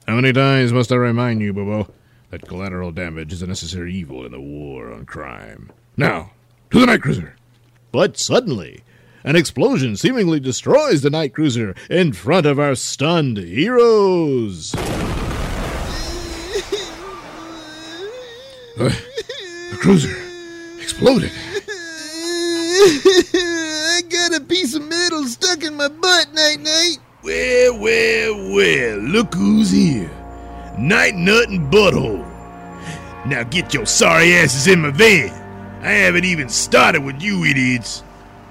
How 0.06 0.14
many 0.14 0.32
times 0.32 0.72
must 0.72 0.92
I 0.92 0.94
remind 0.94 1.40
you, 1.40 1.52
Bobo, 1.52 1.92
that 2.36 2.46
collateral 2.46 2.92
damage 2.92 3.32
is 3.32 3.40
a 3.40 3.46
necessary 3.46 3.94
evil 3.94 4.26
in 4.26 4.32
the 4.32 4.40
war 4.40 4.92
on 4.92 5.06
crime? 5.06 5.70
Now, 5.96 6.32
to 6.70 6.78
the 6.80 6.84
night 6.84 7.00
cruiser! 7.00 7.34
But 7.92 8.18
suddenly, 8.18 8.82
an 9.24 9.36
explosion 9.36 9.96
seemingly 9.96 10.38
destroys 10.38 11.00
the 11.00 11.08
night 11.08 11.32
cruiser 11.32 11.74
in 11.88 12.12
front 12.12 12.44
of 12.44 12.58
our 12.58 12.74
stunned 12.74 13.38
heroes. 13.38 14.74
Uh, 18.78 18.90
the 19.70 19.78
cruiser 19.80 20.14
exploded. 20.82 21.32
I 23.32 24.02
got 24.10 24.34
a 24.34 24.44
piece 24.44 24.74
of 24.74 24.86
metal 24.86 25.24
stuck 25.24 25.64
in 25.64 25.74
my 25.74 25.88
butt, 25.88 26.34
Night 26.34 26.60
Knight. 26.60 26.98
Well, 27.22 27.78
well, 27.78 28.52
well, 28.54 28.98
look 28.98 29.32
who's 29.32 29.70
here. 29.70 30.10
Night 30.78 31.14
Nut 31.14 31.48
and 31.48 31.72
Butthole. 31.72 32.24
Now 33.26 33.42
get 33.44 33.72
your 33.72 33.86
sorry 33.86 34.34
asses 34.34 34.66
in 34.66 34.82
my 34.82 34.90
van. 34.90 35.30
I 35.82 35.90
haven't 35.90 36.24
even 36.24 36.48
started 36.48 37.02
with 37.02 37.22
you 37.22 37.44
idiots. 37.44 38.02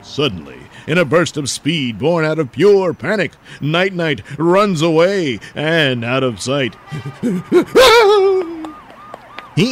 Suddenly, 0.01 0.57
in 0.87 0.97
a 0.97 1.05
burst 1.05 1.37
of 1.37 1.49
speed 1.49 1.99
born 1.99 2.25
out 2.25 2.39
of 2.39 2.51
pure 2.51 2.93
panic, 2.93 3.33
Night 3.61 3.93
Knight 3.93 4.21
runs 4.39 4.81
away 4.81 5.39
and 5.53 6.03
out 6.03 6.23
of 6.23 6.41
sight. 6.41 6.75
hey, 7.21 7.31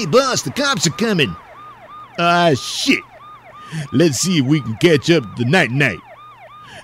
boss, 0.06 0.44
the 0.44 0.54
cops 0.56 0.88
are 0.88 0.92
coming. 0.92 1.36
Ah, 2.20 2.54
shit. 2.56 3.00
Let's 3.92 4.20
see 4.20 4.40
if 4.40 4.46
we 4.46 4.62
can 4.62 4.76
catch 4.78 5.10
up 5.10 5.24
to 5.38 5.46
Night 5.46 5.72
Knight. 5.72 6.00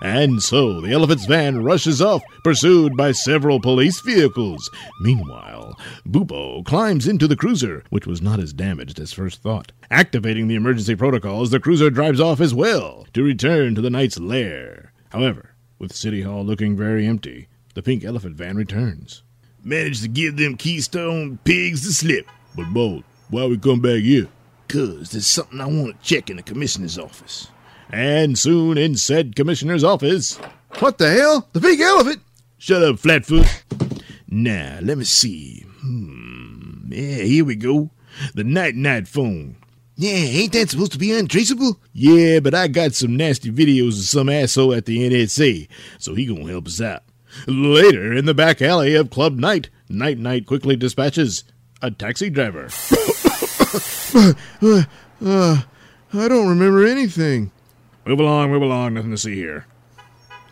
And 0.01 0.41
so 0.41 0.79
the 0.81 0.91
elephant's 0.91 1.25
van 1.25 1.63
rushes 1.63 2.01
off, 2.01 2.21
pursued 2.43 2.95
by 2.95 3.11
several 3.11 3.59
police 3.59 3.99
vehicles. 4.01 4.69
Meanwhile, 5.01 5.77
Boobo 6.07 6.63
climbs 6.65 7.07
into 7.07 7.27
the 7.27 7.35
cruiser, 7.35 7.83
which 7.89 8.07
was 8.07 8.21
not 8.21 8.39
as 8.39 8.53
damaged 8.53 8.99
as 8.99 9.11
first 9.11 9.41
thought. 9.41 9.71
Activating 9.91 10.47
the 10.47 10.55
emergency 10.55 10.95
protocols, 10.95 11.51
the 11.51 11.59
cruiser 11.59 11.89
drives 11.89 12.19
off 12.19 12.39
as 12.39 12.53
well 12.53 13.05
to 13.13 13.23
return 13.23 13.75
to 13.75 13.81
the 13.81 13.89
knight's 13.89 14.19
lair. 14.19 14.93
However, 15.09 15.55
with 15.77 15.95
City 15.95 16.21
Hall 16.21 16.45
looking 16.45 16.77
very 16.77 17.05
empty, 17.05 17.47
the 17.73 17.83
pink 17.83 18.03
elephant 18.03 18.35
van 18.35 18.55
returns. 18.55 19.23
Managed 19.63 20.03
to 20.03 20.07
give 20.07 20.37
them 20.37 20.55
Keystone 20.55 21.39
pigs 21.43 21.85
the 21.85 21.91
slip. 21.91 22.27
But, 22.55 22.73
Bo, 22.73 23.03
why 23.29 23.45
we 23.45 23.57
come 23.57 23.81
back 23.81 23.99
here? 23.99 24.27
Cause 24.69 25.11
there's 25.11 25.27
something 25.27 25.59
I 25.59 25.65
want 25.65 26.01
to 26.01 26.07
check 26.07 26.29
in 26.29 26.37
the 26.37 26.43
commissioner's 26.43 26.97
office. 26.97 27.49
And 27.91 28.37
soon 28.37 28.77
in 28.77 28.95
said 28.95 29.35
commissioner's 29.35 29.83
office. 29.83 30.37
What 30.79 30.97
the 30.97 31.09
hell? 31.09 31.49
The 31.53 31.59
big 31.59 31.79
elephant? 31.79 32.21
Shut 32.57 32.83
up, 32.83 32.99
Flatfoot. 32.99 33.47
Now, 34.27 34.79
let 34.81 34.97
me 34.97 35.05
see. 35.05 35.65
Hmm. 35.81 36.91
Yeah, 36.91 37.23
here 37.23 37.45
we 37.45 37.55
go. 37.55 37.89
The 38.35 38.43
night 38.43 38.75
knight 38.75 39.07
phone. 39.07 39.55
Yeah, 39.95 40.11
ain't 40.11 40.53
that 40.53 40.69
supposed 40.69 40.93
to 40.93 40.97
be 40.97 41.11
untraceable? 41.11 41.79
Yeah, 41.93 42.39
but 42.39 42.53
I 42.53 42.67
got 42.67 42.93
some 42.93 43.17
nasty 43.17 43.51
videos 43.51 43.99
of 43.99 44.05
some 44.05 44.29
asshole 44.29 44.73
at 44.73 44.85
the 44.85 45.09
NSA, 45.09 45.67
so 45.97 46.15
he 46.15 46.25
gonna 46.25 46.49
help 46.49 46.67
us 46.67 46.79
out. 46.79 47.03
Later, 47.47 48.13
in 48.13 48.25
the 48.25 48.33
back 48.33 48.61
alley 48.61 48.95
of 48.95 49.09
Club 49.09 49.37
Night, 49.37 49.69
Night 49.89 50.17
Knight 50.17 50.45
quickly 50.45 50.75
dispatches 50.75 51.43
a 51.81 51.91
taxi 51.91 52.29
driver. 52.29 52.69
uh, 54.61 54.83
uh, 55.25 55.61
I 56.13 56.27
don't 56.27 56.47
remember 56.47 56.85
anything. 56.85 57.51
Move 58.05 58.19
along, 58.19 58.51
move 58.51 58.61
along, 58.61 58.93
nothing 58.93 59.11
to 59.11 59.17
see 59.17 59.35
here. 59.35 59.65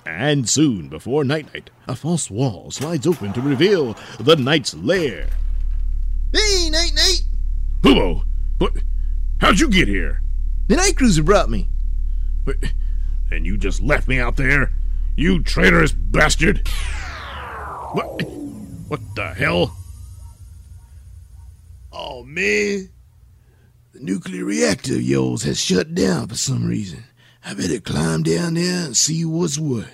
And 0.05 0.47
soon, 0.47 0.87
before 0.87 1.23
night 1.23 1.53
knight, 1.53 1.69
a 1.87 1.95
false 1.95 2.29
wall 2.29 2.71
slides 2.71 3.05
open 3.05 3.33
to 3.33 3.41
reveal 3.41 3.97
the 4.19 4.35
knight's 4.35 4.73
lair. 4.73 5.27
Hey, 6.33 6.69
Night 6.69 6.91
Knight! 6.93 7.23
Boobo, 7.81 8.23
what? 8.57 8.73
How'd 9.39 9.59
you 9.59 9.69
get 9.69 9.87
here? 9.87 10.21
The 10.67 10.75
night 10.75 10.97
cruiser 10.97 11.23
brought 11.23 11.49
me. 11.49 11.67
But, 12.45 12.57
and 13.31 13.45
you 13.45 13.57
just 13.57 13.81
left 13.81 14.07
me 14.07 14.19
out 14.19 14.35
there? 14.35 14.71
You 15.15 15.41
traitorous 15.41 15.91
bastard! 15.91 16.67
What? 17.93 18.23
What 18.87 19.01
the 19.15 19.33
hell? 19.33 19.75
Oh, 21.91 22.23
man. 22.23 22.89
The 23.93 23.99
nuclear 23.99 24.45
reactor 24.45 24.95
of 24.95 25.01
yours 25.01 25.43
has 25.43 25.59
shut 25.59 25.95
down 25.95 26.27
for 26.27 26.35
some 26.35 26.65
reason. 26.65 27.03
I 27.47 27.53
better 27.53 27.79
climb 27.79 28.23
down 28.23 28.55
there 28.55 28.87
and 28.87 28.97
see 28.97 29.23
what's 29.23 29.57
what. 29.57 29.87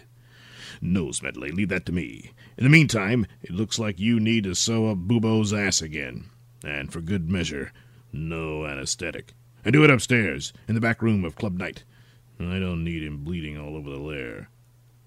No, 0.82 1.12
Smedley, 1.12 1.52
leave 1.52 1.70
that 1.70 1.86
to 1.86 1.92
me. 1.92 2.32
In 2.58 2.64
the 2.64 2.70
meantime, 2.70 3.28
it 3.44 3.52
looks 3.52 3.78
like 3.78 4.00
you 4.00 4.20
need 4.20 4.46
to 4.46 4.56
sew 4.56 4.90
up 4.90 4.98
Bubo's 4.98 5.54
ass 5.54 5.80
again. 5.80 6.26
And 6.64 6.92
for 6.92 7.00
good 7.00 7.30
measure, 7.30 7.72
no 8.12 8.66
anesthetic. 8.66 9.34
And 9.64 9.72
do 9.72 9.84
it 9.84 9.92
upstairs, 9.92 10.52
in 10.68 10.74
the 10.74 10.82
back 10.82 11.04
room 11.04 11.24
of 11.24 11.36
Club 11.36 11.56
Night. 11.56 11.84
I 12.40 12.58
don't 12.58 12.84
need 12.84 13.04
him 13.04 13.24
bleeding 13.24 13.56
all 13.60 13.78
over 13.78 13.92
the 13.92 14.00
lair. 14.00 14.50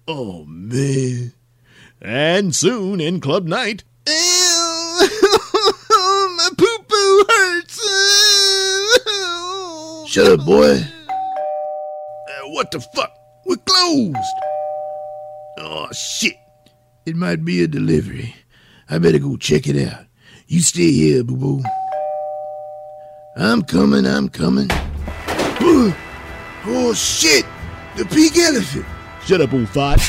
Oh, 0.07 0.45
man. 0.45 1.33
And 2.01 2.55
soon 2.55 3.01
in 3.01 3.19
Club 3.19 3.45
Night. 3.45 3.83
Ew! 4.07 4.13
My 5.91 6.49
poo 6.57 6.77
poo 6.87 7.25
hurts! 7.27 7.81
Shut 10.09 10.31
up, 10.31 10.45
boy. 10.45 10.87
What 12.57 12.71
the 12.71 12.79
fuck? 12.79 13.15
We're 13.45 13.57
closed! 13.57 14.17
Oh, 15.59 15.87
shit. 15.91 16.37
It 17.05 17.15
might 17.15 17.45
be 17.45 17.61
a 17.61 17.67
delivery. 17.67 18.35
I 18.89 18.97
better 18.97 19.19
go 19.19 19.37
check 19.37 19.67
it 19.67 19.87
out. 19.87 20.05
You 20.47 20.61
stay 20.61 20.91
here, 20.91 21.23
boo 21.23 21.35
boo. 21.35 21.63
I'm 23.35 23.61
coming, 23.61 24.07
I'm 24.07 24.27
coming. 24.29 24.69
Oh, 26.65 26.93
shit! 26.95 27.45
The 27.95 28.05
pink 28.05 28.35
elephant! 28.35 28.87
Shut 29.23 29.39
up, 29.39 29.51
Ulfot. 29.51 30.01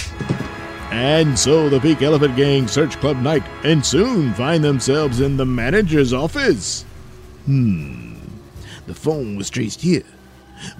And 0.90 1.38
so 1.38 1.68
the 1.68 1.78
Pink 1.80 2.00
Elephant 2.00 2.34
Gang 2.34 2.66
search 2.66 2.96
Club 2.96 3.18
Night 3.18 3.42
and 3.62 3.84
soon 3.84 4.32
find 4.32 4.64
themselves 4.64 5.20
in 5.20 5.36
the 5.36 5.44
manager's 5.44 6.14
office. 6.14 6.86
Hmm. 7.44 8.14
The 8.86 8.94
phone 8.94 9.36
was 9.36 9.50
traced 9.50 9.82
here, 9.82 10.04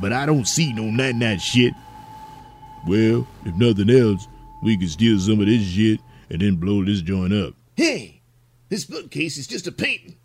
but 0.01 0.13
I 0.13 0.27
don't 0.27 0.47
see 0.47 0.73
no 0.73 0.85
night 0.85 1.15
knight 1.15 1.41
shit. 1.41 1.75
Well, 2.87 3.27
if 3.45 3.55
nothing 3.57 3.91
else, 3.91 4.27
we 4.63 4.77
can 4.77 4.89
steal 4.89 5.19
some 5.19 5.41
of 5.41 5.47
this 5.47 5.63
shit 5.63 6.01
and 6.31 6.41
then 6.41 6.57
blow 6.57 6.85
this 6.85 7.01
joint 7.01 7.33
up. 7.33 7.55
Hey, 7.77 8.23
this 8.69 8.85
bookcase 8.85 9.39
is 9.39 9.47
just 9.47 9.67
a 9.67 9.73
painting. 9.73 10.17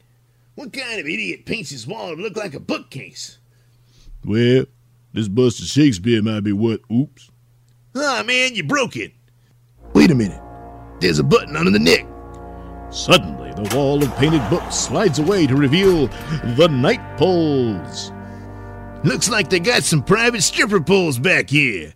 What 0.56 0.74
kind 0.74 1.00
of 1.00 1.08
idiot 1.08 1.46
paints 1.46 1.72
his 1.72 1.88
wall 1.88 2.16
to 2.16 2.22
look 2.22 2.38
like 2.38 2.54
a 2.54 2.60
bookcase? 2.60 3.40
Well, 4.24 4.66
this 5.14 5.28
bust 5.28 5.60
of 5.60 5.66
Shakespeare 5.66 6.22
might 6.22 6.42
be 6.42 6.54
what? 6.54 6.82
Oops. 6.92 7.30
Ah, 7.96 8.20
oh, 8.20 8.24
man, 8.24 8.56
you 8.56 8.64
broke 8.64 8.96
it. 8.96 9.14
Wait 9.94 10.12
a 10.12 10.16
minute. 10.16 10.42
There's 11.00 11.20
a 11.20 11.24
button 11.24 11.56
under 11.56 11.72
the 11.72 11.80
neck. 11.80 12.08
Suddenly, 12.90 13.52
the 13.54 13.76
wall 13.76 14.04
of 14.04 14.16
painted 14.18 14.48
books 14.50 14.76
slides 14.76 15.20
away 15.20 15.48
to 15.48 15.56
reveal 15.56 16.08
the 16.56 16.68
night 16.72 17.02
poles. 17.18 18.12
Looks 19.04 19.30
like 19.30 19.50
they 19.50 19.60
got 19.60 19.84
some 19.84 20.02
private 20.04 20.42
stripper 20.42 20.80
poles 20.80 21.20
back 21.20 21.50
here. 21.50 21.94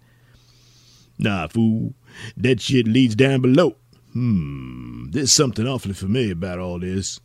Nah, 1.17 1.47
fool. 1.47 1.93
That 2.35 2.59
shit 2.61 2.87
leads 2.87 3.15
down 3.15 3.41
below. 3.41 3.75
Hmm, 4.13 5.09
there's 5.11 5.31
something 5.31 5.67
awfully 5.67 5.93
familiar 5.93 6.33
about 6.33 6.59
all 6.59 6.79
this. 6.79 7.19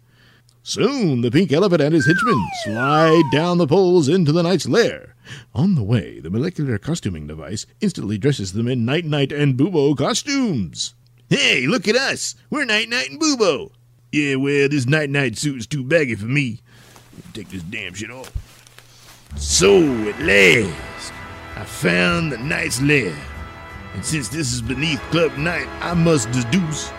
Soon 0.63 1.23
the 1.23 1.31
pink 1.31 1.53
elephant 1.53 1.83
and 1.83 1.95
his 1.95 2.07
henchmen 2.07 2.39
slide 2.63 3.25
down 3.33 3.59
the 3.59 3.67
poles 3.67 4.09
into 4.09 4.31
the 4.31 4.43
knight's 4.43 4.69
lair. 4.69 5.17
On 5.55 5.75
the 5.75 5.83
way, 5.83 6.21
the 6.21 6.31
molecular 6.31 6.79
costuming 6.79 7.27
device 7.27 7.67
instantly 7.81 8.19
dresses 8.19 8.53
them 8.53 8.69
in 8.69 8.85
Night 8.85 9.05
Knight 9.05 9.33
and 9.33 9.57
Bubo 9.59 9.97
costumes. 9.97 10.95
Hey, 11.29 11.67
look 11.67 11.89
at 11.89 11.97
us! 11.97 12.37
We're 12.51 12.65
Night 12.65 12.89
Knight 12.89 13.11
and 13.11 13.21
Bubo! 13.21 13.73
Yeah, 14.13 14.37
well, 14.37 14.69
this 14.69 14.87
Night 14.87 15.11
Knight 15.11 15.37
suit 15.39 15.59
is 15.59 15.67
too 15.67 15.83
baggy 15.83 16.15
for 16.15 16.27
me. 16.27 16.61
Take 17.33 17.49
this 17.49 17.63
damn 17.63 17.95
shit 17.95 18.11
off. 18.11 18.31
So, 19.37 19.79
at 20.09 20.21
last, 20.21 21.13
I 21.57 21.65
found 21.65 22.33
the 22.33 22.39
knight's 22.39 22.81
lair. 22.81 23.15
And 23.95 24.05
since 24.05 24.29
this 24.29 24.53
is 24.53 24.63
beneath 24.63 25.01
Club 25.11 25.37
Night, 25.37 25.69
I 25.81 25.95
must 25.95 26.31
deduce 26.31 26.91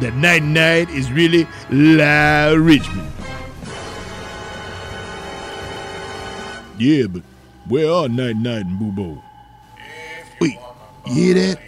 that 0.00 0.14
Night 0.14 0.42
Knight 0.42 0.88
is 0.90 1.12
really 1.12 1.46
La 1.70 2.52
Richmond. 2.56 3.12
Yeah, 6.78 7.06
but 7.08 7.22
where 7.68 7.90
are 7.90 8.08
Night 8.08 8.36
Knight 8.36 8.64
and 8.64 8.80
Bubo? 8.80 9.22
Wait, 10.40 10.58
you 11.06 11.12
hear 11.12 11.34
that? 11.34 11.60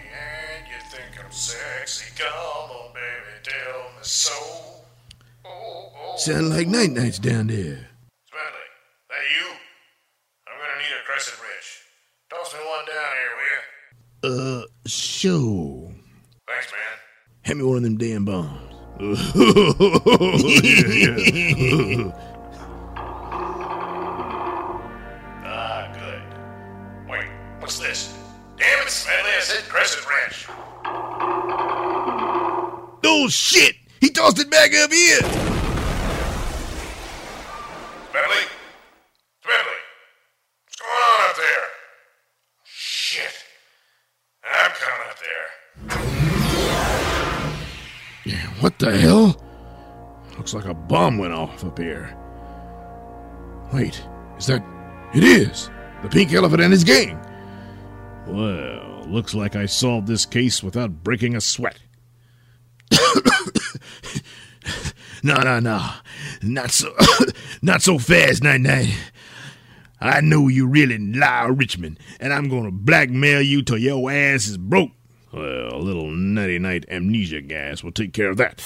Sound 6.17 6.51
like 6.51 6.69
Night 6.69 6.91
Knight's 6.91 7.19
down 7.19 7.49
there. 7.49 7.89
Smedley, 8.31 8.69
that 9.11 9.25
you? 9.27 9.49
I'm 10.47 10.55
gonna 10.55 10.79
need 10.79 10.95
a 10.95 11.03
crescent 11.05 11.37
wrench. 11.43 11.83
Toss 12.31 12.55
me 12.55 12.61
one 12.61 12.87
down 12.87 13.11
here, 13.19 13.33
will 13.37 13.63
Uh, 14.25 14.63
sure. 14.87 15.91
Thanks, 16.47 16.71
man. 16.71 16.81
Hand 17.43 17.59
me 17.59 17.65
one 17.65 17.79
of 17.79 17.83
them 17.83 17.97
damn 17.97 18.25
bombs. 18.25 18.73
ah, 25.45 25.91
good. 25.93 26.23
Wait, 27.11 27.27
what's 27.59 27.79
this? 27.81 28.17
Damn 28.57 28.87
it, 28.87 28.91
Smedley, 28.91 29.31
I 29.31 29.41
said 29.41 29.69
crescent 29.69 30.07
wrench. 30.09 30.47
Oh, 33.05 33.27
shit! 33.29 33.75
He 34.01 34.11
tossed 34.11 34.39
it 34.39 34.49
back 34.51 34.73
up 34.77 34.93
here! 34.93 35.19
Smedley? 38.11 38.47
Smedley? 39.43 39.81
What's 40.65 40.77
going 40.79 40.93
on 40.93 41.31
up 41.31 41.37
there? 41.37 41.67
Shit. 42.65 43.35
I'm 44.45 44.71
coming 44.73 45.09
up 45.09 45.19
there. 45.19 45.49
What 48.63 48.79
the 48.79 48.97
hell? 48.97 49.37
Looks 50.39 50.55
like 50.55 50.67
a 50.67 50.75
bomb 50.75 51.19
went 51.19 51.33
off 51.33 51.65
up 51.65 51.77
here. 51.77 52.17
Wait, 53.73 54.01
is 54.39 54.47
that. 54.47 54.65
It 55.13 55.25
is! 55.25 55.69
The 56.05 56.09
Pink 56.09 56.33
Elephant 56.33 56.63
and 56.63 56.73
his 56.73 56.85
gang! 56.85 57.21
Well, 58.29 59.05
looks 59.09 59.35
like 59.35 59.57
I 59.57 59.67
solved 59.67 60.07
this 60.07 60.25
case 60.25 60.63
without 60.63 61.03
breaking 61.03 61.35
a 61.35 61.41
sweat. 61.41 61.81
no, 65.25 65.35
no, 65.43 65.59
no. 65.59 65.91
Not 66.43 66.71
so. 66.71 66.95
not 67.63 67.83
so 67.83 67.99
fast, 67.99 68.45
Night 68.45 68.61
Knight. 68.61 68.97
I 70.01 70.21
know 70.21 70.47
you 70.47 70.69
really 70.69 70.99
lie, 70.99 71.47
Richmond, 71.47 71.99
and 72.21 72.33
I'm 72.33 72.49
gonna 72.49 72.71
blackmail 72.71 73.43
you 73.43 73.63
till 73.63 73.79
your 73.79 74.09
ass 74.09 74.47
is 74.47 74.57
broke. 74.57 74.93
Well, 75.33 75.75
a 75.75 75.79
little 75.79 76.11
nutty 76.11 76.59
night 76.59 76.85
amnesia 76.91 77.41
gas 77.41 77.83
will 77.83 77.93
take 77.93 78.13
care 78.13 78.31
of 78.31 78.37
that. 78.37 78.59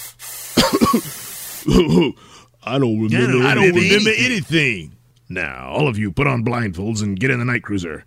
I 2.64 2.78
don't 2.78 3.00
remember. 3.00 3.46
I 3.46 3.54
don't 3.54 3.64
anything. 3.64 3.82
remember 3.82 4.10
anything. 4.16 4.96
Now, 5.28 5.68
all 5.68 5.88
of 5.88 5.98
you, 5.98 6.10
put 6.12 6.26
on 6.26 6.44
blindfolds 6.44 7.02
and 7.02 7.18
get 7.18 7.30
in 7.30 7.38
the 7.38 7.44
night 7.44 7.62
cruiser. 7.62 8.04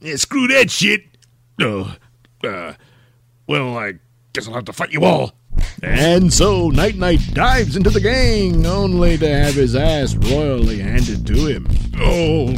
Yeah, 0.00 0.16
screw 0.16 0.48
that 0.48 0.70
shit. 0.70 1.04
Uh, 1.60 1.94
uh, 2.44 2.74
well, 3.46 3.76
I 3.78 3.94
guess 4.32 4.48
I'll 4.48 4.54
have 4.54 4.64
to 4.66 4.72
fight 4.72 4.92
you 4.92 5.04
all. 5.04 5.32
And 5.82 6.32
so 6.32 6.68
Night 6.70 6.96
Knight 6.96 7.20
dives 7.32 7.76
into 7.76 7.90
the 7.90 8.00
gang, 8.00 8.64
only 8.66 9.18
to 9.18 9.28
have 9.28 9.54
his 9.54 9.74
ass 9.76 10.14
royally 10.14 10.78
handed 10.78 11.26
to 11.26 11.46
him. 11.46 11.68
Oh, 11.98 12.54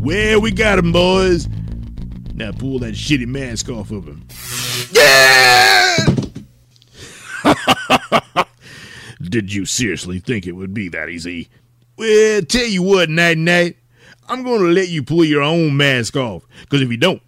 well, 0.00 0.40
we 0.40 0.50
got 0.50 0.78
him, 0.78 0.92
boys. 0.92 1.48
Now 2.36 2.52
pull 2.52 2.78
that 2.80 2.92
shitty 2.92 3.26
mask 3.26 3.70
off 3.70 3.90
of 3.90 4.06
him. 4.06 4.28
Yeah! 4.92 5.96
Did 9.22 9.54
you 9.54 9.64
seriously 9.64 10.18
think 10.18 10.46
it 10.46 10.52
would 10.52 10.74
be 10.74 10.90
that 10.90 11.08
easy? 11.08 11.48
Well, 11.96 12.42
tell 12.42 12.66
you 12.66 12.82
what, 12.82 13.08
Night 13.08 13.38
Knight, 13.38 13.78
I'm 14.28 14.42
going 14.42 14.60
to 14.60 14.66
let 14.66 14.90
you 14.90 15.02
pull 15.02 15.24
your 15.24 15.40
own 15.40 15.78
mask 15.78 16.14
off, 16.14 16.46
because 16.60 16.82
if 16.82 16.90
you 16.90 16.98
don't, 16.98 17.22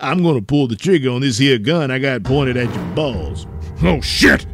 I'm 0.00 0.22
going 0.22 0.36
to 0.36 0.44
pull 0.44 0.66
the 0.66 0.76
trigger 0.76 1.10
on 1.10 1.20
this 1.20 1.36
here 1.36 1.58
gun 1.58 1.90
I 1.90 1.98
got 1.98 2.22
pointed 2.22 2.56
at 2.56 2.74
your 2.74 2.94
balls. 2.94 3.46
Oh, 3.82 4.00
shit! 4.00 4.46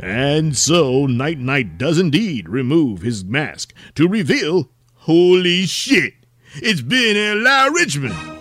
And 0.00 0.56
so, 0.56 1.04
Night 1.04 1.38
Knight 1.38 1.76
does 1.76 1.98
indeed 1.98 2.48
remove 2.48 3.02
his 3.02 3.22
mask 3.22 3.74
to 3.96 4.08
reveal, 4.08 4.70
holy 4.94 5.66
shit, 5.66 6.14
it's 6.54 6.80
been 6.80 7.16
Eli 7.16 7.66
Richmond. 7.66 8.35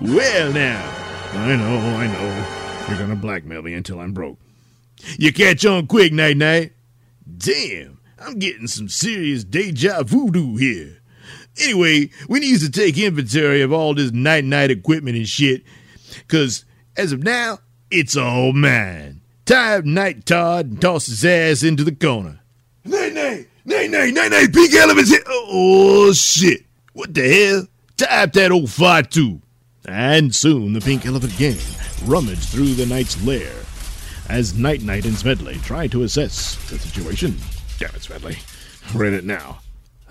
Well, 0.00 0.52
now, 0.52 0.94
I 1.32 1.56
know, 1.56 1.76
I 1.96 2.06
know, 2.06 2.86
you're 2.88 2.98
going 2.98 3.10
to 3.10 3.16
blackmail 3.16 3.62
me 3.62 3.74
until 3.74 3.98
I'm 3.98 4.12
broke. 4.12 4.38
You 5.18 5.32
catch 5.32 5.66
on 5.66 5.88
quick, 5.88 6.12
Night 6.12 6.36
Knight. 6.36 6.72
Damn, 7.36 7.98
I'm 8.20 8.38
getting 8.38 8.68
some 8.68 8.88
serious 8.88 9.42
deja 9.42 10.04
voodoo 10.04 10.56
here. 10.56 11.00
Anyway, 11.60 12.10
we 12.28 12.38
need 12.38 12.60
to 12.60 12.70
take 12.70 12.96
inventory 12.96 13.60
of 13.60 13.72
all 13.72 13.92
this 13.92 14.12
night 14.12 14.44
knight 14.44 14.70
equipment 14.70 15.16
and 15.16 15.26
shit, 15.26 15.64
because 16.18 16.64
as 16.96 17.10
of 17.10 17.24
now, 17.24 17.58
it's 17.90 18.16
all 18.16 18.52
mine. 18.52 19.20
Tie 19.46 19.78
up 19.78 19.84
Night 19.84 20.26
Todd 20.26 20.66
and 20.66 20.80
toss 20.80 21.06
his 21.06 21.24
ass 21.24 21.64
into 21.64 21.82
the 21.82 21.94
corner. 21.94 22.38
Night 22.84 23.14
night, 23.14 23.48
night 23.64 23.90
night, 23.90 24.14
night 24.14 24.30
night, 24.30 24.52
pink 24.52 24.72
elephants 24.74 25.10
here. 25.10 25.24
Oh, 25.26 26.12
shit. 26.12 26.64
What 26.92 27.12
the 27.14 27.28
hell? 27.28 27.66
Tie 27.96 28.22
up 28.22 28.32
that 28.34 28.52
old 28.52 28.70
fight 28.70 29.10
too. 29.10 29.42
And 29.88 30.34
soon 30.34 30.74
the 30.74 30.82
pink 30.82 31.06
elephant 31.06 31.34
gang 31.38 31.56
rummaged 32.04 32.50
through 32.50 32.74
the 32.74 32.84
knight's 32.84 33.20
lair 33.24 33.50
as 34.28 34.52
Night 34.52 34.82
Knight 34.82 35.06
and 35.06 35.16
Smedley 35.16 35.56
tried 35.60 35.92
to 35.92 36.02
assess 36.02 36.56
the 36.68 36.78
situation. 36.78 37.34
Damn 37.78 37.94
it, 37.94 38.02
Smedley. 38.02 38.36
We're 38.94 39.06
in 39.06 39.14
it 39.14 39.24
now. 39.24 39.60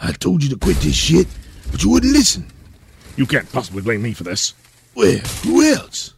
I 0.02 0.14
told 0.14 0.42
you 0.42 0.50
to 0.50 0.56
quit 0.56 0.78
this 0.78 0.96
shit, 0.96 1.28
but 1.72 1.84
you 1.84 1.92
wouldn't 1.92 2.12
listen. 2.12 2.48
You 3.18 3.28
can't 3.28 3.52
possibly 3.52 3.84
blame 3.84 4.02
me 4.02 4.14
for 4.14 4.24
this. 4.24 4.56
Well, 4.96 5.20
who 5.44 5.64
else? 5.64 6.16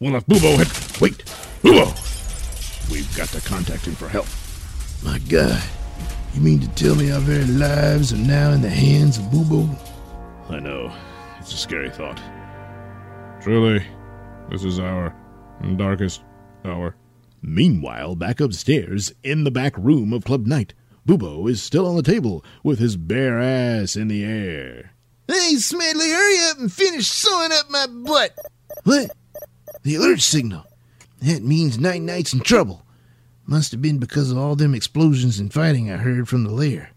Well, 0.00 0.16
if 0.16 0.26
Bubo 0.26 0.56
had. 0.56 1.00
Wait! 1.00 1.24
Bubo! 1.62 2.90
We've 2.90 3.16
got 3.16 3.28
to 3.28 3.40
contact 3.40 3.86
him 3.86 3.94
for 3.94 4.08
help. 4.08 4.26
My 5.04 5.20
God. 5.28 5.62
You 6.34 6.40
mean 6.40 6.58
to 6.58 6.68
tell 6.70 6.96
me 6.96 7.12
our 7.12 7.20
very 7.20 7.44
lives 7.44 8.12
are 8.12 8.16
now 8.16 8.50
in 8.50 8.62
the 8.62 8.68
hands 8.68 9.18
of 9.18 9.24
Bubo? 9.26 9.78
I 10.50 10.58
know. 10.58 10.92
It's 11.38 11.54
a 11.54 11.56
scary 11.56 11.90
thought. 11.90 12.20
Truly, 13.46 13.80
this 14.50 14.64
is 14.64 14.80
our 14.80 15.14
darkest 15.76 16.20
hour. 16.64 16.96
Meanwhile, 17.42 18.16
back 18.16 18.40
upstairs, 18.40 19.12
in 19.22 19.44
the 19.44 19.52
back 19.52 19.78
room 19.78 20.12
of 20.12 20.24
Club 20.24 20.48
Night, 20.48 20.74
Bubo 21.06 21.48
is 21.48 21.62
still 21.62 21.86
on 21.86 21.94
the 21.94 22.02
table 22.02 22.44
with 22.64 22.80
his 22.80 22.96
bare 22.96 23.38
ass 23.38 23.94
in 23.94 24.08
the 24.08 24.24
air. 24.24 24.94
Hey, 25.28 25.54
Smedley, 25.58 26.10
hurry 26.10 26.50
up 26.50 26.58
and 26.58 26.72
finish 26.72 27.06
sewing 27.06 27.52
up 27.52 27.70
my 27.70 27.86
butt. 27.86 28.36
What? 28.82 29.12
The 29.84 29.94
alert 29.94 30.22
signal. 30.22 30.64
That 31.22 31.44
means 31.44 31.78
Night 31.78 32.02
Knight's 32.02 32.32
in 32.32 32.40
trouble. 32.40 32.84
Must 33.46 33.70
have 33.70 33.80
been 33.80 33.98
because 33.98 34.32
of 34.32 34.38
all 34.38 34.56
them 34.56 34.74
explosions 34.74 35.38
and 35.38 35.54
fighting 35.54 35.88
I 35.88 35.98
heard 35.98 36.28
from 36.28 36.42
the 36.42 36.50
lair. 36.50 36.90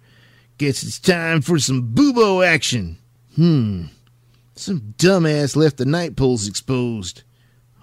Guess 0.58 0.82
it's 0.82 0.98
time 0.98 1.44
for 1.44 1.60
some 1.60 1.94
Bubo 1.94 2.44
action. 2.44 2.98
Hmm. 3.36 3.84
Some 4.60 4.94
dumbass 4.98 5.56
left 5.56 5.78
the 5.78 5.86
night 5.86 6.18
poles 6.18 6.46
exposed. 6.46 7.24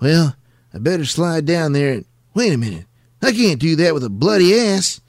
Well, 0.03 0.37
I 0.75 0.79
better 0.79 1.07
slide 1.07 1.47
down 1.47 1.73
there 1.73 1.95
and. 1.95 2.05
Wait 2.35 2.53
a 2.53 2.59
minute. 2.59 2.85
I 3.23 3.33
can't 3.33 3.59
do 3.59 3.77
that 3.77 3.95
with 3.95 4.05
a 4.05 4.11
bloody 4.11 4.55
ass. 4.55 5.01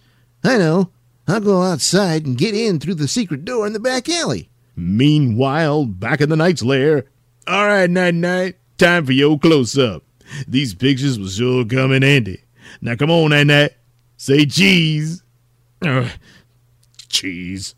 I 0.45 0.57
know. 0.57 0.91
I'll 1.27 1.41
go 1.41 1.61
outside 1.61 2.25
and 2.25 2.37
get 2.37 2.55
in 2.55 2.79
through 2.79 2.93
the 2.93 3.07
secret 3.09 3.43
door 3.43 3.67
in 3.67 3.73
the 3.73 3.81
back 3.81 4.07
alley. 4.07 4.49
Meanwhile, 4.77 5.87
back 5.87 6.21
in 6.21 6.29
the 6.29 6.37
night's 6.37 6.63
lair. 6.63 7.03
All 7.45 7.67
right, 7.67 7.89
Night 7.89 8.15
Knight, 8.15 8.55
time 8.77 9.05
for 9.05 9.11
your 9.11 9.37
close 9.37 9.77
up. 9.77 10.03
These 10.47 10.73
pictures 10.73 11.19
will 11.19 11.27
sure 11.27 11.65
come 11.65 11.91
in 11.91 12.01
handy. 12.01 12.43
Now 12.79 12.95
come 12.95 13.11
on, 13.11 13.31
Night 13.31 13.47
Knight. 13.47 13.71
Say 14.15 14.45
cheese. 14.45 15.21
Cheese. 17.09 17.75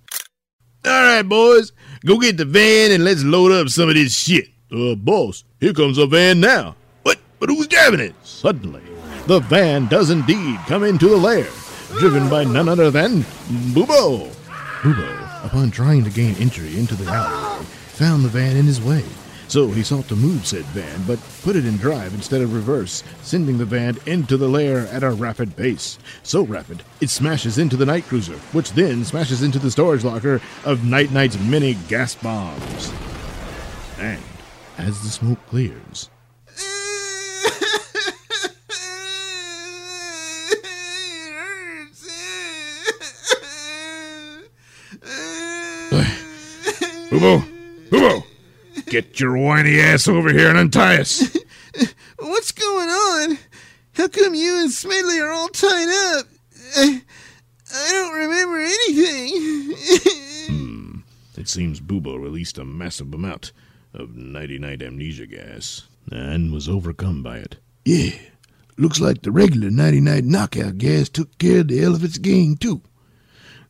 All 0.85 0.91
right, 0.91 1.23
boys, 1.23 1.71
go 2.05 2.17
get 2.17 2.37
the 2.37 2.45
van 2.45 2.91
and 2.91 3.03
let's 3.03 3.23
load 3.23 3.51
up 3.51 3.69
some 3.69 3.89
of 3.89 3.95
this 3.95 4.15
shit. 4.15 4.49
Uh, 4.71 4.95
boss, 4.95 5.43
here 5.59 5.73
comes 5.73 5.97
a 5.97 6.05
van 6.05 6.39
now. 6.39 6.75
What? 7.03 7.19
But 7.39 7.49
who's 7.49 7.67
driving 7.67 7.99
it? 7.99 8.15
Suddenly, 8.23 8.83
the 9.27 9.39
van 9.39 9.87
does 9.87 10.09
indeed 10.09 10.59
come 10.67 10.83
into 10.83 11.09
the 11.09 11.17
lair, 11.17 11.47
driven 11.99 12.29
by 12.29 12.43
none 12.43 12.69
other 12.69 12.91
than 12.91 13.21
Bubo. 13.73 14.29
Bubo, 14.81 15.45
upon 15.45 15.71
trying 15.71 16.03
to 16.03 16.09
gain 16.09 16.35
entry 16.35 16.77
into 16.77 16.95
the 16.95 17.09
alleyway, 17.11 17.65
found 17.65 18.23
the 18.23 18.29
van 18.29 18.55
in 18.55 18.65
his 18.65 18.81
way. 18.81 19.03
So 19.49 19.67
he 19.67 19.81
sought 19.81 20.07
to 20.09 20.15
move 20.15 20.45
said 20.45 20.63
van, 20.65 21.01
but 21.07 21.19
put 21.41 21.55
it 21.55 21.65
in 21.65 21.77
drive 21.77 22.13
instead 22.13 22.41
of 22.41 22.53
reverse, 22.53 23.03
sending 23.23 23.57
the 23.57 23.65
van 23.65 23.97
into 24.05 24.37
the 24.37 24.47
lair 24.47 24.85
at 24.89 25.01
a 25.01 25.09
rapid 25.09 25.57
pace. 25.57 25.97
So 26.21 26.43
rapid, 26.43 26.83
it 27.01 27.09
smashes 27.09 27.57
into 27.57 27.75
the 27.75 27.87
night 27.87 28.03
cruiser, 28.03 28.37
which 28.53 28.73
then 28.73 29.03
smashes 29.03 29.41
into 29.41 29.57
the 29.57 29.71
storage 29.71 30.03
locker 30.03 30.39
of 30.65 30.85
Night 30.85 31.11
Knight's 31.11 31.39
many 31.39 31.73
gas 31.87 32.13
bombs. 32.13 32.93
And 33.97 34.21
as 34.77 35.01
the 35.01 35.09
smoke 35.09 35.39
clears, 35.47 36.11
Bubo! 47.09 47.43
Bubo! 47.89 48.28
Get 48.87 49.19
your 49.19 49.37
whiny 49.37 49.79
ass 49.79 50.07
over 50.07 50.31
here 50.31 50.49
and 50.49 50.57
untie 50.57 50.97
us! 50.99 51.35
What's 52.19 52.51
going 52.51 52.89
on? 52.89 53.37
How 53.93 54.07
come 54.07 54.33
you 54.33 54.61
and 54.61 54.71
Smedley 54.71 55.19
are 55.19 55.31
all 55.31 55.49
tied 55.49 56.17
up? 56.17 56.25
I, 56.77 57.01
I 57.73 57.89
don't 57.91 58.15
remember 58.15 58.57
anything. 58.59 59.75
Hmm. 60.49 60.99
it 61.37 61.47
seems 61.47 61.79
Bubo 61.79 62.17
released 62.19 62.57
a 62.57 62.65
massive 62.65 63.13
amount 63.13 63.51
of 63.93 64.15
nighty 64.15 64.57
night 64.57 64.81
amnesia 64.81 65.27
gas 65.27 65.87
and 66.11 66.51
was 66.51 66.67
overcome 66.67 67.21
by 67.21 67.37
it. 67.37 67.57
yeah, 67.85 68.11
looks 68.77 68.99
like 68.99 69.21
the 69.21 69.31
regular 69.31 69.69
99 69.69 70.27
knockout 70.27 70.79
gas 70.79 71.07
took 71.07 71.37
care 71.37 71.59
of 71.59 71.67
the 71.67 71.83
elephant's 71.83 72.17
gang, 72.17 72.57
too. 72.57 72.81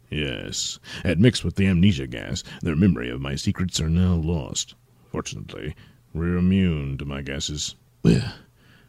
Yes, 0.10 0.80
and 1.04 1.20
mixed 1.20 1.44
with 1.44 1.56
the 1.56 1.68
amnesia 1.68 2.08
gas, 2.08 2.44
their 2.62 2.78
memory 2.78 3.10
of 3.10 3.20
my 3.20 3.36
secrets 3.36 3.82
are 3.82 3.90
now 3.90 4.14
lost. 4.16 4.76
Fortunately, 5.12 5.76
we're 6.14 6.38
immune 6.38 6.98
to 6.98 7.06
my 7.06 7.22
gases. 7.22 7.76
Well, 8.04 8.34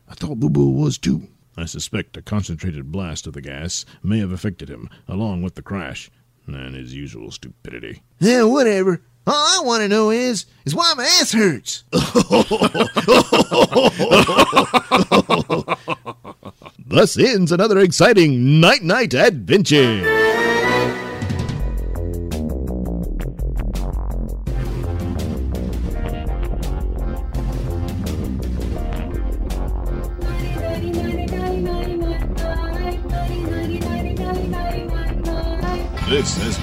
I 0.08 0.14
thought 0.14 0.40
Bubo 0.40 0.72
was 0.72 0.98
too. 0.98 1.28
I 1.56 1.64
suspect 1.64 2.16
a 2.16 2.22
concentrated 2.22 2.92
blast 2.92 3.26
of 3.26 3.32
the 3.32 3.40
gas 3.40 3.84
may 4.02 4.18
have 4.18 4.32
affected 4.32 4.68
him, 4.68 4.88
along 5.08 5.42
with 5.42 5.54
the 5.54 5.62
crash 5.62 6.10
and 6.46 6.74
his 6.74 6.94
usual 6.94 7.30
stupidity. 7.30 8.02
Yeah, 8.18 8.44
whatever. 8.44 9.00
All 9.26 9.34
I 9.34 9.60
want 9.64 9.82
to 9.82 9.88
know 9.88 10.10
is, 10.10 10.46
is 10.64 10.74
why 10.74 10.92
my 10.96 11.04
ass 11.04 11.32
hurts. 11.32 11.84
Thus 16.86 17.18
ends 17.18 17.52
another 17.52 17.78
exciting 17.78 18.60
night 18.60 18.82
knight 18.82 19.14
adventure. 19.14 20.19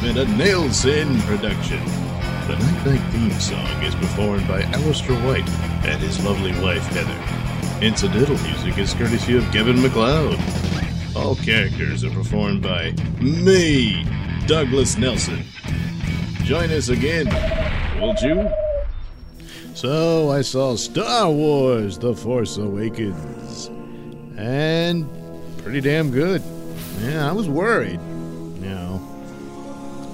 Been 0.08 0.20
a 0.20 0.26
Nailsin 0.41 1.20
production. 1.24 1.84
The 2.47 2.55
Night 2.58 2.86
Knight 2.86 3.12
theme 3.12 3.30
song 3.41 3.84
is 3.84 3.93
performed 3.93 4.47
by 4.47 4.62
Alistair 4.62 5.18
White 5.26 5.49
and 5.86 6.01
his 6.01 6.24
lovely 6.24 6.53
wife 6.62 6.86
Heather. 6.93 7.86
Incidental 7.86 8.38
music 8.38 8.78
is 8.78 8.93
courtesy 8.93 9.36
of 9.36 9.43
Kevin 9.51 9.82
MacLeod. 9.82 10.39
All 11.14 11.36
characters 11.36 12.05
are 12.05 12.10
performed 12.12 12.64
by 12.64 12.93
me, 13.20 14.05
Douglas 14.45 14.97
Nelson. 14.97 15.43
Join 16.43 16.72
us 16.72 16.88
again, 16.88 17.28
won't 17.99 18.22
you? 18.22 18.49
So 19.74 20.32
I 20.32 20.39
saw 20.39 20.78
Star 20.78 21.30
Wars 21.30 21.97
The 21.97 22.16
Force 22.16 22.55
Awakens. 22.55 23.68
And 24.38 25.05
pretty 25.58 25.82
damn 25.82 26.12
good. 26.12 26.41
Yeah, 27.01 27.28
I 27.30 27.34
was 27.34 27.49
worried. 27.49 27.99
You 28.62 28.70
know, 28.70 28.97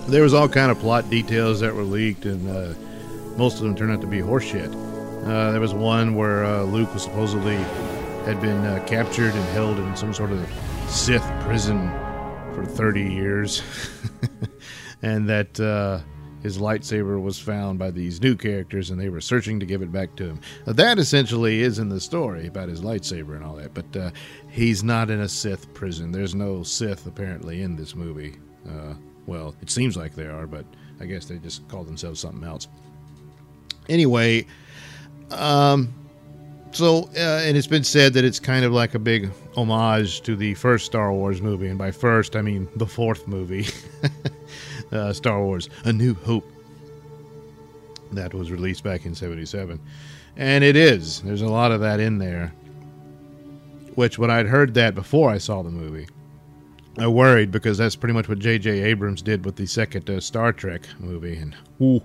there 0.08 0.24
was 0.24 0.34
all 0.34 0.50
kind 0.50 0.72
of 0.72 0.80
plot 0.80 1.10
details 1.10 1.60
that 1.62 1.74
were 1.74 1.84
leaked, 1.84 2.26
and 2.26 2.50
uh, 2.50 2.74
most 3.38 3.56
of 3.56 3.62
them 3.62 3.76
turned 3.76 3.92
out 3.92 4.02
to 4.02 4.08
be 4.08 4.20
horseshit. 4.20 4.74
Uh, 5.26 5.52
there 5.52 5.62
was 5.62 5.74
one 5.74 6.16
where 6.16 6.44
uh, 6.44 6.64
Luke 6.64 6.94
was 6.94 7.04
supposedly 7.04 7.56
had 8.26 8.42
been 8.42 8.66
uh, 8.66 8.84
captured 8.86 9.34
and 9.34 9.46
held 9.50 9.78
in 9.80 9.96
some 9.96 10.14
sort 10.14 10.32
of 10.32 10.50
Sith 10.88 11.24
prison 11.42 11.90
for 12.54 12.66
30 12.66 13.02
years, 13.02 13.62
and 15.02 15.28
that 15.30 15.60
uh, 15.60 16.00
his 16.42 16.58
lightsaber 16.58 17.22
was 17.22 17.40
found 17.40 17.80
by 17.80 17.90
these 17.90 18.22
new 18.22 18.36
characters, 18.36 18.90
and 18.90 19.00
they 19.00 19.10
were 19.10 19.22
searching 19.22 19.60
to 19.62 19.66
give 19.66 19.82
it 19.82 19.92
back 19.92 20.16
to 20.18 20.26
him. 20.26 20.42
Now, 20.68 20.74
that 20.74 21.00
essentially 21.00 21.62
is 21.62 21.80
in 21.80 21.88
the 21.88 22.02
story 22.02 22.48
about 22.48 22.68
his 22.68 22.82
lightsaber 22.82 23.36
and 23.36 23.44
all 23.44 23.56
that, 23.56 23.74
but 23.74 23.96
uh, 23.96 24.12
he's 24.50 24.84
not 24.84 25.10
in 25.10 25.22
a 25.22 25.30
Sith 25.30 25.74
prison. 25.74 26.12
There's 26.12 26.36
no 26.36 26.64
Sith 26.64 27.08
apparently 27.08 27.62
in 27.62 27.78
this 27.78 27.96
movie. 27.96 28.36
Uh, 28.68 28.96
well, 29.26 29.56
it 29.62 29.70
seems 29.70 29.96
like 29.96 30.16
they 30.16 30.26
are, 30.26 30.48
but 30.48 30.66
I 31.00 31.06
guess 31.06 31.26
they 31.26 31.38
just 31.38 31.68
call 31.68 31.84
themselves 31.84 32.20
something 32.20 32.44
else. 32.44 32.68
Anyway, 33.90 34.46
um, 35.32 35.94
so 36.72 37.10
uh, 37.16 37.42
and 37.44 37.56
it's 37.56 37.68
been 37.68 37.84
said 37.84 38.14
that 38.14 38.26
it's 38.26 38.40
kind 38.40 38.66
of 38.66 38.72
like 38.72 38.96
a 38.96 39.00
big 39.00 39.32
homage 39.56 40.22
to 40.22 40.36
the 40.36 40.54
first 40.56 40.86
Star 40.86 41.12
Wars 41.14 41.42
movie, 41.42 41.68
and 41.68 41.78
by 41.78 41.92
first 41.92 42.36
I 42.36 42.42
mean 42.42 42.68
the 42.76 42.88
fourth 42.88 43.28
movie, 43.28 43.68
uh, 44.92 45.14
Star 45.14 45.44
Wars: 45.44 45.70
A 45.86 45.94
New 45.94 46.14
Hope. 46.14 46.50
That 48.12 48.34
was 48.34 48.52
released 48.52 48.84
back 48.84 49.06
in 49.06 49.16
'77, 49.16 49.80
and 50.38 50.64
it 50.64 50.76
is. 50.76 51.22
There's 51.22 51.42
a 51.42 51.48
lot 51.48 51.72
of 51.72 51.82
that 51.82 52.00
in 52.00 52.18
there. 52.18 52.54
Which, 53.96 54.18
when 54.18 54.32
I'd 54.32 54.48
heard 54.48 54.74
that 54.74 54.96
before 54.96 55.30
I 55.30 55.38
saw 55.38 55.62
the 55.62 55.70
movie, 55.70 56.08
I 56.98 57.08
worried 57.08 57.52
because 57.52 57.80
that's 57.80 57.96
pretty 57.96 58.14
much 58.14 58.30
what 58.30 58.38
J.J. 58.38 58.84
Abrams 58.84 59.24
did 59.24 59.46
with 59.46 59.56
the 59.56 59.66
second 59.66 60.08
uh, 60.10 60.20
Star 60.20 60.54
Trek 60.54 60.88
movie, 61.00 61.38
and 61.38 61.56
ooh, 61.82 62.04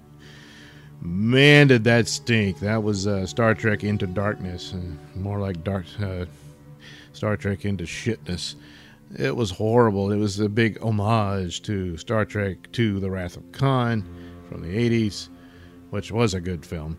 man, 1.03 1.67
did 1.67 1.85
that 1.85 2.09
stink! 2.09 2.59
That 2.61 2.83
was 2.83 3.07
uh, 3.07 3.27
Star 3.27 3.55
Trek 3.55 3.85
Into 3.85 4.07
Darkness, 4.07 4.73
uh, 4.73 5.19
more 5.19 5.41
like 5.41 5.63
Dark 5.63 5.85
uh, 6.03 6.25
Star 7.13 7.37
Trek 7.37 7.67
Into 7.67 7.85
Shitness. 7.85 8.55
It 9.19 9.37
was 9.37 9.51
horrible. 9.51 10.11
It 10.11 10.17
was 10.17 10.41
a 10.41 10.49
big 10.49 10.81
homage 10.81 11.61
to 11.63 11.99
Star 11.99 12.25
Trek 12.25 12.57
II: 12.79 13.01
The 13.01 13.11
Wrath 13.11 13.37
of 13.37 13.53
Khan 13.53 14.03
from 14.49 14.63
the 14.63 14.69
'80s, 14.69 15.29
which 15.91 16.11
was 16.11 16.33
a 16.33 16.41
good 16.41 16.65
film. 16.65 16.97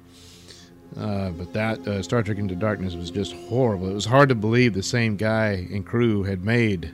Uh, 0.96 1.32
but 1.32 1.54
that 1.54 1.80
uh, 1.88 2.04
Star 2.04 2.22
Trek 2.22 2.38
Into 2.38 2.56
Darkness 2.56 2.94
was 2.94 3.10
just 3.10 3.34
horrible. 3.34 3.90
It 3.90 3.94
was 3.96 4.06
hard 4.06 4.30
to 4.30 4.36
believe 4.36 4.76
the 4.76 4.84
same 4.84 5.18
guy 5.18 5.68
and 5.72 5.84
crew 5.84 6.22
had 6.22 6.46
made 6.46 6.94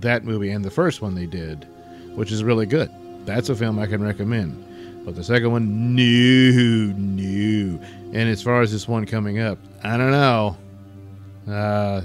that 0.00 0.24
movie 0.24 0.50
and 0.50 0.64
the 0.64 0.70
first 0.70 1.02
one 1.02 1.14
they 1.14 1.26
did, 1.26 1.66
which 2.14 2.32
is 2.32 2.44
really 2.44 2.66
good. 2.66 2.90
That's 3.24 3.48
a 3.48 3.54
film 3.54 3.78
I 3.78 3.86
can 3.86 4.02
recommend. 4.02 5.04
But 5.04 5.16
the 5.16 5.24
second 5.24 5.50
one, 5.50 5.94
no, 5.94 6.94
no. 6.96 7.80
And 8.12 8.28
as 8.28 8.42
far 8.42 8.62
as 8.62 8.72
this 8.72 8.88
one 8.88 9.04
coming 9.04 9.38
up, 9.38 9.58
I 9.82 9.96
don't 9.96 10.10
know. 10.10 10.56
Uh, 11.46 12.02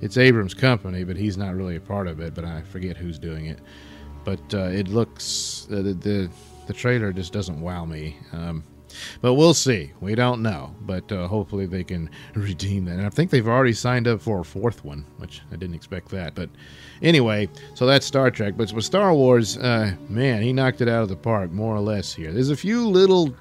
it's 0.00 0.16
Abrams' 0.16 0.54
company, 0.54 1.04
but 1.04 1.16
he's 1.16 1.36
not 1.36 1.54
really 1.54 1.76
a 1.76 1.80
part 1.80 2.08
of 2.08 2.18
it. 2.20 2.34
But 2.34 2.44
I 2.44 2.62
forget 2.62 2.96
who's 2.96 3.18
doing 3.18 3.46
it. 3.46 3.60
But 4.24 4.40
uh, 4.52 4.64
it 4.64 4.88
looks 4.88 5.68
uh, 5.70 5.76
the, 5.76 5.94
the 5.94 6.30
the 6.66 6.72
trailer 6.72 7.12
just 7.12 7.32
doesn't 7.32 7.60
wow 7.60 7.84
me. 7.84 8.16
Um, 8.32 8.64
but 9.20 9.34
we'll 9.34 9.54
see. 9.54 9.92
We 10.00 10.14
don't 10.14 10.42
know. 10.42 10.74
But 10.82 11.10
uh, 11.12 11.28
hopefully 11.28 11.66
they 11.66 11.84
can 11.84 12.10
redeem 12.34 12.84
that. 12.86 12.98
And 12.98 13.06
I 13.06 13.10
think 13.10 13.30
they've 13.30 13.46
already 13.46 13.72
signed 13.72 14.08
up 14.08 14.20
for 14.20 14.40
a 14.40 14.44
fourth 14.44 14.84
one, 14.84 15.04
which 15.18 15.42
I 15.52 15.56
didn't 15.56 15.74
expect 15.74 16.08
that. 16.10 16.34
But 16.34 16.50
anyway, 17.02 17.48
so 17.74 17.86
that's 17.86 18.06
Star 18.06 18.30
Trek. 18.30 18.54
But 18.56 18.72
with 18.72 18.84
Star 18.84 19.14
Wars, 19.14 19.56
uh, 19.58 19.94
man, 20.08 20.42
he 20.42 20.52
knocked 20.52 20.80
it 20.80 20.88
out 20.88 21.02
of 21.02 21.08
the 21.08 21.16
park, 21.16 21.50
more 21.50 21.74
or 21.74 21.80
less, 21.80 22.12
here. 22.12 22.32
There's 22.32 22.50
a 22.50 22.56
few 22.56 22.88
little 22.88 23.34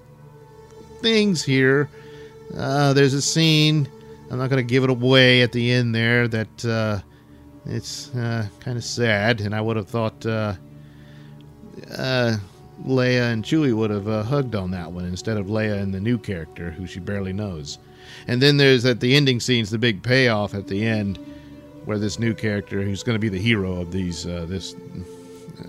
things 1.01 1.43
here. 1.43 1.89
Uh, 2.55 2.93
there's 2.93 3.13
a 3.13 3.21
scene. 3.21 3.87
I'm 4.31 4.37
not 4.37 4.49
going 4.49 4.65
to 4.65 4.69
give 4.69 4.83
it 4.83 4.89
away 4.89 5.41
at 5.41 5.51
the 5.51 5.71
end 5.71 5.95
there 5.95 6.27
that 6.27 6.65
uh, 6.65 6.99
it's 7.65 8.13
uh, 8.15 8.47
kind 8.59 8.77
of 8.77 8.83
sad. 8.83 9.41
And 9.41 9.55
I 9.55 9.61
would 9.61 9.77
have 9.77 9.87
thought. 9.87 10.25
Uh, 12.85 12.85
uh, 12.85 12.93
Leia 12.93 13.31
and 13.33 13.43
Chewie 13.43 13.73
would 13.73 13.89
have 13.89 14.07
uh, 14.07 14.23
hugged 14.23 14.55
on 14.55 14.71
that 14.71 14.91
one 14.91 15.05
instead 15.05 15.37
of 15.37 15.47
Leia 15.47 15.81
and 15.81 15.93
the 15.93 15.99
new 15.99 16.17
character 16.17 16.71
who 16.71 16.87
she 16.87 16.99
barely 16.99 17.33
knows. 17.33 17.77
And 18.27 18.41
then 18.41 18.57
there's 18.57 18.85
at 18.85 18.99
the 18.99 19.15
ending 19.15 19.39
scenes 19.39 19.69
the 19.69 19.77
big 19.77 20.01
payoff 20.03 20.53
at 20.53 20.67
the 20.67 20.85
end 20.85 21.17
where 21.85 21.97
this 21.97 22.19
new 22.19 22.33
character 22.33 22.81
who's 22.81 23.03
going 23.03 23.15
to 23.15 23.19
be 23.19 23.29
the 23.29 23.39
hero 23.39 23.81
of 23.81 23.91
these 23.91 24.25
uh, 24.25 24.45
this 24.47 24.75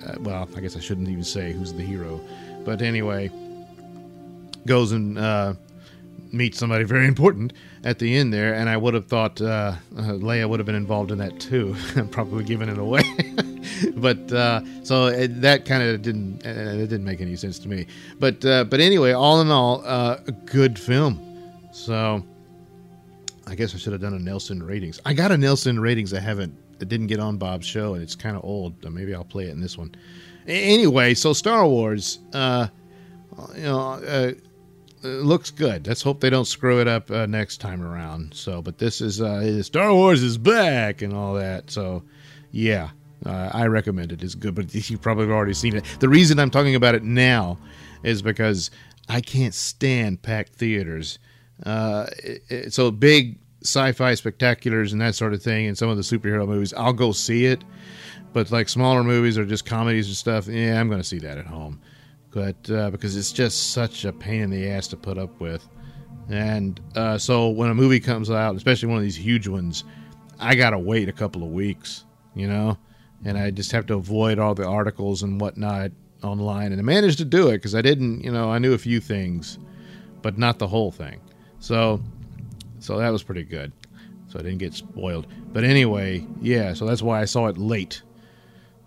uh, 0.07 0.17
well 0.21 0.49
I 0.57 0.61
guess 0.61 0.77
I 0.77 0.81
shouldn't 0.81 1.09
even 1.09 1.25
say 1.25 1.53
who's 1.53 1.73
the 1.73 1.83
hero 1.83 2.21
but 2.65 2.83
anyway 2.83 3.31
goes 4.67 4.93
and 4.93 5.19
uh, 6.33 6.37
meets 6.37 6.59
somebody 6.59 6.85
very 6.85 7.07
important 7.07 7.53
at 7.85 7.99
the 7.99 8.17
end 8.17 8.33
there 8.33 8.55
and 8.55 8.69
I 8.69 8.77
would 8.77 8.95
have 8.95 9.07
thought 9.07 9.41
uh, 9.41 9.75
uh, 9.97 10.03
Leia 10.03 10.49
would 10.49 10.61
have 10.61 10.67
been 10.67 10.75
involved 10.75 11.11
in 11.11 11.19
that 11.19 11.39
too 11.41 11.77
probably 12.11 12.45
giving 12.45 12.69
it 12.69 12.79
away 12.79 13.03
but 13.97 14.33
uh, 14.33 14.61
so 14.83 15.07
it, 15.07 15.41
that 15.41 15.65
kind 15.65 15.83
of 15.83 16.03
didn't 16.03 16.45
uh, 16.47 16.51
it 16.51 16.89
didn't 16.89 17.05
make 17.05 17.21
any 17.21 17.37
sense 17.37 17.59
to 17.61 17.69
me. 17.69 17.87
But 18.19 18.45
uh, 18.45 18.65
but 18.65 18.81
anyway, 18.81 19.13
all 19.13 19.41
in 19.41 19.51
all, 19.51 19.83
uh, 19.85 20.19
a 20.27 20.33
good 20.33 20.79
film. 20.79 21.27
So 21.73 22.25
I 23.47 23.55
guess 23.55 23.75
I 23.75 23.79
should 23.79 23.93
have 23.93 24.03
done 24.03 24.15
a 24.15 24.19
Nelson 24.19 24.63
ratings. 24.63 25.01
I 25.05 25.15
got 25.15 25.33
a 25.33 25.37
Nelson 25.37 25.81
ratings. 25.81 26.13
I 26.15 26.21
haven't. 26.21 26.55
It 26.81 26.89
didn't 26.89 27.09
get 27.09 27.21
on 27.21 27.37
Bob's 27.37 27.67
show, 27.67 27.95
and 27.95 28.03
it's 28.03 28.15
kind 28.15 28.37
of 28.37 28.45
old. 28.45 28.83
Maybe 28.91 29.15
I'll 29.15 29.25
play 29.25 29.47
it 29.47 29.51
in 29.51 29.61
this 29.61 29.77
one. 29.77 29.95
Anyway, 30.47 31.15
so 31.15 31.33
Star 31.33 31.67
Wars, 31.67 32.21
uh, 32.33 32.69
you 33.55 33.63
know. 33.63 33.93
Uh, 33.93 34.33
looks 35.03 35.51
good. 35.51 35.87
Let's 35.87 36.03
hope 36.03 36.21
they 36.21 36.31
don't 36.31 36.47
screw 36.47 36.81
it 36.81 36.89
up 36.89 37.11
uh, 37.11 37.27
next 37.27 37.59
time 37.59 37.83
around. 37.83 38.35
So, 38.35 38.63
but 38.63 38.79
this 38.79 39.01
is 39.01 39.21
uh, 39.21 39.63
Star 39.63 39.95
Wars 39.95 40.23
is 40.23 40.39
back 40.39 41.03
and 41.03 41.13
all 41.13 41.35
that. 41.35 41.71
So, 41.71 42.03
yeah, 42.51 42.91
uh, 43.27 43.51
I 43.53 43.67
recommend 43.67 44.13
it. 44.13 44.23
It's 44.23 44.35
good, 44.35 44.55
but 44.55 44.75
you've 44.91 45.03
probably 45.03 45.27
already 45.27 45.55
seen 45.55 45.77
it. 45.77 45.85
The 46.01 46.09
reason 46.09 46.39
I'm 46.39 46.51
talking 46.51 46.75
about 46.75 46.95
it 46.95 47.03
now 47.03 47.59
is 48.03 48.23
because 48.23 48.71
I 49.09 49.21
can't 49.21 49.55
stand 49.55 50.23
packed 50.23 50.55
theaters. 50.55 51.19
Uh, 51.65 52.07
it, 52.19 52.43
it, 52.49 52.73
so 52.73 52.91
big 52.91 53.39
sci-fi 53.63 54.13
spectaculars 54.13 54.93
and 54.93 55.01
that 55.01 55.15
sort 55.15 55.35
of 55.35 55.43
thing, 55.43 55.67
and 55.67 55.77
some 55.77 55.89
of 55.91 55.97
the 55.97 56.03
superhero 56.03 56.47
movies, 56.47 56.73
I'll 56.75 56.93
go 56.93 57.13
see 57.13 57.47
it. 57.47 57.63
But 58.33 58.51
like 58.53 58.69
smaller 58.69 59.03
movies 59.03 59.37
or 59.37 59.45
just 59.45 59.67
comedies 59.67 60.07
and 60.07 60.17
stuff, 60.17 60.47
yeah, 60.47 60.81
I'm 60.81 60.89
going 60.89 61.01
to 61.01 61.07
see 61.07 61.19
that 61.19 61.37
at 61.37 61.47
home. 61.47 61.81
But 62.31 62.71
uh, 62.71 62.91
because 62.91 63.17
it's 63.17 63.33
just 63.33 63.73
such 63.73 64.05
a 64.05 64.13
pain 64.13 64.43
in 64.43 64.51
the 64.51 64.69
ass 64.71 64.89
to 64.89 64.97
put 64.97 65.19
up 65.19 65.41
with, 65.41 65.69
and 66.29 66.81
uh, 66.95 67.19
so 67.19 67.49
when 67.49 67.71
a 67.71 67.75
movie 67.75 68.01
comes 68.01 68.31
out, 68.31 68.55
especially 68.55 68.89
one 68.89 68.99
of 68.99 69.03
these 69.03 69.17
huge 69.17 69.49
ones, 69.49 69.85
I 70.39 70.55
gotta 70.55 70.79
wait 70.79 71.09
a 71.09 71.13
couple 71.13 71.43
of 71.43 71.51
weeks, 71.51 72.05
you 72.35 72.47
know 72.47 72.79
and 73.25 73.37
I 73.37 73.51
just 73.51 73.73
have 73.73 73.87
to 73.87 73.95
avoid 73.95 74.39
all 74.39 74.55
the 74.55 74.67
articles 74.67 75.23
and 75.23 75.41
whatnot 75.41 75.93
online. 76.23 76.73
And 76.73 76.81
I 76.81 76.85
managed 76.85 77.19
to 77.19 77.25
do 77.25 77.49
it 77.49 77.59
because 77.59 77.75
I 77.75 77.83
didn't, 77.83 78.23
you 78.23 78.33
know, 78.33 78.51
I 78.51 78.59
knew 78.59 78.73
a 78.73 78.79
few 78.79 79.01
things, 79.01 79.59
but 80.23 80.39
not 80.39 80.59
the 80.59 80.67
whole 80.67 80.91
thing. 80.91 81.21
So, 81.59 82.01
so 82.79 82.99
that 82.99 83.11
was 83.11 83.23
pretty 83.23 83.45
good. 83.45 83.73
So 84.29 84.39
I 84.39 84.43
didn't 84.43 84.59
get 84.59 84.75
spoiled. 84.75 85.27
But 85.53 85.65
anyway, 85.65 86.27
yeah. 86.41 86.73
So 86.73 86.87
that's 86.87 87.03
why 87.03 87.21
I 87.21 87.25
saw 87.25 87.49
it 87.49 87.59
late. 87.59 88.03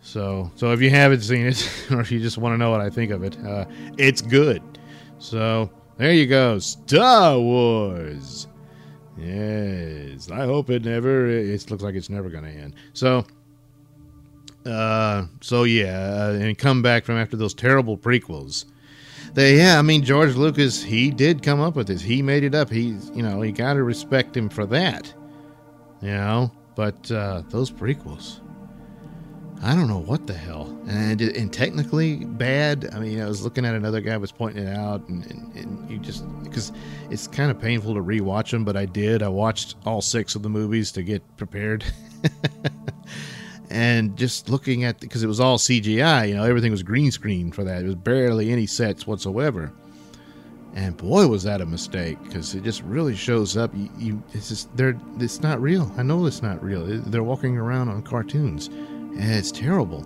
So, 0.03 0.51
so 0.55 0.71
if 0.71 0.81
you 0.81 0.91
haven't 0.91 1.21
seen 1.21 1.47
it, 1.47 1.87
or 1.91 2.01
if 2.01 2.11
you 2.11 2.19
just 2.19 2.37
want 2.37 2.53
to 2.53 2.57
know 2.57 2.69
what 2.69 2.81
I 2.81 2.89
think 2.89 3.11
of 3.11 3.23
it, 3.23 3.37
uh, 3.43 3.65
it's 3.97 4.21
good. 4.21 4.61
So 5.17 5.71
there 5.97 6.13
you 6.13 6.27
go, 6.27 6.59
Star 6.59 7.39
Wars. 7.39 8.47
Yes, 9.17 10.29
I 10.29 10.45
hope 10.45 10.69
it 10.69 10.83
never. 10.85 11.27
It 11.27 11.71
looks 11.71 11.83
like 11.83 11.95
it's 11.95 12.09
never 12.09 12.29
going 12.29 12.43
to 12.43 12.49
end. 12.49 12.75
So 12.93 13.25
uh, 14.65 15.25
so 15.41 15.63
yeah, 15.63 16.27
uh, 16.27 16.31
and 16.33 16.57
come 16.57 16.81
back 16.81 17.05
from 17.05 17.15
after 17.15 17.35
those 17.35 17.53
terrible 17.53 17.97
prequels. 17.97 18.65
They, 19.33 19.57
yeah, 19.57 19.79
I 19.79 19.81
mean 19.81 20.03
George 20.03 20.35
Lucas, 20.35 20.81
he 20.81 21.09
did 21.09 21.41
come 21.41 21.59
up 21.59 21.75
with 21.75 21.87
this. 21.87 22.01
He 22.01 22.21
made 22.21 22.43
it 22.43 22.53
up. 22.53 22.69
He's, 22.69 23.09
you 23.13 23.23
know, 23.23 23.41
you 23.41 23.51
got 23.51 23.73
to 23.73 23.83
respect 23.83 24.37
him 24.37 24.47
for 24.49 24.65
that. 24.67 25.13
You 26.01 26.09
know, 26.09 26.51
but 26.75 27.09
uh, 27.11 27.43
those 27.49 27.71
prequels, 27.71 28.39
I 29.63 29.75
don't 29.75 29.87
know 29.87 29.99
what 29.99 30.27
the 30.27 30.33
hell, 30.33 30.77
and 30.87 31.21
and 31.21 31.51
technically 31.53 32.25
bad. 32.25 32.89
I 32.93 32.99
mean, 32.99 33.21
I 33.21 33.27
was 33.27 33.43
looking 33.43 33.65
at 33.65 33.73
another 33.75 34.01
guy 34.01 34.17
was 34.17 34.31
pointing 34.31 34.67
it 34.67 34.75
out, 34.75 35.07
and, 35.07 35.25
and, 35.31 35.55
and 35.55 35.89
you 35.89 35.99
just 35.99 36.25
because 36.43 36.73
it's 37.09 37.27
kind 37.27 37.49
of 37.49 37.61
painful 37.61 37.93
to 37.93 38.01
rewatch 38.01 38.51
them, 38.51 38.65
but 38.65 38.75
I 38.75 38.85
did. 38.85 39.23
I 39.23 39.29
watched 39.29 39.75
all 39.85 40.01
six 40.01 40.35
of 40.35 40.43
the 40.43 40.49
movies 40.49 40.91
to 40.91 41.03
get 41.03 41.23
prepared. 41.37 41.85
and 43.69 44.17
just 44.17 44.49
looking 44.49 44.83
at 44.83 44.99
because 44.99 45.23
it 45.23 45.27
was 45.27 45.39
all 45.39 45.57
CGI, 45.57 46.27
you 46.27 46.35
know, 46.35 46.43
everything 46.43 46.71
was 46.71 46.83
green 46.83 47.09
screen 47.09 47.49
for 47.49 47.63
that. 47.63 47.83
It 47.83 47.85
was 47.85 47.95
barely 47.95 48.51
any 48.51 48.67
sets 48.67 49.07
whatsoever. 49.07 49.71
And 50.75 50.97
boy, 50.97 51.27
was 51.27 51.43
that 51.43 51.61
a 51.61 51.65
mistake 51.65 52.21
because 52.23 52.53
it 52.55 52.63
just 52.63 52.81
really 52.81 53.15
shows 53.15 53.55
up. 53.55 53.71
You, 53.75 53.89
you, 53.97 54.23
it's 54.33 54.49
just 54.49 54.75
they're 54.75 54.99
it's 55.19 55.41
not 55.41 55.61
real. 55.61 55.89
I 55.97 56.03
know 56.03 56.25
it's 56.25 56.41
not 56.41 56.61
real. 56.61 56.85
They're 56.85 57.23
walking 57.23 57.57
around 57.57 57.89
on 57.89 58.01
cartoons, 58.01 58.69
it's 59.15 59.51
terrible. 59.51 60.05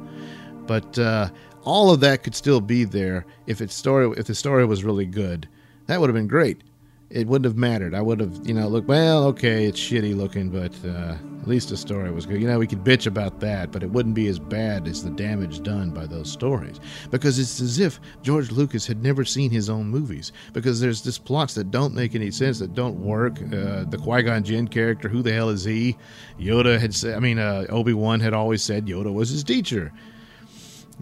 But 0.66 0.98
uh, 1.00 1.30
all 1.64 1.92
of 1.92 2.00
that 2.02 2.24
could 2.24 2.36
still 2.36 2.62
be 2.62 2.84
there 2.84 3.26
if 3.46 3.62
its 3.62 3.74
story 3.74 4.14
if 4.18 4.28
the 4.28 4.36
story 4.36 4.66
was 4.66 4.84
really 4.84 5.06
good. 5.06 5.48
That 5.88 6.00
would 6.00 6.10
have 6.10 6.16
been 6.16 6.28
great. 6.28 6.62
It 7.10 7.28
wouldn't 7.28 7.46
have 7.46 7.58
mattered. 7.58 7.94
I 7.94 8.02
would 8.02 8.20
have, 8.20 8.46
you 8.46 8.54
know, 8.54 8.68
look, 8.68 8.88
well, 8.88 9.26
okay, 9.26 9.66
it's 9.66 9.80
shitty 9.80 10.16
looking, 10.16 10.50
but 10.50 10.74
uh, 10.86 11.16
at 11.42 11.48
least 11.48 11.70
the 11.70 11.78
story 11.78 12.12
was 12.12 12.26
good. 12.26 12.42
You 12.42 12.48
know, 12.48 12.60
we 12.60 12.68
could 12.68 12.84
bitch 12.84 13.08
about 13.08 13.40
that, 13.40 13.72
but 13.72 13.82
it 13.82 13.90
wouldn't 13.90 14.16
be 14.16 14.28
as 14.28 14.40
bad 14.40 14.88
as 14.88 15.04
the 15.04 15.10
damage 15.12 15.64
done 15.64 15.92
by 15.92 16.06
those 16.06 16.30
stories. 16.30 16.82
Because 17.10 17.40
it's 17.40 17.62
as 17.62 17.80
if 17.80 18.02
George 18.22 18.52
Lucas 18.52 18.86
had 18.86 19.02
never 19.02 19.24
seen 19.24 19.50
his 19.50 19.70
own 19.70 19.88
movies. 19.88 20.34
Because 20.52 20.82
there's 20.82 21.02
just 21.02 21.24
plots 21.24 21.54
that 21.54 21.72
don't 21.72 21.94
make 21.94 22.14
any 22.14 22.30
sense, 22.30 22.60
that 22.60 22.74
don't 22.74 23.00
work. 23.00 23.42
Uh, 23.42 23.86
the 23.86 24.00
Qui 24.02 24.24
Gon 24.24 24.44
Jinn 24.44 24.68
character, 24.68 25.08
who 25.08 25.22
the 25.22 25.32
hell 25.32 25.48
is 25.48 25.64
he? 25.64 25.96
Yoda 26.38 26.78
had 26.78 26.94
said, 26.94 27.16
I 27.16 27.20
mean, 27.20 27.40
uh, 27.40 27.66
Obi 27.70 27.94
Wan 27.94 28.20
had 28.20 28.34
always 28.34 28.62
said 28.62 28.86
Yoda 28.86 29.14
was 29.14 29.30
his 29.30 29.46
teacher. 29.46 29.94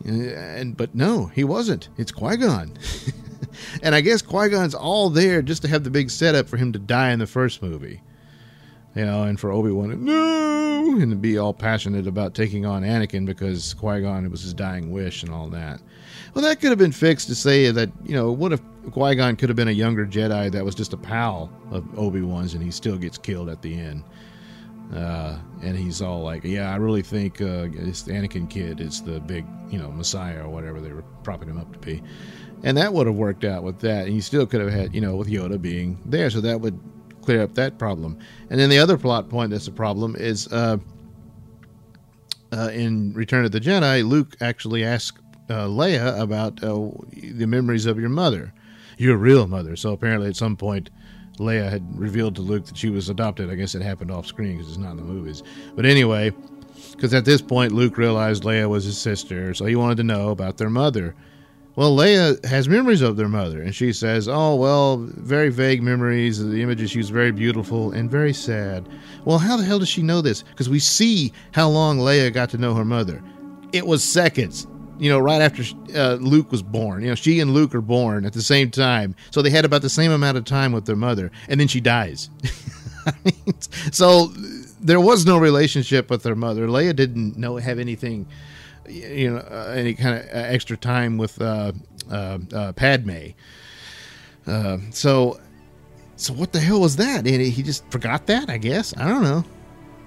And 0.05 0.77
but 0.77 0.93
no, 0.93 1.27
he 1.27 1.43
wasn't. 1.43 1.89
It's 1.97 2.11
Qui 2.11 2.37
Gon. 2.37 2.77
and 3.81 3.95
I 3.95 4.01
guess 4.01 4.21
Qui 4.21 4.49
Gon's 4.49 4.75
all 4.75 5.09
there 5.09 5.41
just 5.41 5.61
to 5.63 5.67
have 5.67 5.83
the 5.83 5.89
big 5.89 6.09
setup 6.09 6.47
for 6.47 6.57
him 6.57 6.73
to 6.73 6.79
die 6.79 7.11
in 7.11 7.19
the 7.19 7.27
first 7.27 7.61
movie. 7.61 8.01
You 8.95 9.05
know, 9.05 9.23
and 9.23 9.37
for 9.37 9.51
Obi 9.51 9.71
Wan, 9.71 10.05
no, 10.05 10.97
and 11.01 11.11
to 11.11 11.17
be 11.17 11.37
all 11.37 11.53
passionate 11.53 12.07
about 12.07 12.33
taking 12.33 12.65
on 12.65 12.83
Anakin 12.83 13.25
because 13.25 13.73
Qui 13.73 14.01
Gon 14.01 14.29
was 14.31 14.41
his 14.41 14.53
dying 14.53 14.91
wish 14.91 15.21
and 15.21 15.33
all 15.33 15.49
that. 15.49 15.81
Well, 16.33 16.43
that 16.43 16.61
could 16.61 16.69
have 16.69 16.79
been 16.79 16.93
fixed 16.93 17.27
to 17.27 17.35
say 17.35 17.71
that, 17.71 17.89
you 18.05 18.13
know, 18.13 18.31
what 18.31 18.53
if 18.53 18.61
Qui 18.91 19.15
Gon 19.15 19.35
could 19.35 19.49
have 19.49 19.55
been 19.57 19.67
a 19.67 19.71
younger 19.71 20.05
Jedi 20.05 20.49
that 20.51 20.63
was 20.63 20.75
just 20.75 20.93
a 20.93 20.97
pal 20.97 21.49
of 21.71 21.85
Obi 21.99 22.21
Wan's 22.21 22.53
and 22.53 22.63
he 22.63 22.71
still 22.71 22.97
gets 22.97 23.17
killed 23.17 23.49
at 23.49 23.61
the 23.61 23.77
end? 23.77 24.03
Uh, 24.93 25.37
and 25.63 25.75
he's 25.75 26.01
all 26.01 26.21
like, 26.21 26.43
"Yeah, 26.43 26.71
I 26.71 26.75
really 26.75 27.01
think 27.01 27.41
uh, 27.41 27.67
this 27.71 28.03
Anakin 28.03 28.49
kid 28.49 28.79
is 28.79 29.01
the 29.01 29.19
big, 29.19 29.45
you 29.69 29.79
know, 29.79 29.91
Messiah 29.91 30.45
or 30.45 30.49
whatever 30.49 30.79
they 30.79 30.93
were 30.93 31.01
propping 31.23 31.49
him 31.49 31.57
up 31.57 31.71
to 31.73 31.79
be," 31.79 32.03
and 32.65 32.75
that 32.77 32.91
would 32.93 33.05
have 33.05 33.15
worked 33.15 33.45
out 33.45 33.63
with 33.63 33.79
that. 33.81 34.07
And 34.07 34.15
you 34.15 34.21
still 34.21 34.45
could 34.47 34.59
have 34.59 34.71
had, 34.71 34.93
you 34.93 34.99
know, 34.99 35.15
with 35.15 35.29
Yoda 35.29 35.61
being 35.61 36.01
there, 36.03 36.29
so 36.31 36.41
that 36.41 36.59
would 36.59 36.77
clear 37.21 37.43
up 37.43 37.53
that 37.53 37.77
problem. 37.77 38.17
And 38.49 38.59
then 38.59 38.69
the 38.69 38.79
other 38.79 38.97
plot 38.97 39.29
point 39.29 39.51
that's 39.51 39.67
a 39.67 39.71
problem 39.71 40.15
is 40.17 40.51
uh, 40.51 40.77
uh, 42.51 42.71
in 42.73 43.13
Return 43.13 43.45
of 43.45 43.51
the 43.51 43.61
Jedi, 43.61 44.03
Luke 44.03 44.35
actually 44.41 44.83
asked 44.83 45.19
uh, 45.47 45.67
Leia 45.67 46.19
about 46.19 46.63
uh, 46.63 46.89
the 47.13 47.45
memories 47.45 47.85
of 47.85 47.99
your 47.99 48.09
mother, 48.09 48.51
your 48.97 49.15
real 49.15 49.45
mother. 49.47 49.75
So 49.77 49.93
apparently, 49.93 50.27
at 50.27 50.35
some 50.35 50.57
point. 50.57 50.89
Leia 51.37 51.69
had 51.69 51.99
revealed 51.99 52.33
to 52.33 52.41
Luke 52.41 52.65
that 52.65 52.77
she 52.77 52.89
was 52.89 53.09
adopted. 53.09 53.49
I 53.49 53.55
guess 53.55 53.75
it 53.75 53.81
happened 53.81 54.09
off 54.09 54.25
screen 54.25 54.55
because 54.55 54.69
it's 54.69 54.77
not 54.77 54.91
in 54.91 54.95
the 54.95 55.03
movies. 55.03 55.43
But 55.75 55.85
anyway, 55.85 56.31
because 56.91 57.13
at 57.13 57.25
this 57.25 57.41
point 57.41 57.73
Luke 57.73 57.97
realized 57.97 58.43
Leia 58.43 58.69
was 58.69 58.85
his 58.85 58.97
sister, 58.97 59.53
so 59.53 59.65
he 59.65 59.75
wanted 59.75 59.97
to 59.97 60.03
know 60.03 60.29
about 60.29 60.55
their 60.55 60.69
mother. 60.69 61.13
Well, 61.75 61.95
Leia 61.95 62.43
has 62.45 62.69
memories 62.69 63.01
of 63.01 63.17
their 63.17 63.27
mother, 63.27 63.61
and 63.61 63.75
she 63.75 63.91
says, 63.91 64.27
"Oh, 64.29 64.55
well, 64.55 64.97
very 64.97 65.49
vague 65.49 65.83
memories. 65.83 66.43
The 66.43 66.61
images 66.61 66.91
she 66.91 66.99
was 66.99 67.09
very 67.09 67.31
beautiful 67.31 67.91
and 67.91 68.09
very 68.09 68.33
sad." 68.33 68.87
Well, 69.25 69.39
how 69.39 69.57
the 69.57 69.65
hell 69.65 69.79
does 69.79 69.89
she 69.89 70.01
know 70.01 70.21
this? 70.21 70.43
Because 70.43 70.69
we 70.69 70.79
see 70.79 71.33
how 71.51 71.67
long 71.67 71.99
Leia 71.99 72.31
got 72.33 72.49
to 72.51 72.57
know 72.57 72.73
her 72.75 72.85
mother. 72.85 73.21
It 73.73 73.85
was 73.85 74.03
seconds 74.03 74.67
you 74.97 75.09
know, 75.09 75.19
right 75.19 75.41
after 75.41 75.63
uh, 75.93 76.13
Luke 76.15 76.51
was 76.51 76.63
born. 76.63 77.01
You 77.03 77.09
know, 77.09 77.15
she 77.15 77.39
and 77.39 77.53
Luke 77.53 77.75
are 77.75 77.81
born 77.81 78.25
at 78.25 78.33
the 78.33 78.41
same 78.41 78.71
time, 78.71 79.15
so 79.29 79.41
they 79.41 79.49
had 79.49 79.65
about 79.65 79.81
the 79.81 79.89
same 79.89 80.11
amount 80.11 80.37
of 80.37 80.45
time 80.45 80.71
with 80.71 80.85
their 80.85 80.95
mother, 80.95 81.31
and 81.49 81.59
then 81.59 81.67
she 81.67 81.81
dies. 81.81 82.29
So 83.91 84.31
there 84.81 84.99
was 84.99 85.25
no 85.27 85.37
relationship 85.37 86.09
with 86.09 86.23
their 86.23 86.35
mother. 86.35 86.67
Leia 86.67 86.95
didn't 86.95 87.37
know 87.37 87.57
have 87.57 87.77
anything, 87.77 88.25
you 88.87 89.31
know, 89.31 89.37
uh, 89.37 89.73
any 89.75 89.93
kind 89.93 90.17
of 90.17 90.25
extra 90.31 90.77
time 90.77 91.17
with 91.17 91.41
uh, 91.41 91.71
uh, 92.11 92.39
uh 92.53 92.73
Padme. 92.73 93.29
Uh, 94.47 94.77
so, 94.91 95.39
so 96.15 96.33
what 96.33 96.53
the 96.53 96.59
hell 96.59 96.81
was 96.81 96.95
that? 96.97 97.27
And 97.27 97.41
he 97.41 97.63
just 97.63 97.89
forgot 97.91 98.27
that. 98.27 98.49
I 98.49 98.57
guess 98.57 98.95
I 98.97 99.07
don't 99.07 99.23
know 99.23 99.43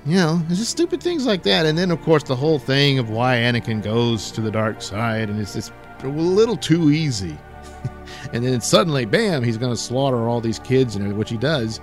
you 0.09 0.15
know, 0.15 0.43
it's 0.49 0.59
just 0.59 0.71
stupid 0.71 1.03
things 1.03 1.27
like 1.27 1.43
that. 1.43 1.67
And 1.67 1.77
then, 1.77 1.91
of 1.91 2.01
course, 2.03 2.23
the 2.23 2.35
whole 2.35 2.59
thing 2.59 2.99
of 2.99 3.11
why 3.11 3.37
Anakin 3.37 3.83
goes 3.83 4.31
to 4.33 4.41
the 4.41 4.51
dark 4.51 4.81
side, 4.81 5.29
and 5.29 5.39
it's 5.39 5.53
just 5.53 5.73
a 6.03 6.09
little 6.09 6.57
too 6.57 6.91
easy. 6.91 7.37
and 8.33 8.43
then 8.43 8.61
suddenly, 8.63 9.05
bam, 9.05 9.43
he's 9.43 9.59
going 9.59 9.73
to 9.73 9.77
slaughter 9.77 10.29
all 10.29 10.41
these 10.41 10.59
kids, 10.61 10.97
and 10.97 11.17
which 11.17 11.29
he 11.29 11.37
does. 11.37 11.81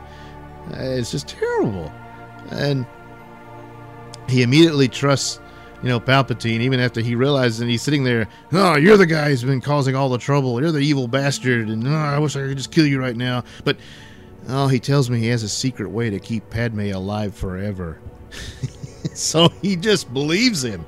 Uh, 0.72 0.78
it's 0.80 1.12
just 1.12 1.28
terrible. 1.28 1.91
And 2.50 2.88
he 4.28 4.41
immediately 4.41 4.88
trusts, 4.88 5.39
you 5.84 5.90
know, 5.90 6.00
Palpatine, 6.00 6.62
even 6.62 6.80
after 6.80 7.02
he 7.02 7.16
realizes, 7.16 7.60
and 7.60 7.70
he's 7.70 7.82
sitting 7.82 8.04
there, 8.04 8.28
oh, 8.54 8.76
you're 8.76 8.98
the 8.98 9.06
guy 9.06 9.30
who's 9.30 9.44
been 9.44 9.62
causing 9.62 9.96
all 9.96 10.10
the 10.10 10.18
trouble. 10.18 10.60
You're 10.62 10.72
the 10.72 10.80
evil 10.80 11.08
bastard, 11.08 11.70
and 11.70 11.88
oh, 11.88 11.92
I 11.92 12.20
wish 12.20 12.36
I 12.36 12.42
could 12.42 12.58
just 12.58 12.72
kill 12.72 12.86
you 12.86 13.00
right 13.00 13.16
now. 13.16 13.44
But 13.64 13.78
Oh, 14.48 14.68
he 14.68 14.80
tells 14.80 15.10
me 15.10 15.20
he 15.20 15.28
has 15.28 15.44
a 15.44 15.50
secret 15.50 15.90
way 15.90 16.10
to 16.10 16.20
keep 16.20 16.50
Padme 16.50 16.92
alive 16.92 17.36
forever. 17.36 18.00
so 19.14 19.50
he 19.62 19.76
just 19.76 20.14
believes 20.14 20.64
him. 20.64 20.86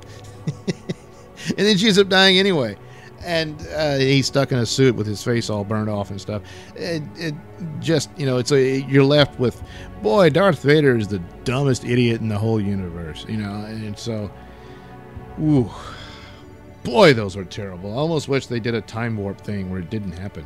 and 0.68 1.58
then 1.58 1.78
she 1.78 1.88
ends 1.88 1.98
up 1.98 2.10
dying 2.10 2.38
anyway. 2.38 2.78
And 3.24 3.60
uh, 3.76 3.98
he's 3.98 4.28
stuck 4.28 4.52
in 4.52 4.60
a 4.60 4.66
suit 4.66 4.96
with 4.96 5.08
his 5.08 5.24
face 5.24 5.50
all 5.50 5.64
burned 5.64 5.90
off 5.90 6.12
and 6.12 6.22
stuff. 6.22 6.44
It, 6.76 7.02
it 7.16 7.34
just, 7.80 8.10
you 8.18 8.26
know, 8.26 8.38
it's 8.38 8.52
a, 8.52 8.82
you're 8.82 9.04
left 9.04 9.40
with, 9.40 9.62
boy, 10.04 10.30
Darth 10.30 10.62
Vader 10.62 10.96
is 10.96 11.08
the 11.08 11.20
dumbest 11.44 11.84
idiot 11.84 12.22
in 12.22 12.30
the 12.30 12.38
whole 12.38 12.62
universe, 12.62 13.26
you 13.28 13.38
know. 13.38 13.66
And 13.66 13.98
so, 13.98 14.32
ooh, 15.42 15.70
boy, 16.84 17.14
those 17.14 17.36
were 17.36 17.46
terrible. 17.46 17.94
I 17.94 17.98
almost 17.98 18.28
wish 18.28 18.48
they 18.48 18.60
did 18.60 18.76
a 18.76 18.82
time 18.82 19.18
warp 19.18 19.42
thing 19.42 19.70
where 19.70 19.80
it 19.80 19.90
didn't 19.90 20.14
happen. 20.14 20.46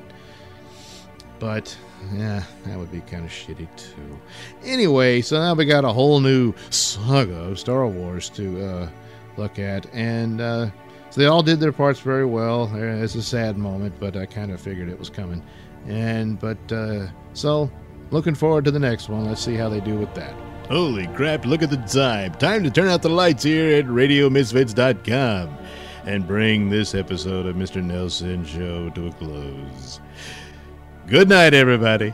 But 1.39 1.75
yeah, 2.13 2.43
that 2.65 2.77
would 2.77 2.91
be 2.91 3.01
kind 3.01 3.25
of 3.25 3.31
shitty 3.31 3.67
too. 3.75 4.19
Anyway, 4.63 5.21
so 5.21 5.39
now 5.39 5.53
we 5.53 5.65
got 5.65 5.85
a 5.85 5.91
whole 5.91 6.19
new 6.19 6.53
saga 6.69 7.35
of 7.35 7.59
Star 7.59 7.87
Wars 7.87 8.29
to 8.29 8.63
uh, 8.63 8.89
look 9.37 9.57
at, 9.57 9.87
and 9.93 10.39
uh, 10.39 10.69
so 11.09 11.19
they 11.19 11.27
all 11.27 11.43
did 11.43 11.59
their 11.59 11.71
parts 11.71 11.99
very 11.99 12.25
well. 12.25 12.71
It's 12.75 13.15
a 13.15 13.23
sad 13.23 13.57
moment, 13.57 13.95
but 13.99 14.15
I 14.15 14.25
kind 14.25 14.51
of 14.51 14.61
figured 14.61 14.87
it 14.87 14.99
was 14.99 15.09
coming. 15.09 15.43
And 15.87 16.39
but 16.39 16.71
uh, 16.71 17.07
so 17.33 17.71
looking 18.11 18.35
forward 18.35 18.65
to 18.65 18.71
the 18.71 18.79
next 18.79 19.09
one. 19.09 19.25
Let's 19.25 19.43
see 19.43 19.55
how 19.55 19.67
they 19.67 19.79
do 19.79 19.95
with 19.95 20.13
that. 20.13 20.50
Holy 20.71 21.05
crap, 21.07 21.45
look 21.45 21.61
at 21.63 21.69
the 21.69 21.75
time. 21.75 22.33
Time 22.35 22.63
to 22.63 22.71
turn 22.71 22.87
out 22.87 23.01
the 23.01 23.09
lights 23.09 23.43
here 23.43 23.77
at 23.77 23.87
RadioMisfits.com 23.87 25.57
and 26.05 26.25
bring 26.25 26.69
this 26.69 26.95
episode 26.95 27.45
of 27.45 27.57
Mr. 27.57 27.83
Nailsin 27.83 28.47
Show 28.47 28.89
to 28.91 29.07
a 29.07 29.11
close. 29.11 29.99
Good 31.07 31.27
night, 31.27 31.53
everybody. 31.53 32.13